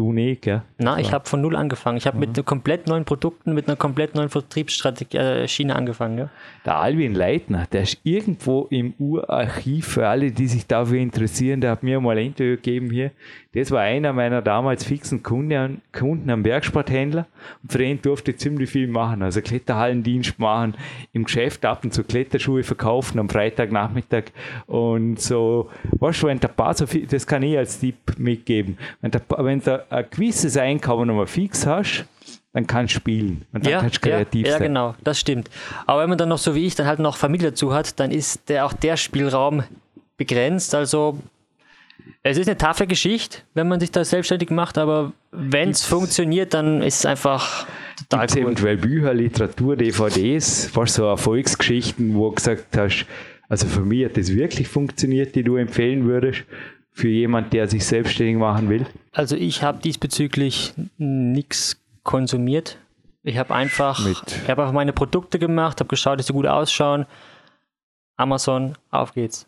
Du 0.00 0.14
nicht, 0.14 0.40
gell? 0.40 0.62
Nein, 0.78 1.00
ich 1.00 1.12
habe 1.12 1.28
von 1.28 1.42
null 1.42 1.54
angefangen. 1.54 1.98
Ich 1.98 2.06
habe 2.06 2.16
mhm. 2.16 2.32
mit 2.32 2.46
komplett 2.46 2.86
neuen 2.86 3.04
Produkten, 3.04 3.52
mit 3.52 3.68
einer 3.68 3.76
komplett 3.76 4.14
neuen 4.14 4.30
Vertriebsstrategie 4.30 5.18
äh, 5.18 5.70
angefangen. 5.72 6.16
Ja? 6.16 6.30
Der 6.64 6.76
Alvin 6.76 7.14
Leitner, 7.14 7.66
der 7.70 7.82
ist 7.82 7.98
irgendwo 8.02 8.66
im 8.70 8.94
Urarchiv 8.98 9.88
für 9.88 10.08
alle, 10.08 10.32
die 10.32 10.46
sich 10.46 10.66
dafür 10.66 10.96
interessieren. 10.96 11.60
Der 11.60 11.72
hat 11.72 11.82
mir 11.82 12.00
mal 12.00 12.16
ein 12.16 12.28
Interview 12.28 12.56
gegeben 12.56 12.90
hier. 12.90 13.10
Das 13.52 13.72
war 13.72 13.80
einer 13.80 14.12
meiner 14.12 14.42
damals 14.42 14.84
fixen 14.84 15.24
Kunden, 15.24 15.82
Kunden 15.92 16.30
am 16.30 16.44
Bergsporthändler. 16.44 17.26
Und 17.62 17.72
für 17.72 17.78
den 17.78 18.00
durfte 18.00 18.30
ich 18.30 18.38
ziemlich 18.38 18.70
viel 18.70 18.86
machen. 18.86 19.22
Also 19.22 19.40
Kletterhallendienst 19.40 20.38
machen, 20.38 20.76
im 21.12 21.24
Geschäft 21.24 21.64
ab 21.64 21.82
und 21.82 21.92
zu 21.92 22.04
Kletterschuhe 22.04 22.62
verkaufen 22.62 23.18
am 23.18 23.28
Freitagnachmittag. 23.28 24.24
Und 24.66 25.20
so, 25.20 25.68
weißt 25.98 26.22
du, 26.22 26.26
wenn 26.28 26.38
der 26.38 26.48
Paar 26.48 26.74
so 26.74 26.86
viel, 26.86 27.06
das 27.06 27.26
kann 27.26 27.42
ich 27.42 27.58
als 27.58 27.80
Tipp 27.80 27.96
mitgeben. 28.18 28.78
Wenn 29.00 29.10
der, 29.10 29.22
wenn 29.38 29.60
der 29.60 29.84
ein 29.90 30.04
gewisses 30.08 30.56
Einkommen 30.56 31.08
nochmal 31.08 31.26
fix 31.26 31.66
hast, 31.66 32.04
dann 32.52 32.66
kannst 32.66 32.94
du 32.94 32.98
spielen 32.98 33.46
und 33.52 33.64
dann 33.64 33.72
ja, 33.72 33.80
kannst 33.80 33.96
du 33.96 34.08
kreativ 34.08 34.46
ja, 34.46 34.52
sein. 34.52 34.62
Ja, 34.62 34.66
genau, 34.68 34.94
das 35.02 35.18
stimmt. 35.18 35.50
Aber 35.86 36.02
wenn 36.02 36.08
man 36.08 36.18
dann 36.18 36.28
noch 36.28 36.38
so 36.38 36.54
wie 36.54 36.66
ich 36.66 36.74
dann 36.76 36.86
halt 36.86 36.98
noch 37.00 37.16
Familie 37.16 37.50
dazu 37.50 37.72
hat, 37.72 37.98
dann 37.98 38.10
ist 38.12 38.48
der, 38.48 38.66
auch 38.66 38.72
der 38.72 38.96
Spielraum 38.96 39.64
begrenzt. 40.16 40.74
Also 40.74 41.18
es 42.22 42.36
ist 42.36 42.48
eine 42.48 42.56
taffe 42.58 42.86
Geschichte, 42.86 43.38
wenn 43.54 43.68
man 43.68 43.80
sich 43.80 43.90
da 43.90 44.04
selbstständig 44.04 44.50
macht, 44.50 44.78
aber 44.78 45.12
wenn 45.30 45.70
es 45.70 45.84
funktioniert, 45.84 46.54
dann 46.54 46.82
ist 46.82 47.00
es 47.00 47.06
einfach 47.06 47.66
total 47.96 48.20
Gibt's 48.20 48.36
cool. 48.36 48.42
eventuell 48.42 48.76
Bücher, 48.76 49.14
Literatur, 49.14 49.76
DVDs, 49.76 50.66
fast 50.66 50.94
so 50.94 51.04
Erfolgsgeschichten, 51.04 52.14
wo 52.14 52.28
du 52.28 52.36
gesagt 52.36 52.76
hast, 52.76 53.06
also 53.48 53.66
für 53.66 53.80
mich 53.80 54.04
hat 54.04 54.16
das 54.16 54.34
wirklich 54.34 54.68
funktioniert, 54.68 55.34
die 55.34 55.42
du 55.42 55.56
empfehlen 55.56 56.04
würdest, 56.06 56.44
für 56.92 57.08
jemand, 57.08 57.52
der 57.52 57.68
sich 57.68 57.84
selbstständig 57.84 58.36
machen 58.36 58.68
will? 58.68 58.86
Also 59.12 59.36
ich 59.36 59.62
habe 59.62 59.80
diesbezüglich 59.80 60.74
nichts 60.98 61.80
konsumiert. 62.02 62.78
Ich 63.22 63.38
habe 63.38 63.54
einfach, 63.54 64.04
Mit. 64.04 64.16
ich 64.26 64.48
habe 64.48 64.62
einfach 64.62 64.72
meine 64.72 64.92
Produkte 64.92 65.38
gemacht, 65.38 65.80
habe 65.80 65.88
geschaut, 65.88 66.18
dass 66.18 66.26
sie 66.26 66.32
gut 66.32 66.46
ausschauen. 66.46 67.06
Amazon, 68.16 68.76
auf 68.90 69.14
geht's. 69.14 69.46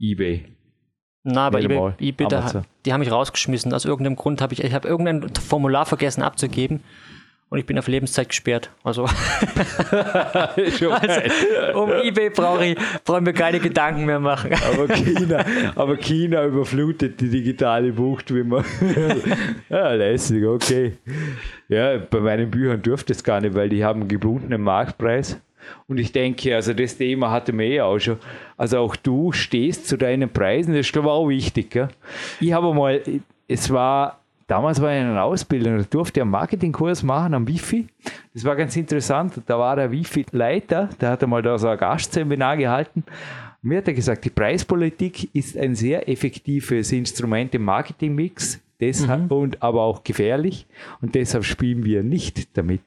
eBay. 0.00 0.51
Na, 1.24 1.46
aber 1.46 1.60
eBay, 1.60 1.92
eBay 2.00 2.26
da, 2.28 2.64
die 2.84 2.92
haben 2.92 3.00
mich 3.00 3.12
rausgeschmissen. 3.12 3.72
Aus 3.72 3.84
irgendeinem 3.84 4.16
Grund 4.16 4.42
habe 4.42 4.54
ich, 4.54 4.64
ich 4.64 4.74
habe 4.74 4.88
irgendein 4.88 5.32
Formular 5.34 5.86
vergessen 5.86 6.22
abzugeben 6.22 6.80
und 7.52 7.58
ich 7.58 7.66
bin 7.66 7.78
auf 7.78 7.86
Lebenszeit 7.86 8.30
gesperrt. 8.30 8.70
Also, 8.82 9.04
also 10.56 10.90
um 11.74 11.92
eBay 11.92 12.30
brauche 12.30 12.64
ich, 12.64 12.78
brauche 13.04 13.18
ich 13.18 13.24
mir 13.24 13.34
keine 13.34 13.60
Gedanken 13.60 14.06
mehr 14.06 14.20
machen. 14.20 14.54
aber, 14.54 14.88
China, 14.94 15.44
aber 15.76 15.98
China 15.98 16.46
überflutet 16.46 17.20
die 17.20 17.28
digitale 17.28 17.92
Bucht, 17.92 18.34
wie 18.34 18.42
man. 18.42 18.64
ja, 19.68 19.92
lässig, 19.92 20.46
okay. 20.46 20.94
Ja, 21.68 21.98
bei 21.98 22.20
meinen 22.20 22.50
Büchern 22.50 22.80
dürfte 22.80 23.12
es 23.12 23.22
gar 23.22 23.42
nicht, 23.42 23.54
weil 23.54 23.68
die 23.68 23.84
haben 23.84 24.00
einen 24.00 24.08
gebundenen 24.08 24.62
Marktpreis. 24.62 25.38
Und 25.88 25.98
ich 25.98 26.12
denke, 26.12 26.54
also 26.54 26.72
das 26.72 26.96
Thema 26.96 27.30
hatte 27.30 27.52
mir 27.52 27.66
eh 27.66 27.80
auch 27.80 27.98
schon. 27.98 28.18
Also 28.56 28.78
auch 28.78 28.96
du 28.96 29.32
stehst 29.32 29.86
zu 29.86 29.96
deinen 29.96 30.30
Preisen, 30.30 30.74
das 30.74 30.86
ist 30.86 30.92
glaube 30.92 31.08
ich 31.08 31.12
auch 31.12 31.28
wichtig. 31.28 31.70
Gell? 31.70 31.88
Ich 32.40 32.52
habe 32.52 32.72
mal, 32.74 33.00
es 33.48 33.70
war, 33.70 34.20
damals 34.46 34.80
war 34.80 34.92
ich 34.92 35.00
in 35.00 35.08
einer 35.08 35.24
Ausbildung, 35.24 35.78
da 35.78 35.84
durfte 35.84 36.20
ich 36.20 36.22
einen 36.22 36.30
Marketingkurs 36.30 37.02
machen 37.02 37.34
am 37.34 37.46
Wifi. 37.46 37.86
Das 38.34 38.44
war 38.44 38.56
ganz 38.56 38.76
interessant. 38.76 39.34
Da 39.46 39.58
war 39.58 39.76
der 39.76 39.90
Wifi-Leiter, 39.90 40.90
der 41.00 41.10
hat 41.10 41.22
einmal 41.22 41.42
da 41.42 41.58
so 41.58 41.68
ein 41.68 41.78
Gastseminar 41.78 42.56
gehalten. 42.56 43.04
Mir 43.64 43.78
hat 43.78 43.86
er 43.86 43.94
gesagt, 43.94 44.24
die 44.24 44.30
Preispolitik 44.30 45.32
ist 45.34 45.56
ein 45.56 45.76
sehr 45.76 46.08
effektives 46.08 46.90
Instrument 46.90 47.54
im 47.54 47.62
Marketingmix, 47.62 48.60
deshalb 48.80 49.30
mhm. 49.30 49.36
und 49.36 49.62
aber 49.62 49.82
auch 49.82 50.02
gefährlich 50.02 50.66
und 51.00 51.14
deshalb 51.14 51.44
spielen 51.44 51.84
wir 51.84 52.02
nicht 52.02 52.56
damit. 52.56 52.80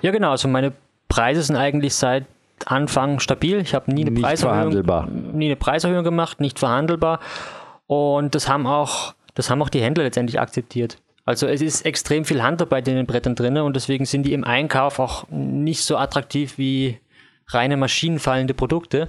Ja, 0.00 0.12
genau. 0.12 0.30
Also 0.30 0.48
meine 0.48 0.72
Preise 1.14 1.44
sind 1.44 1.54
eigentlich 1.54 1.94
seit 1.94 2.24
Anfang 2.66 3.20
stabil. 3.20 3.60
Ich 3.60 3.72
habe 3.72 3.92
nie 3.92 4.04
eine 4.04 4.10
Preiserhöhung, 4.20 5.32
nie 5.32 5.46
eine 5.46 5.54
Preiserhöhung 5.54 6.02
gemacht, 6.02 6.40
nicht 6.40 6.58
verhandelbar. 6.58 7.20
Und 7.86 8.34
das 8.34 8.48
haben 8.48 8.66
auch, 8.66 9.14
das 9.34 9.48
haben 9.48 9.62
auch 9.62 9.68
die 9.68 9.80
Händler 9.80 10.02
letztendlich 10.02 10.40
akzeptiert. 10.40 10.98
Also 11.24 11.46
es 11.46 11.62
ist 11.62 11.86
extrem 11.86 12.24
viel 12.24 12.42
Handarbeit 12.42 12.88
in 12.88 12.96
den 12.96 13.06
Brettern 13.06 13.36
drin 13.36 13.56
und 13.58 13.76
deswegen 13.76 14.06
sind 14.06 14.24
die 14.24 14.32
im 14.32 14.42
Einkauf 14.42 14.98
auch 14.98 15.28
nicht 15.30 15.84
so 15.84 15.96
attraktiv 15.96 16.58
wie 16.58 16.98
reine 17.46 17.76
maschinenfallende 17.76 18.52
Produkte. 18.52 19.08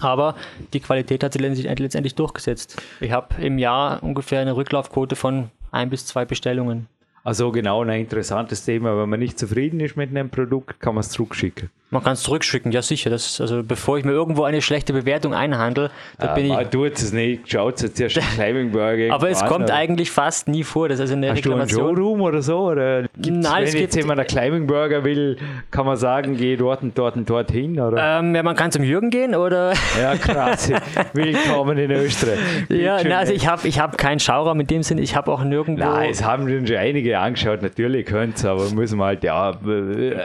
Aber 0.00 0.34
die 0.72 0.80
Qualität 0.80 1.22
hat 1.22 1.32
sich 1.32 1.42
letztendlich 1.42 2.16
durchgesetzt. 2.16 2.82
Ich 2.98 3.12
habe 3.12 3.40
im 3.40 3.58
Jahr 3.58 4.02
ungefähr 4.02 4.40
eine 4.40 4.56
Rücklaufquote 4.56 5.14
von 5.14 5.50
ein 5.70 5.90
bis 5.90 6.06
zwei 6.06 6.24
Bestellungen. 6.24 6.88
Also 7.24 7.52
genau 7.52 7.82
ein 7.82 8.00
interessantes 8.00 8.64
Thema. 8.64 8.96
Wenn 9.00 9.08
man 9.08 9.20
nicht 9.20 9.38
zufrieden 9.38 9.80
ist 9.80 9.96
mit 9.96 10.10
einem 10.10 10.30
Produkt, 10.30 10.80
kann 10.80 10.94
man 10.94 11.00
es 11.00 11.10
zurückschicken. 11.10 11.70
Man 11.90 12.04
kann 12.04 12.12
es 12.12 12.22
zurückschicken, 12.22 12.70
ja 12.70 12.82
sicher. 12.82 13.08
Das, 13.08 13.40
also 13.40 13.62
bevor 13.62 13.96
ich 13.96 14.04
mir 14.04 14.12
irgendwo 14.12 14.42
eine 14.42 14.60
schlechte 14.60 14.92
Bewertung 14.92 15.32
einhandle, 15.32 15.90
da 16.18 16.28
ah, 16.28 16.34
bin 16.34 16.52
ich. 16.52 16.68
Du 16.68 16.84
es 16.84 17.14
nicht 17.14 17.44
geschaut, 17.44 17.82
es 17.82 17.94
zuerst 17.94 18.16
Climbing 18.34 18.72
Burger. 18.72 19.14
Aber 19.14 19.30
es 19.30 19.42
kommt 19.42 19.64
oder? 19.64 19.74
eigentlich 19.74 20.10
fast 20.10 20.48
nie 20.48 20.64
vor. 20.64 20.90
Das 20.90 20.96
ist 20.96 21.00
also 21.02 21.14
eine 21.14 21.30
Hast 21.30 21.38
Reklamation. 21.38 21.80
du 21.80 21.88
einen 21.88 21.96
Showroom 21.96 22.20
oder 22.20 22.42
so? 22.42 22.58
Oder 22.58 23.08
Nein, 23.16 23.66
wenn 23.66 23.80
jetzt 23.80 23.96
jemand 23.96 24.20
einen 24.20 24.28
Climbing 24.28 24.66
Burger 24.66 25.02
will, 25.02 25.38
kann 25.70 25.86
man 25.86 25.96
sagen, 25.96 26.36
geh 26.36 26.56
dort 26.56 26.82
und 26.82 26.96
dort 26.98 27.16
und 27.16 27.28
dorthin? 27.28 27.80
Oder? 27.80 28.18
Ähm, 28.18 28.34
ja, 28.34 28.42
man 28.42 28.54
kann 28.54 28.70
zum 28.70 28.84
Jürgen 28.84 29.08
gehen 29.08 29.34
oder. 29.34 29.72
Ja, 29.98 30.14
krass. 30.16 30.70
Willkommen 31.14 31.78
in 31.78 31.90
Österreich. 31.90 32.38
ja, 32.68 33.02
nein, 33.02 33.12
also 33.12 33.32
ich 33.32 33.48
habe 33.48 33.66
ich 33.66 33.80
hab 33.80 33.96
keinen 33.96 34.20
Schauraum 34.20 34.60
in 34.60 34.66
dem 34.66 34.82
Sinne. 34.82 35.00
Ich 35.00 35.16
habe 35.16 35.32
auch 35.32 35.42
nirgendwo. 35.42 35.84
Nein, 35.84 36.10
es 36.10 36.22
haben 36.22 36.66
schon 36.66 36.76
einige 36.76 37.07
angeschaut. 37.16 37.62
Natürlich 37.62 38.06
können 38.06 38.32
es, 38.34 38.44
aber 38.44 38.70
müssen 38.70 38.98
wir 38.98 39.04
halt, 39.06 39.24
ja, 39.24 39.56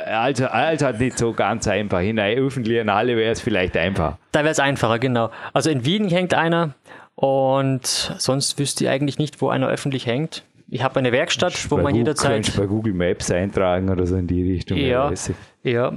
also, 0.05 0.45
also 0.47 0.85
halt 0.85 0.99
nicht 0.99 1.17
so 1.17 1.33
ganz 1.33 1.67
einfach 1.67 1.99
hinein 1.99 2.37
öffentlich 2.37 2.79
an 2.79 2.89
alle 2.89 3.17
wäre 3.17 3.31
es 3.31 3.41
vielleicht 3.41 3.77
einfacher. 3.77 4.19
Da 4.31 4.41
wäre 4.41 4.51
es 4.51 4.59
einfacher, 4.59 4.99
genau. 4.99 5.29
Also 5.53 5.69
in 5.69 5.85
Wien 5.85 6.09
hängt 6.09 6.33
einer 6.33 6.73
und 7.15 7.85
sonst 7.85 8.57
wüsste 8.59 8.85
ich 8.85 8.89
eigentlich 8.89 9.17
nicht, 9.17 9.41
wo 9.41 9.49
einer 9.49 9.67
öffentlich 9.67 10.05
hängt. 10.05 10.43
Ich 10.69 10.83
habe 10.83 10.97
eine 10.97 11.11
Werkstatt, 11.11 11.69
wo 11.69 11.75
man 11.75 11.85
Google, 11.85 11.97
jederzeit. 11.97 12.53
Bei 12.57 12.65
Google 12.65 12.93
Maps 12.93 13.29
eintragen 13.29 13.89
oder 13.89 14.07
so 14.07 14.15
in 14.15 14.27
die 14.27 14.53
Richtung. 14.53 14.77
Ja, 14.77 15.11
ja. 15.63 15.93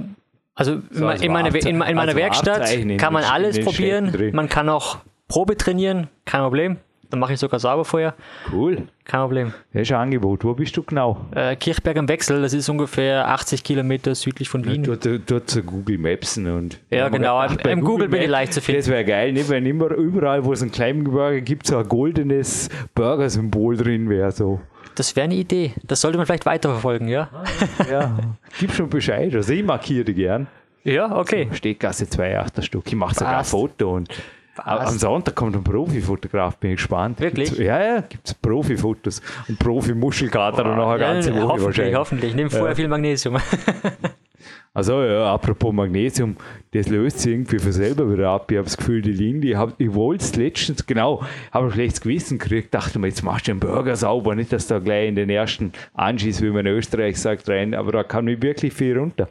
Also 0.53 0.81
so 0.91 1.09
in, 1.09 1.31
meine, 1.31 1.49
in, 1.49 1.65
in 1.65 1.77
meiner 1.77 2.15
Werkstatt 2.15 2.69
kann 2.97 3.13
man 3.13 3.23
alles 3.23 3.59
probieren. 3.59 4.31
Man 4.33 4.49
kann 4.49 4.69
auch 4.69 4.97
Probe 5.27 5.57
trainieren, 5.57 6.07
kein 6.25 6.41
Problem. 6.41 6.77
Dann 7.09 7.19
mache 7.19 7.33
ich 7.33 7.39
sogar 7.39 7.59
sauber 7.59 7.85
vorher. 7.85 8.15
Cool. 8.51 8.83
Kein 9.05 9.21
Problem. 9.21 9.53
Das 9.71 9.83
ist 9.83 9.91
ein 9.91 9.99
Angebot. 9.99 10.43
Wo 10.43 10.53
bist 10.53 10.75
du 10.75 10.83
genau? 10.83 11.25
Äh, 11.33 11.55
Kirchberg 11.55 11.97
am 11.97 12.09
Wechsel, 12.09 12.41
das 12.41 12.53
ist 12.53 12.67
ungefähr 12.67 13.29
80 13.29 13.63
Kilometer 13.63 14.13
südlich 14.13 14.49
von 14.49 14.65
Wien. 14.65 14.83
Ja, 14.83 14.95
dort, 14.97 15.31
dort 15.31 15.49
zu 15.49 15.63
Google 15.63 15.97
Mapsen 15.97 16.51
und. 16.51 16.79
Ja, 16.89 17.07
genau. 17.07 17.37
Ach, 17.37 17.51
Im 17.51 17.79
Google, 17.79 17.81
Google 17.81 18.07
bin 18.09 18.21
ich 18.23 18.27
leicht 18.27 18.53
zu 18.53 18.61
finden. 18.61 18.81
Das 18.81 18.89
wäre 18.89 19.05
geil, 19.05 19.31
nicht? 19.31 19.49
wenn 19.49 19.65
immer 19.65 19.91
überall, 19.91 20.43
wo 20.43 20.51
es 20.51 20.61
einen 20.61 20.71
kleinen 20.71 21.05
Burger 21.05 21.39
gibt, 21.39 21.67
so 21.67 21.77
ein 21.77 21.87
goldenes 21.87 22.69
Burger-Symbol 22.95 23.77
drin 23.77 24.09
wäre. 24.09 24.31
So. 24.31 24.59
Das 24.95 25.15
wäre 25.15 25.25
eine 25.25 25.35
Idee. 25.35 25.73
Das 25.83 26.01
sollte 26.01 26.17
man 26.17 26.25
vielleicht 26.25 26.45
weiterverfolgen, 26.45 27.07
ja? 27.07 27.29
ja, 27.89 28.17
gib 28.59 28.73
schon 28.73 28.89
Bescheid. 28.89 29.33
Also 29.33 29.53
ich 29.53 29.63
markiere 29.63 30.13
gern. 30.13 30.47
Ja, 30.83 31.17
okay. 31.17 31.47
So, 31.51 31.55
Stehtgasse 31.55 32.09
2, 32.09 32.39
8 32.39 32.65
Stück. 32.65 32.87
Ich 32.87 32.95
mache 32.95 33.13
sogar 33.13 33.39
ein 33.39 33.45
Foto 33.45 33.95
und 33.95 34.09
was? 34.65 34.89
Am 34.89 34.97
Sonntag 34.97 35.35
kommt 35.35 35.55
ein 35.55 35.63
Profifotograf, 35.63 36.57
bin 36.57 36.71
ich 36.71 36.77
gespannt. 36.77 37.19
Wirklich? 37.19 37.49
Gibt's, 37.49 37.63
ja, 37.63 37.81
ja, 37.81 38.01
gibt 38.01 38.27
es 38.27 38.33
Profifotos 38.33 39.21
und 39.47 39.59
Profi-Muschelkater 39.59 40.65
oh, 40.65 40.69
und 40.69 40.75
noch 40.77 40.91
eine 40.91 41.01
ja, 41.01 41.13
ganze 41.13 41.33
Woche 41.33 41.43
hoffentlich, 41.43 41.65
wahrscheinlich. 41.65 41.95
Hoffentlich, 41.95 42.35
nimm 42.35 42.49
vorher 42.49 42.69
ja. 42.69 42.75
viel 42.75 42.87
Magnesium. 42.87 43.37
Also 44.77 45.01
ja, 45.01 45.33
apropos 45.33 45.73
Magnesium, 45.73 46.37
das 46.69 46.87
löst 46.87 47.21
sich 47.21 47.31
irgendwie 47.31 47.57
von 47.57 47.71
selber 47.71 48.13
wieder 48.13 48.29
ab. 48.29 48.51
Ich 48.51 48.57
habe 48.57 48.65
das 48.65 48.77
Gefühl, 48.77 49.01
die 49.01 49.11
Lindy, 49.11 49.53
ich, 49.53 49.57
ich 49.79 49.91
wollte 49.95 50.23
es 50.23 50.35
letztens, 50.35 50.85
genau, 50.85 51.23
habe 51.51 51.65
ein 51.65 51.71
schlechtes 51.71 51.99
Gewissen 51.99 52.37
gekriegt, 52.37 52.75
dachte 52.75 52.99
mir, 52.99 53.07
jetzt 53.07 53.23
machst 53.23 53.47
du 53.47 53.53
den 53.53 53.59
Burger 53.59 53.95
sauber, 53.95 54.35
nicht, 54.35 54.53
dass 54.53 54.67
da 54.67 54.77
gleich 54.77 55.07
in 55.07 55.15
den 55.15 55.31
ersten 55.31 55.73
Anschieß, 55.95 56.43
wie 56.43 56.51
man 56.51 56.67
in 56.67 56.73
Österreich 56.73 57.19
sagt, 57.19 57.49
rein, 57.49 57.73
aber 57.73 57.91
da 57.91 58.03
kann 58.03 58.25
nicht 58.25 58.43
wirklich 58.43 58.71
viel 58.71 58.95
runter 58.99 59.27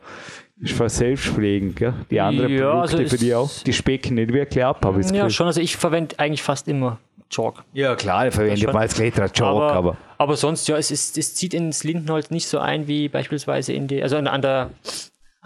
ist 0.59 0.73
fast 0.73 0.97
selbstpflegend, 0.97 1.77
gell? 1.77 1.95
Die 2.11 2.19
anderen 2.19 2.51
ja, 2.51 2.81
Produkte 2.81 2.97
also 2.97 3.09
für 3.09 3.19
die 3.19 3.35
auch. 3.35 3.51
Die 3.65 3.75
specken 3.75 4.15
nicht 4.15 4.33
wirklich 4.33 4.65
ab, 4.65 4.83
habe 4.85 5.01
ich 5.01 5.11
Ja, 5.11 5.29
schon. 5.29 5.47
Also 5.47 5.61
ich 5.61 5.77
verwende 5.77 6.19
eigentlich 6.19 6.43
fast 6.43 6.67
immer 6.67 6.99
Chalk. 7.29 7.63
Ja, 7.75 7.95
klar, 7.95 8.27
ich 8.27 8.35
verwende 8.35 8.73
mal 8.73 8.81
als 8.81 8.95
Kletterer 8.95 9.31
Chalk, 9.31 9.51
aber, 9.51 9.73
aber, 9.73 9.97
aber. 10.17 10.37
sonst, 10.37 10.67
ja, 10.67 10.79
es, 10.79 10.91
ist, 10.91 11.19
es 11.19 11.35
zieht 11.35 11.53
ins 11.53 11.85
Lindenholz 11.85 12.31
nicht 12.31 12.49
so 12.49 12.59
ein 12.59 12.89
wie 12.89 13.09
beispielsweise 13.09 13.75
in 13.75 13.87
die. 13.87 14.03
Also 14.03 14.17
an 14.17 14.41
der, 14.43 14.71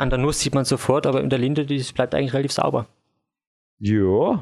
an 0.01 0.09
der 0.09 0.19
Nuss 0.19 0.41
sieht 0.41 0.55
man 0.55 0.65
sofort, 0.65 1.07
aber 1.07 1.21
in 1.21 1.29
der 1.29 1.39
Linde, 1.39 1.67
das 1.67 1.93
bleibt 1.93 2.15
eigentlich 2.15 2.33
relativ 2.33 2.53
sauber. 2.53 2.87
Ja. 3.79 4.41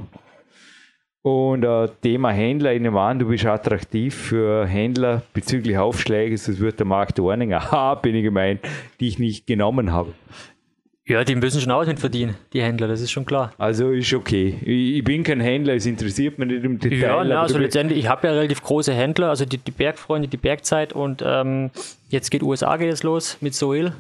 Und 1.23 1.65
äh, 1.65 1.89
Thema 2.01 2.31
Händler, 2.31 2.73
ich 2.73 2.81
nehme 2.81 3.01
an, 3.01 3.19
du 3.19 3.27
bist 3.27 3.45
attraktiv 3.45 4.15
für 4.15 4.67
Händler 4.67 5.23
bezüglich 5.35 5.77
Aufschläge, 5.77 6.37
das 6.37 6.61
wird 6.61 6.79
der 6.79 6.87
Markt 6.87 7.19
warnen. 7.19 7.53
Aha, 7.55 7.97
bin 7.97 8.15
ich 8.15 8.23
gemeint, 8.23 8.61
die 9.01 9.09
ich 9.09 9.19
nicht 9.19 9.49
genommen 9.49 9.93
habe. 9.93 10.15
Ja, 11.07 11.25
die 11.25 11.35
müssen 11.35 11.61
schon 11.61 11.73
auch 11.73 11.87
mit 11.87 11.99
verdienen, 11.99 12.37
die 12.53 12.63
Händler, 12.63 12.87
das 12.87 13.01
ist 13.01 13.11
schon 13.11 13.25
klar. 13.25 13.53
Also 13.59 13.91
ist 13.91 14.13
okay. 14.13 14.59
Ich 14.63 15.03
bin 15.03 15.25
kein 15.25 15.41
Händler, 15.41 15.75
es 15.75 15.87
interessiert 15.87 16.39
mich 16.39 16.49
nicht 16.49 16.65
im 16.65 16.79
Detail. 16.79 16.99
Ja, 16.99 17.25
na, 17.25 17.43
also 17.43 17.59
letztendlich, 17.59 17.99
ich 17.99 18.09
habe 18.09 18.29
ja 18.29 18.35
relativ 18.35 18.63
große 18.63 18.93
Händler, 18.93 19.31
also 19.31 19.45
die, 19.45 19.59
die 19.59 19.71
Bergfreunde, 19.71 20.29
die 20.29 20.37
Bergzeit 20.37 20.93
und 20.93 21.25
ähm, 21.27 21.71
jetzt 22.11 22.31
geht 22.31 22.43
USA 22.43 22.77
geht 22.77 22.93
es 22.93 23.03
los 23.03 23.39
mit 23.41 23.55
Soil, 23.55 23.93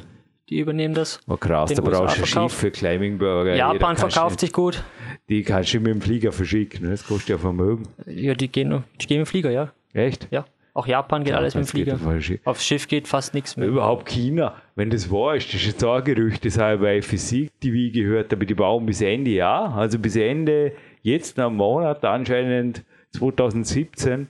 die 0.48 0.60
übernehmen 0.60 0.94
das. 0.94 1.20
Oh 1.28 1.36
krass, 1.36 1.72
da 1.72 1.82
brauchst 1.82 2.18
du 2.18 2.22
ein 2.22 2.26
Schiff 2.26 2.52
für 2.52 2.70
Climbing 2.70 3.18
Burger. 3.18 3.54
Japan 3.54 3.96
verkauft 3.96 4.40
sich 4.40 4.52
gut. 4.52 4.82
Die 5.28 5.42
kannst 5.42 5.74
du 5.74 5.80
mit 5.80 5.88
dem 5.88 6.00
Flieger 6.00 6.32
verschicken, 6.32 6.84
ne? 6.84 6.90
das 6.92 7.06
kostet 7.06 7.28
ja 7.30 7.38
Vermögen. 7.38 7.88
Ja, 8.06 8.34
die 8.34 8.48
gehen, 8.48 8.84
die 9.00 9.06
gehen 9.06 9.18
mit 9.18 9.26
dem 9.26 9.30
Flieger, 9.30 9.50
ja. 9.50 9.72
Echt? 9.92 10.28
Ja. 10.30 10.44
Auch 10.74 10.86
Japan 10.86 11.24
geht 11.24 11.32
ja, 11.32 11.38
alles 11.38 11.54
mit 11.56 11.64
dem 11.64 11.68
Flieger. 11.68 11.98
Aufs 12.44 12.64
Schiff 12.64 12.86
geht 12.86 13.08
fast 13.08 13.34
nichts 13.34 13.56
mehr. 13.56 13.66
Überhaupt 13.66 14.08
China, 14.08 14.54
wenn 14.76 14.90
das 14.90 15.10
wahr 15.10 15.34
ist, 15.34 15.48
das 15.48 15.60
ist 15.60 15.66
jetzt 15.66 15.84
auch 15.84 15.96
ein 15.96 16.04
Gerücht, 16.04 16.44
das 16.44 16.56
habe 16.56 16.74
ich 16.74 16.80
bei 16.80 17.02
Physik 17.02 17.50
TV 17.60 17.92
gehört, 17.92 18.32
aber 18.32 18.44
die 18.44 18.54
bauen 18.54 18.86
bis 18.86 19.00
Ende 19.00 19.32
Jahr, 19.32 19.74
also 19.76 19.98
bis 19.98 20.14
Ende, 20.14 20.72
jetzt 21.02 21.36
nach 21.36 21.46
einem 21.46 21.56
Monat, 21.56 22.04
anscheinend 22.04 22.84
2017, 23.10 24.28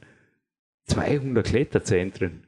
200 0.86 1.46
Kletterzentren. 1.46 2.47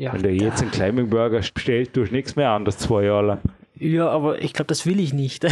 Ja, 0.00 0.14
Wenn 0.14 0.22
du 0.22 0.30
jetzt 0.30 0.62
einen 0.62 0.70
Climbing 0.70 1.10
Burger 1.10 1.42
bestellt, 1.52 1.92
tust 1.92 2.10
du 2.10 2.14
nichts 2.14 2.34
mehr 2.34 2.48
anders 2.48 2.78
zwei 2.78 3.04
Jahre 3.04 3.26
lang. 3.26 3.38
Ja, 3.78 4.08
aber 4.08 4.40
ich 4.40 4.54
glaube, 4.54 4.68
das 4.68 4.86
will 4.86 4.98
ich 4.98 5.12
nicht. 5.12 5.44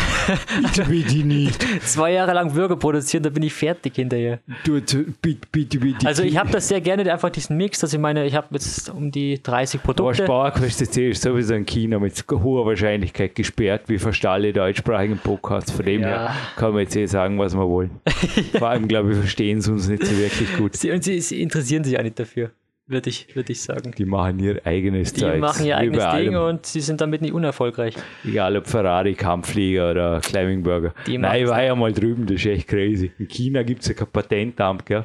Ich 0.73 0.89
will 0.89 1.03
die 1.03 1.23
nicht. 1.23 1.63
Zwei 1.83 2.13
Jahre 2.13 2.33
lang 2.33 2.55
Burger 2.55 2.77
produzieren, 2.77 3.23
da 3.23 3.29
bin 3.29 3.43
ich 3.43 3.53
fertig 3.53 3.97
hinterher. 3.97 4.39
Du, 4.65 4.81
bitte, 4.81 5.45
bitte, 5.53 5.79
bitte. 5.79 6.07
Also 6.07 6.23
ich 6.23 6.39
habe 6.39 6.51
das 6.51 6.69
sehr 6.69 6.81
gerne, 6.81 7.13
einfach 7.13 7.29
diesen 7.29 7.59
Mix, 7.59 7.81
dass 7.81 7.93
ich 7.93 7.99
meine, 7.99 8.25
ich 8.25 8.35
habe 8.35 8.47
jetzt 8.53 8.89
um 8.89 9.11
die 9.11 9.43
30 9.43 9.83
Produkte. 9.83 10.25
Aber 10.25 10.51
Sparquest 10.51 10.97
ist 10.97 11.23
sowieso 11.23 11.53
in 11.53 11.67
China 11.67 11.99
mit 11.99 12.25
hoher 12.31 12.65
Wahrscheinlichkeit 12.65 13.35
gesperrt, 13.35 13.83
wie 13.89 13.99
fast 13.99 14.25
alle 14.25 14.55
deutschsprachigen 14.55 15.19
Podcasts. 15.19 15.73
Von 15.73 15.85
dem 15.85 16.03
ja. 16.03 16.09
her 16.09 16.35
kann 16.57 16.73
man 16.73 16.83
jetzt 16.83 16.97
eh 16.97 17.05
sagen, 17.05 17.39
was 17.39 17.55
wir 17.55 17.69
wollen. 17.69 17.91
Vor 18.59 18.69
allem, 18.69 18.89
glaube 18.89 19.13
ich, 19.13 19.19
verstehen 19.19 19.61
sie 19.61 19.73
uns 19.73 19.89
nicht 19.89 20.07
so 20.07 20.17
wirklich 20.17 20.57
gut. 20.57 20.75
Sie, 20.75 20.91
und 20.91 21.05
sie, 21.05 21.21
sie 21.21 21.43
interessieren 21.43 21.85
sich 21.85 21.99
auch 21.99 22.03
nicht 22.03 22.19
dafür 22.19 22.51
würde 22.89 23.11
ich, 23.11 23.35
würd 23.37 23.51
ich 23.51 23.63
sagen. 23.63 23.93
Die 23.97 24.05
machen 24.05 24.39
ihr 24.41 24.67
eigenes 24.67 25.13
Die 25.13 25.21
Zeugs. 25.21 25.41
machen 25.41 25.67
ihr 25.67 25.77
eigenes 25.77 26.05
Ding 26.15 26.37
und 26.37 26.67
sie 26.67 26.81
sind 26.81 27.01
damit 27.01 27.21
nicht 27.21 27.33
unerfolgreich. 27.35 27.95
Egal 28.25 28.57
ob 28.57 28.67
Ferrari, 28.67 29.15
Kampfflieger 29.15 29.91
oder 29.91 30.21
Climbing 30.21 30.63
Burger. 30.63 30.95
Die 31.07 31.19
Nein, 31.19 31.45
ich 31.45 31.49
war 31.49 31.63
ja 31.63 31.75
mal 31.75 31.93
drüben, 31.93 32.27
das 32.27 32.37
ist 32.37 32.47
echt 32.47 32.69
crazy. 32.69 33.13
In 33.19 33.29
China 33.29 33.63
gibt 33.63 33.83
es 33.83 33.89
ja 33.89 33.95
kein 33.95 34.09
Patentamt, 34.09 34.87
gell? 34.87 35.05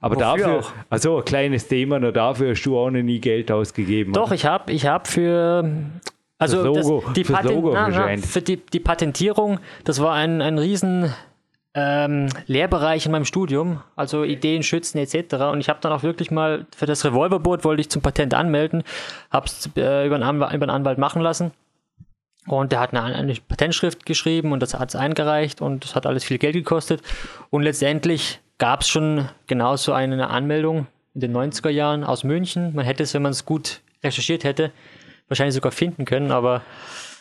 Aber 0.00 0.16
Wofür 0.16 0.26
dafür, 0.26 0.58
auch? 0.60 0.72
also 0.88 1.18
ein 1.18 1.24
kleines 1.24 1.68
Thema, 1.68 1.98
nur 2.00 2.12
dafür 2.12 2.50
hast 2.50 2.62
du 2.62 2.76
auch 2.76 2.90
noch 2.90 3.02
nie 3.02 3.20
Geld 3.20 3.52
ausgegeben. 3.52 4.12
Doch, 4.12 4.26
oder? 4.28 4.34
ich 4.34 4.46
habe 4.46 4.72
ich 4.72 4.86
hab 4.86 5.06
für 5.06 5.70
also 6.38 6.64
das 6.64 6.86
Logo, 6.86 7.02
das, 7.04 7.12
die, 7.12 7.24
Patent, 7.24 7.64
na, 7.64 7.88
na, 7.88 8.16
für 8.16 8.40
die, 8.40 8.56
die 8.56 8.80
Patentierung, 8.80 9.60
das 9.84 10.00
war 10.00 10.14
ein, 10.14 10.40
ein 10.40 10.56
riesen 10.58 11.12
ähm, 11.74 12.28
Lehrbereich 12.46 13.06
in 13.06 13.12
meinem 13.12 13.24
Studium, 13.24 13.80
also 13.94 14.24
Ideen 14.24 14.62
schützen 14.62 14.98
etc. 14.98 15.34
Und 15.52 15.60
ich 15.60 15.68
habe 15.68 15.78
dann 15.80 15.92
auch 15.92 16.02
wirklich 16.02 16.30
mal 16.30 16.66
für 16.74 16.86
das 16.86 17.04
Revolverboot 17.04 17.64
wollte 17.64 17.80
ich 17.80 17.90
zum 17.90 18.02
Patent 18.02 18.34
anmelden, 18.34 18.82
habe 19.30 19.46
es 19.46 19.70
äh, 19.76 20.06
über, 20.06 20.16
über 20.16 20.44
einen 20.50 20.70
Anwalt 20.70 20.98
machen 20.98 21.22
lassen. 21.22 21.52
Und 22.46 22.72
der 22.72 22.80
hat 22.80 22.94
eine, 22.94 23.14
eine 23.14 23.34
Patentschrift 23.34 24.06
geschrieben 24.06 24.52
und 24.52 24.60
das 24.60 24.74
hat 24.74 24.88
es 24.88 24.96
eingereicht 24.96 25.60
und 25.60 25.84
das 25.84 25.94
hat 25.94 26.06
alles 26.06 26.24
viel 26.24 26.38
Geld 26.38 26.54
gekostet. 26.54 27.02
Und 27.50 27.62
letztendlich 27.62 28.40
gab 28.58 28.80
es 28.80 28.88
schon 28.88 29.28
genauso 29.46 29.92
eine 29.92 30.28
Anmeldung 30.28 30.86
in 31.14 31.20
den 31.20 31.36
90er 31.36 31.70
Jahren 31.70 32.02
aus 32.02 32.24
München. 32.24 32.74
Man 32.74 32.84
hätte 32.84 33.02
es, 33.02 33.14
wenn 33.14 33.22
man 33.22 33.32
es 33.32 33.44
gut 33.44 33.80
recherchiert 34.02 34.44
hätte, 34.44 34.72
wahrscheinlich 35.28 35.54
sogar 35.54 35.72
finden 35.72 36.04
können, 36.04 36.32
aber 36.32 36.62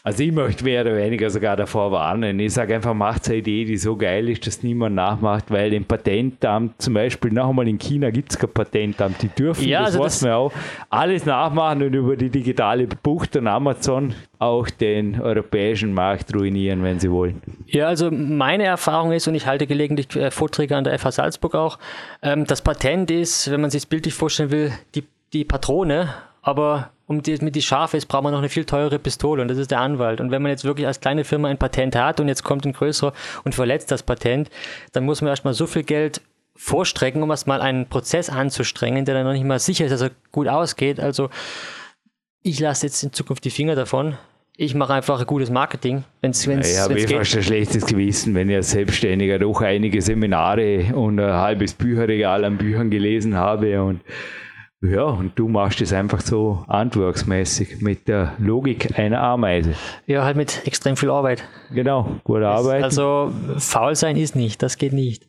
also 0.04 0.24
ich 0.24 0.32
möchte 0.32 0.64
mehr 0.64 0.82
oder 0.82 0.96
weniger 0.96 1.30
sogar 1.30 1.58
davor 1.58 1.92
warnen. 1.92 2.40
Ich 2.40 2.54
sage 2.54 2.76
einfach, 2.76 2.94
macht 2.94 3.28
eine 3.28 3.38
Idee, 3.38 3.66
die 3.66 3.78
so 3.78 3.98
geil 3.98 4.30
ist, 4.30 4.48
dass 4.48 4.64
niemand 4.64 4.96
nachmacht, 4.96 5.52
weil 5.52 5.74
im 5.74 5.86
Patentamt, 5.86 6.82
zum 6.82 6.94
Beispiel 6.94 7.32
noch 7.32 7.50
einmal 7.50 7.68
in 7.68 7.78
China 7.78 8.10
gibt 8.10 8.32
es 8.32 8.40
kein 8.40 8.52
Patentamt, 8.52 9.22
die 9.22 9.28
dürfen, 9.28 9.68
ja, 9.68 9.80
das 9.80 9.96
also 9.96 10.04
weiß 10.04 10.22
man 10.24 10.32
auch, 10.32 10.54
alles 10.90 11.26
nachmachen 11.26 11.84
und 11.84 11.94
über 11.94 12.16
die 12.16 12.30
digitale 12.30 12.88
Bucht 12.88 13.36
und 13.36 13.48
Amazon 13.48 14.14
auch 14.40 14.70
den 14.70 15.20
europäischen 15.20 15.94
Markt 15.94 16.34
ruinieren, 16.34 16.82
wenn 16.82 17.00
sie 17.00 17.12
wollen. 17.12 17.42
Ja, 17.68 17.88
also 17.88 18.10
meine 18.10 18.64
Erfahrung 18.64 19.12
ist, 19.12 19.28
und 19.28 19.36
ich 19.36 19.46
halte 19.46 19.68
gelegentlich 19.68 20.16
äh, 20.16 20.32
Vorträge 20.32 20.78
an 20.78 20.86
der 20.86 20.98
FH 20.98 21.12
Salzburg 21.12 21.56
auch, 21.56 21.78
ähm, 22.22 22.46
das 22.46 22.62
Patent 22.62 23.12
ist, 23.12 23.52
wenn 23.52 23.60
man 23.60 23.70
sich 23.70 23.80
es 23.80 23.86
bildlich 23.86 24.14
vorstellen 24.14 24.52
will, 24.52 24.72
die, 24.96 25.04
die 25.34 25.44
Patrone, 25.44 26.10
aber 26.42 26.92
um 27.08 27.24
die, 27.24 27.38
mit 27.42 27.56
die 27.56 27.62
scharf 27.62 27.94
ist, 27.94 28.06
braucht 28.06 28.24
man 28.24 28.34
noch 28.34 28.40
eine 28.40 28.50
viel 28.50 28.66
teure 28.66 29.00
Pistole 29.00 29.42
und 29.42 29.48
das 29.48 29.58
ist 29.58 29.72
der 29.72 29.80
Anwalt. 29.80 30.22
Und 30.22 30.30
wenn 30.32 30.42
man 30.42 30.52
jetzt 30.52 30.64
wirklich 30.64 30.86
als 30.86 31.00
kleine 31.00 31.24
Firma 31.24 31.48
ein 31.48 31.58
Patent 31.58 31.96
hat 31.96 32.20
und 32.20 32.28
jetzt 32.28 32.44
kommt 32.44 32.66
ein 32.66 32.74
größerer 32.74 33.14
und 33.44 33.56
verletzt 33.56 33.92
das 33.92 34.04
Patent, 34.04 34.50
dann 34.92 35.06
muss 35.06 35.22
man 35.22 35.30
erstmal 35.30 35.54
so 35.56 35.66
viel 35.66 35.84
Geld 35.84 36.22
vorstrecken, 36.56 37.24
um 37.24 37.32
erstmal 37.32 37.62
einen 37.62 37.88
Prozess 37.88 38.30
anzustrengen, 38.30 39.06
der 39.06 39.16
dann 39.16 39.26
noch 39.26 39.34
nicht 39.34 39.46
mal 39.46 39.60
sicher 39.60 39.86
ist, 39.86 39.92
dass 39.92 40.02
er 40.02 40.12
gut 40.32 40.48
ausgeht. 40.48 41.00
Also 41.00 41.30
ich 42.44 42.60
lasse 42.60 42.86
jetzt 42.86 43.02
in 43.02 43.12
Zukunft 43.12 43.44
die 43.44 43.50
Finger 43.50 43.76
davon. 43.76 44.16
Ich 44.56 44.76
mache 44.76 44.94
einfach 44.94 45.22
ein 45.22 45.26
gutes 45.26 45.50
Marketing, 45.50 46.04
wenn 46.20 46.32
es 46.32 46.44
geht. 46.44 46.66
Ich 46.66 46.78
habe 46.78 47.00
fast 47.00 47.38
ein 47.38 47.44
schlechtes 47.44 47.86
Gewissen, 47.86 48.36
wenn 48.36 48.50
ich 48.50 48.58
als 48.58 48.72
Selbstständiger 48.72 49.40
doch 49.40 49.62
einige 49.62 50.02
Seminare 50.02 50.94
und 50.94 51.18
ein 51.20 51.34
halbes 51.34 51.74
Bücherregal 51.74 52.44
an 52.44 52.58
Büchern 52.58 52.90
gelesen 52.90 53.36
habe 53.36 53.82
und 53.82 54.02
ja, 54.82 55.04
und 55.04 55.38
du 55.38 55.48
machst 55.48 55.82
es 55.82 55.92
einfach 55.92 56.22
so 56.22 56.66
handwerksmäßig 56.68 57.82
mit 57.82 58.08
der 58.08 58.34
Logik 58.40 58.98
einer 58.98 59.22
Ameise. 59.22 59.74
Ja, 60.08 60.24
halt 60.24 60.38
mit 60.38 60.66
extrem 60.66 60.96
viel 60.96 61.10
Arbeit. 61.10 61.44
Genau, 61.74 62.20
gute 62.24 62.48
Arbeit. 62.48 62.84
Also 62.84 63.34
faul 63.58 63.96
sein 63.96 64.16
ist 64.16 64.36
nicht, 64.36 64.64
das 64.64 64.78
geht 64.78 64.94
nicht. 64.94 65.28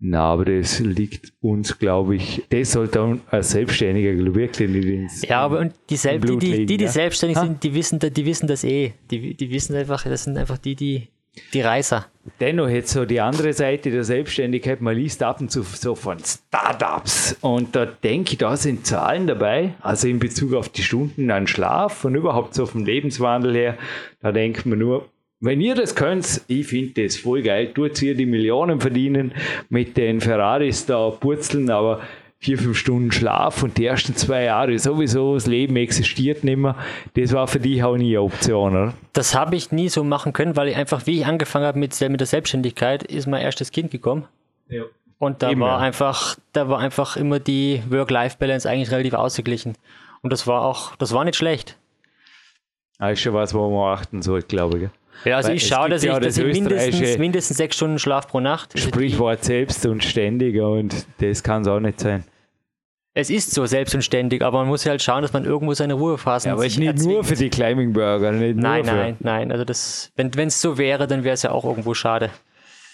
Na, 0.00 0.20
aber 0.20 0.44
das 0.44 0.78
liegt 0.78 1.32
uns, 1.40 1.78
glaube 1.78 2.14
ich, 2.14 2.44
das 2.50 2.72
sollte 2.72 3.18
als 3.30 3.50
Selbstständiger 3.50 4.12
wirklich 4.32 4.70
nicht 4.70 4.84
ins 4.86 5.22
Ja, 5.22 5.40
aber 5.40 5.58
und 5.58 5.74
die, 5.90 5.96
Selb 5.96 6.24
die, 6.24 6.38
die, 6.38 6.66
die, 6.66 6.76
die 6.76 6.84
ja? 6.84 6.90
selbstständig 6.90 7.36
sind, 7.38 7.64
die 7.64 7.74
wissen, 7.74 7.98
die 7.98 8.24
wissen 8.24 8.46
das 8.46 8.62
eh. 8.62 8.92
Die, 9.10 9.34
die 9.34 9.50
wissen 9.50 9.74
einfach, 9.74 10.04
das 10.04 10.22
sind 10.22 10.38
einfach 10.38 10.58
die, 10.58 10.76
die 10.76 11.08
die 11.52 11.60
Reiser. 11.60 12.06
Dennoch 12.40 12.68
jetzt 12.68 12.92
so 12.92 13.04
die 13.04 13.20
andere 13.20 13.52
Seite 13.52 13.90
der 13.90 14.04
Selbstständigkeit, 14.04 14.80
man 14.80 14.96
liest 14.96 15.22
ab 15.22 15.40
und 15.40 15.50
zu 15.50 15.62
so 15.62 15.94
von 15.94 16.18
Startups. 16.18 17.36
Und 17.40 17.74
da 17.74 17.86
denke 17.86 18.32
ich, 18.32 18.38
da 18.38 18.56
sind 18.56 18.86
Zahlen 18.86 19.26
dabei, 19.26 19.74
also 19.80 20.08
in 20.08 20.18
Bezug 20.18 20.54
auf 20.54 20.68
die 20.68 20.82
Stunden 20.82 21.30
an 21.30 21.46
Schlaf 21.46 22.04
und 22.04 22.14
überhaupt 22.14 22.54
so 22.54 22.66
vom 22.66 22.84
Lebenswandel 22.84 23.54
her, 23.54 23.78
da 24.20 24.32
denkt 24.32 24.66
man 24.66 24.78
nur, 24.78 25.08
wenn 25.40 25.60
ihr 25.60 25.76
das 25.76 25.94
könnt, 25.94 26.40
ich 26.48 26.66
finde 26.66 27.04
das 27.04 27.16
voll 27.16 27.42
geil, 27.42 27.72
tut 27.72 28.02
ihr 28.02 28.16
die 28.16 28.26
Millionen 28.26 28.80
verdienen 28.80 29.32
mit 29.68 29.96
den 29.96 30.20
Ferraris 30.20 30.84
da 30.86 31.10
purzeln, 31.10 31.70
aber 31.70 32.00
vier, 32.40 32.58
fünf 32.58 32.78
Stunden 32.78 33.10
Schlaf 33.10 33.62
und 33.62 33.78
die 33.78 33.86
ersten 33.86 34.14
zwei 34.14 34.44
Jahre 34.44 34.78
sowieso, 34.78 35.34
das 35.34 35.46
Leben 35.46 35.76
existiert 35.76 36.44
nicht 36.44 36.56
mehr. 36.56 36.76
Das 37.14 37.32
war 37.32 37.48
für 37.48 37.58
dich 37.58 37.82
auch 37.82 37.96
nie 37.96 38.16
eine 38.16 38.22
Option, 38.22 38.72
oder? 38.72 38.94
Das 39.12 39.34
habe 39.34 39.56
ich 39.56 39.72
nie 39.72 39.88
so 39.88 40.04
machen 40.04 40.32
können, 40.32 40.56
weil 40.56 40.68
ich 40.68 40.76
einfach, 40.76 41.06
wie 41.06 41.18
ich 41.18 41.26
angefangen 41.26 41.66
habe 41.66 41.78
mit, 41.78 42.00
mit 42.00 42.20
der 42.20 42.26
Selbstständigkeit, 42.26 43.02
ist 43.02 43.26
mein 43.26 43.42
erstes 43.42 43.72
Kind 43.72 43.90
gekommen. 43.90 44.26
Ja. 44.68 44.84
Und 45.18 45.42
da 45.42 45.50
immer. 45.50 45.66
war 45.66 45.80
einfach, 45.80 46.36
da 46.52 46.68
war 46.68 46.78
einfach 46.78 47.16
immer 47.16 47.40
die 47.40 47.82
Work-Life-Balance 47.90 48.70
eigentlich 48.70 48.92
relativ 48.92 49.14
ausgeglichen. 49.14 49.76
Und 50.22 50.32
das 50.32 50.46
war 50.46 50.62
auch, 50.62 50.94
das 50.96 51.12
war 51.12 51.24
nicht 51.24 51.36
schlecht. 51.36 51.76
Das 53.00 53.12
ist 53.12 53.20
schon 53.20 53.34
was, 53.34 53.52
wo 53.52 53.68
man 53.68 53.94
achten 53.94 54.22
sollte, 54.22 54.46
glaube 54.46 54.78
ich. 54.78 54.88
Ja, 55.24 55.36
also 55.36 55.48
Weil 55.48 55.56
ich 55.56 55.66
schaue, 55.66 55.88
dass 55.88 56.02
ich, 56.02 56.10
dass 56.10 56.38
ich 56.38 56.44
mindestens, 56.44 57.18
mindestens 57.18 57.56
sechs 57.56 57.76
Stunden 57.76 57.98
Schlaf 57.98 58.28
pro 58.28 58.40
Nacht. 58.40 58.78
Sprichwort 58.78 59.44
selbst 59.44 59.84
und 59.86 60.04
ständig 60.04 60.60
und 60.60 61.06
das 61.18 61.42
kann 61.42 61.62
es 61.62 61.68
auch 61.68 61.80
nicht 61.80 62.00
sein. 62.00 62.24
Es 63.14 63.30
ist 63.30 63.52
so 63.52 63.66
selbst 63.66 63.94
und 63.96 64.02
ständig, 64.02 64.42
aber 64.42 64.58
man 64.58 64.68
muss 64.68 64.86
halt 64.86 65.02
schauen, 65.02 65.22
dass 65.22 65.32
man 65.32 65.44
irgendwo 65.44 65.74
seine 65.74 65.94
Ruhephasen 65.94 66.50
ja, 66.50 66.54
aber 66.54 66.62
nicht 66.62 66.80
erzwingt. 66.80 67.12
nur 67.12 67.24
für 67.24 67.34
die 67.34 67.50
Climbing 67.50 67.92
Burger. 67.92 68.30
Nicht 68.30 68.56
nein, 68.56 68.84
nur 68.84 68.94
nein, 68.94 69.16
nein. 69.18 69.50
Also 69.50 69.64
das, 69.64 70.12
wenn 70.14 70.30
es 70.36 70.60
so 70.60 70.78
wäre, 70.78 71.08
dann 71.08 71.24
wäre 71.24 71.34
es 71.34 71.42
ja 71.42 71.50
auch 71.50 71.64
irgendwo 71.64 71.94
schade. 71.94 72.30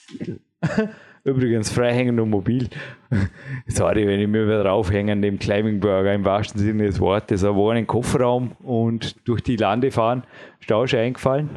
Übrigens 1.25 1.70
freihängend 1.70 2.20
und 2.20 2.31
mobil. 2.31 2.68
Sorry, 3.66 4.07
wenn 4.07 4.20
ich 4.20 4.29
mir 4.29 4.47
wieder 4.47 4.62
draufhänge 4.62 5.12
an 5.12 5.20
dem 5.20 5.39
Climbing 5.39 5.81
Burger 5.81 6.14
im 6.14 6.25
wahrsten 6.25 6.61
Sinne 6.61 6.87
des 6.87 7.01
Wortes. 7.01 7.43
Da 7.43 7.55
war 7.55 7.72
ein 7.72 7.87
Kofferraum 7.87 8.53
und 8.62 9.16
durch 9.27 9.43
die 9.43 9.57
Lande 9.57 9.91
fahren, 9.91 10.25
Stau 10.61 10.85
ist 10.85 10.95
eingefallen. 10.95 11.51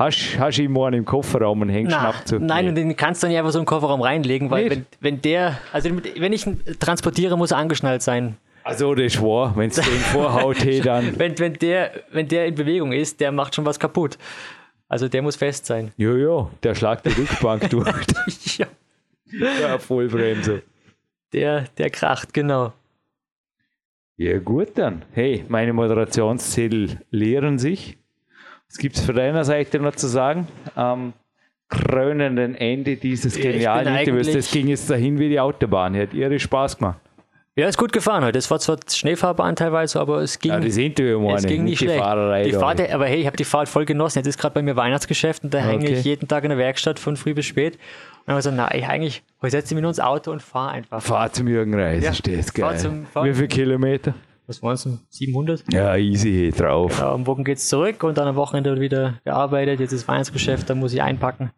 Hast, 0.00 0.56
du 0.56 0.62
ihn 0.62 0.72
morgen 0.72 0.94
im 0.94 1.04
Kofferraum 1.04 1.60
und 1.60 1.68
hängst 1.68 1.90
Na, 1.90 2.00
schnapp 2.00 2.26
zu? 2.26 2.38
Nein, 2.38 2.68
und 2.68 2.74
den 2.74 2.96
kannst 2.96 3.22
du 3.22 3.26
nicht 3.26 3.36
einfach 3.36 3.50
so 3.50 3.58
im 3.58 3.66
Kofferraum 3.66 4.00
reinlegen, 4.00 4.50
weil 4.50 4.70
wenn, 4.70 4.86
wenn 5.00 5.20
der, 5.20 5.58
also 5.74 5.90
wenn 5.90 6.32
ich 6.32 6.46
ihn 6.46 6.62
transportiere, 6.78 7.36
muss 7.36 7.50
er 7.50 7.58
angeschnallt 7.58 8.00
sein. 8.00 8.38
Also 8.64 8.94
das 8.94 9.14
ist 9.14 9.22
wahr, 9.22 9.52
wenn 9.56 9.68
es 9.68 9.76
den 9.76 9.84
vorhaut, 9.84 10.64
hey, 10.64 10.80
dann. 10.84 11.18
wenn, 11.18 11.38
wenn, 11.38 11.52
der, 11.52 11.90
wenn 12.12 12.26
der 12.28 12.46
in 12.46 12.54
Bewegung 12.54 12.92
ist, 12.92 13.20
der 13.20 13.30
macht 13.30 13.54
schon 13.54 13.66
was 13.66 13.78
kaputt. 13.78 14.16
Also 14.88 15.06
der 15.06 15.20
muss 15.20 15.36
fest 15.36 15.66
sein. 15.66 15.92
Jo, 15.98 16.16
jo, 16.16 16.50
der 16.62 16.74
schlagt 16.74 17.04
die 17.04 17.10
Rückbank 17.10 17.68
durch. 17.70 18.56
ja. 18.56 18.66
ja, 19.60 19.78
Vollbremse. 19.78 20.62
Der, 21.34 21.66
der 21.76 21.90
kracht, 21.90 22.32
genau. 22.32 22.72
Ja, 24.16 24.38
gut 24.38 24.70
dann. 24.76 25.02
Hey, 25.12 25.44
meine 25.48 25.74
Moderationszettel 25.74 27.00
leeren 27.10 27.58
sich. 27.58 27.99
Was 28.70 28.78
gibt 28.78 28.96
es 28.96 29.04
von 29.04 29.16
deiner 29.16 29.44
Seite 29.44 29.80
noch 29.80 29.96
zu 29.96 30.06
sagen? 30.06 30.46
Am 30.76 31.12
krönenden 31.68 32.54
Ende 32.54 32.96
dieses 32.96 33.34
genialen 33.34 33.96
Interviews, 33.96 34.30
das 34.30 34.48
ging 34.48 34.68
jetzt 34.68 34.88
dahin 34.88 35.18
wie 35.18 35.28
die 35.28 35.40
Autobahn. 35.40 35.96
Hat 35.96 36.14
ihre 36.14 36.38
Spaß 36.38 36.78
gemacht. 36.78 37.00
Ja, 37.56 37.66
ist 37.66 37.76
gut 37.76 37.92
gefahren 37.92 38.24
heute. 38.24 38.38
Es 38.38 38.48
war 38.48 38.60
zwar 38.60 38.78
Schneefahrbahn 38.88 39.56
teilweise, 39.56 40.00
aber 40.00 40.20
es 40.22 40.38
ging. 40.38 40.52
Ja, 40.52 40.60
das 40.60 40.76
Interview 40.76 41.34
es 41.34 41.44
ging 41.44 41.64
nicht, 41.64 41.78
schlecht. 41.78 41.96
Die 42.46 42.52
Fahrt, 42.52 42.92
aber 42.92 43.06
hey, 43.06 43.20
ich 43.20 43.26
habe 43.26 43.36
die 43.36 43.44
Fahrt 43.44 43.68
voll 43.68 43.84
genossen. 43.84 44.20
Jetzt 44.20 44.28
ist 44.28 44.38
gerade 44.38 44.54
bei 44.54 44.62
mir 44.62 44.76
Weihnachtsgeschäft 44.76 45.42
und 45.42 45.52
da 45.52 45.58
okay. 45.58 45.68
hänge 45.68 45.90
ich 45.90 46.04
jeden 46.04 46.28
Tag 46.28 46.44
in 46.44 46.50
der 46.50 46.58
Werkstatt 46.58 47.00
von 47.00 47.16
früh 47.16 47.34
bis 47.34 47.46
spät. 47.46 47.74
Und 47.74 47.80
dann 48.26 48.36
habe 48.36 48.38
ich 48.38 48.44
gesagt, 48.44 48.56
na, 48.56 48.78
ich 48.78 48.86
eigentlich, 48.86 49.24
heute 49.42 49.50
setze 49.50 49.72
ich 49.72 49.74
mich 49.74 49.82
nur 49.82 49.90
ins 49.90 50.00
Auto 50.00 50.30
und 50.30 50.42
fahre 50.42 50.70
einfach. 50.70 51.02
Fahr 51.02 51.32
zum 51.32 51.48
Jürgen 51.48 51.74
Reis, 51.74 52.04
ja. 52.04 52.14
stehst 52.14 52.54
geil. 52.54 52.78
Zum, 52.78 53.06
Wie 53.20 53.34
viele 53.34 53.48
Kilometer? 53.48 54.14
Was 54.50 54.62
waren 54.62 54.74
es, 54.74 54.88
700? 55.10 55.64
Ja, 55.72 55.96
easy 55.96 56.52
drauf. 56.54 56.96
Genau, 56.96 57.14
am 57.14 57.26
Wochen 57.26 57.44
geht 57.44 57.58
es 57.58 57.68
zurück 57.68 58.02
und 58.02 58.18
dann 58.18 58.26
am 58.26 58.34
Wochenende 58.36 58.80
wieder 58.80 59.20
gearbeitet. 59.24 59.78
Jetzt 59.78 59.92
ist 59.92 60.08
Weihnachtsgeschäft, 60.08 60.68
da 60.68 60.74
muss 60.74 60.92
ich 60.92 61.00
einpacken. 61.00 61.50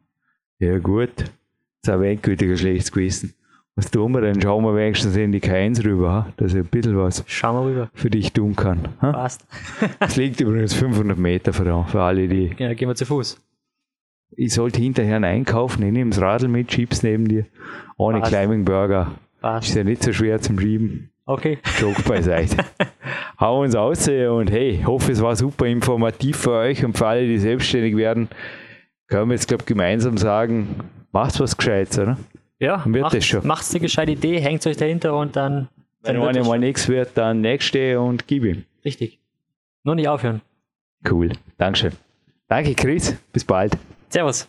Ja, 0.59 0.78
gut. 0.78 1.11
Jetzt 1.16 1.88
habe 1.88 2.07
ich 2.07 2.12
endgültig 2.12 2.51
ein 2.51 2.59
schlechtes 2.59 2.93
Gewissen. 2.93 3.34
Was 3.74 3.90
tun 3.90 4.12
wir 4.12 4.20
denn? 4.20 4.40
Schauen 4.43 4.62
wir 4.64 4.76
wenigstens 4.76 5.16
in 5.16 5.32
die 5.32 5.40
K1 5.40 5.82
rüber, 5.82 6.26
dass 6.36 6.53
ich 6.53 6.59
ein 6.59 6.66
bisschen 6.66 6.99
was 6.99 7.24
Schauen 7.26 7.64
wir 7.66 7.70
rüber. 7.72 7.90
für 7.95 8.11
dich 8.11 8.30
tun 8.32 8.55
kann. 8.55 8.88
Ha? 9.01 9.12
Passt. 9.12 9.47
Es 9.99 10.16
liegt 10.16 10.38
übrigens 10.43 10.74
500 10.74 11.16
Meter 11.16 11.55
für, 11.55 11.84
für 11.88 12.03
alle, 12.03 12.28
die. 12.28 12.55
Ja, 12.59 12.74
gehen 12.74 12.88
wir 12.88 12.95
zu 12.95 13.07
Fuß. 13.07 13.40
Ich 14.36 14.53
sollte 14.53 14.80
hinterher 14.80 15.16
einen 15.16 15.24
einkaufen, 15.24 15.82
ich 15.82 15.93
nehme 15.93 16.11
das 16.11 16.20
Radl 16.20 16.49
mit, 16.49 16.68
Chips 16.68 17.03
neben 17.03 17.26
dir, 17.28 17.47
ohne 17.97 18.20
Passt. 18.20 18.32
Climbing 18.32 18.64
Burger. 18.66 19.12
Passt. 19.40 19.70
Ist 19.70 19.74
ja 19.74 19.84
nicht 19.84 20.03
so 20.03 20.12
schwer 20.12 20.40
zum 20.40 20.59
Schieben. 20.59 21.11
Okay. 21.27 21.59
Joke 21.81 22.03
beiseite. 22.03 22.57
Hau 23.39 23.62
uns 23.62 23.75
aus 23.75 24.09
und 24.09 24.51
hey, 24.51 24.83
hoffe, 24.85 25.12
es 25.12 25.20
war 25.20 25.37
super 25.37 25.66
informativ 25.66 26.37
für 26.37 26.53
euch 26.53 26.85
und 26.85 26.97
für 26.97 27.07
alle, 27.07 27.27
die 27.27 27.39
selbstständig 27.39 27.97
werden. 27.97 28.29
Können 29.07 29.29
wir 29.29 29.35
jetzt, 29.35 29.49
glaube 29.49 29.62
ich, 29.62 29.66
gemeinsam 29.66 30.16
sagen, 30.16 30.77
macht 31.12 31.39
was 31.41 31.57
Gescheites, 31.57 31.99
oder? 31.99 32.16
Ja, 32.59 32.85
wird 32.87 33.03
macht, 33.03 33.14
das 33.14 33.25
schon. 33.25 33.47
macht's 33.47 33.73
eine 33.73 33.81
gescheite 33.81 34.12
Idee, 34.12 34.39
hängt 34.41 34.66
euch 34.66 34.77
dahinter 34.77 35.16
und 35.16 35.35
dann. 35.37 35.68
Wenn 36.03 36.16
dann 36.16 36.29
einer 36.29 36.45
mal 36.45 36.59
nichts 36.59 36.89
wird, 36.89 37.11
dann 37.14 37.41
nächste 37.41 38.01
und 38.01 38.27
gib 38.27 38.45
ihm. 38.45 38.64
Richtig. 38.85 39.20
Nur 39.85 39.95
nicht 39.95 40.09
aufhören. 40.09 40.41
Cool. 41.09 41.33
Dankeschön. 41.59 41.93
Danke, 42.49 42.75
Chris. 42.75 43.16
Bis 43.33 43.45
bald. 43.45 43.77
Servus. 44.09 44.49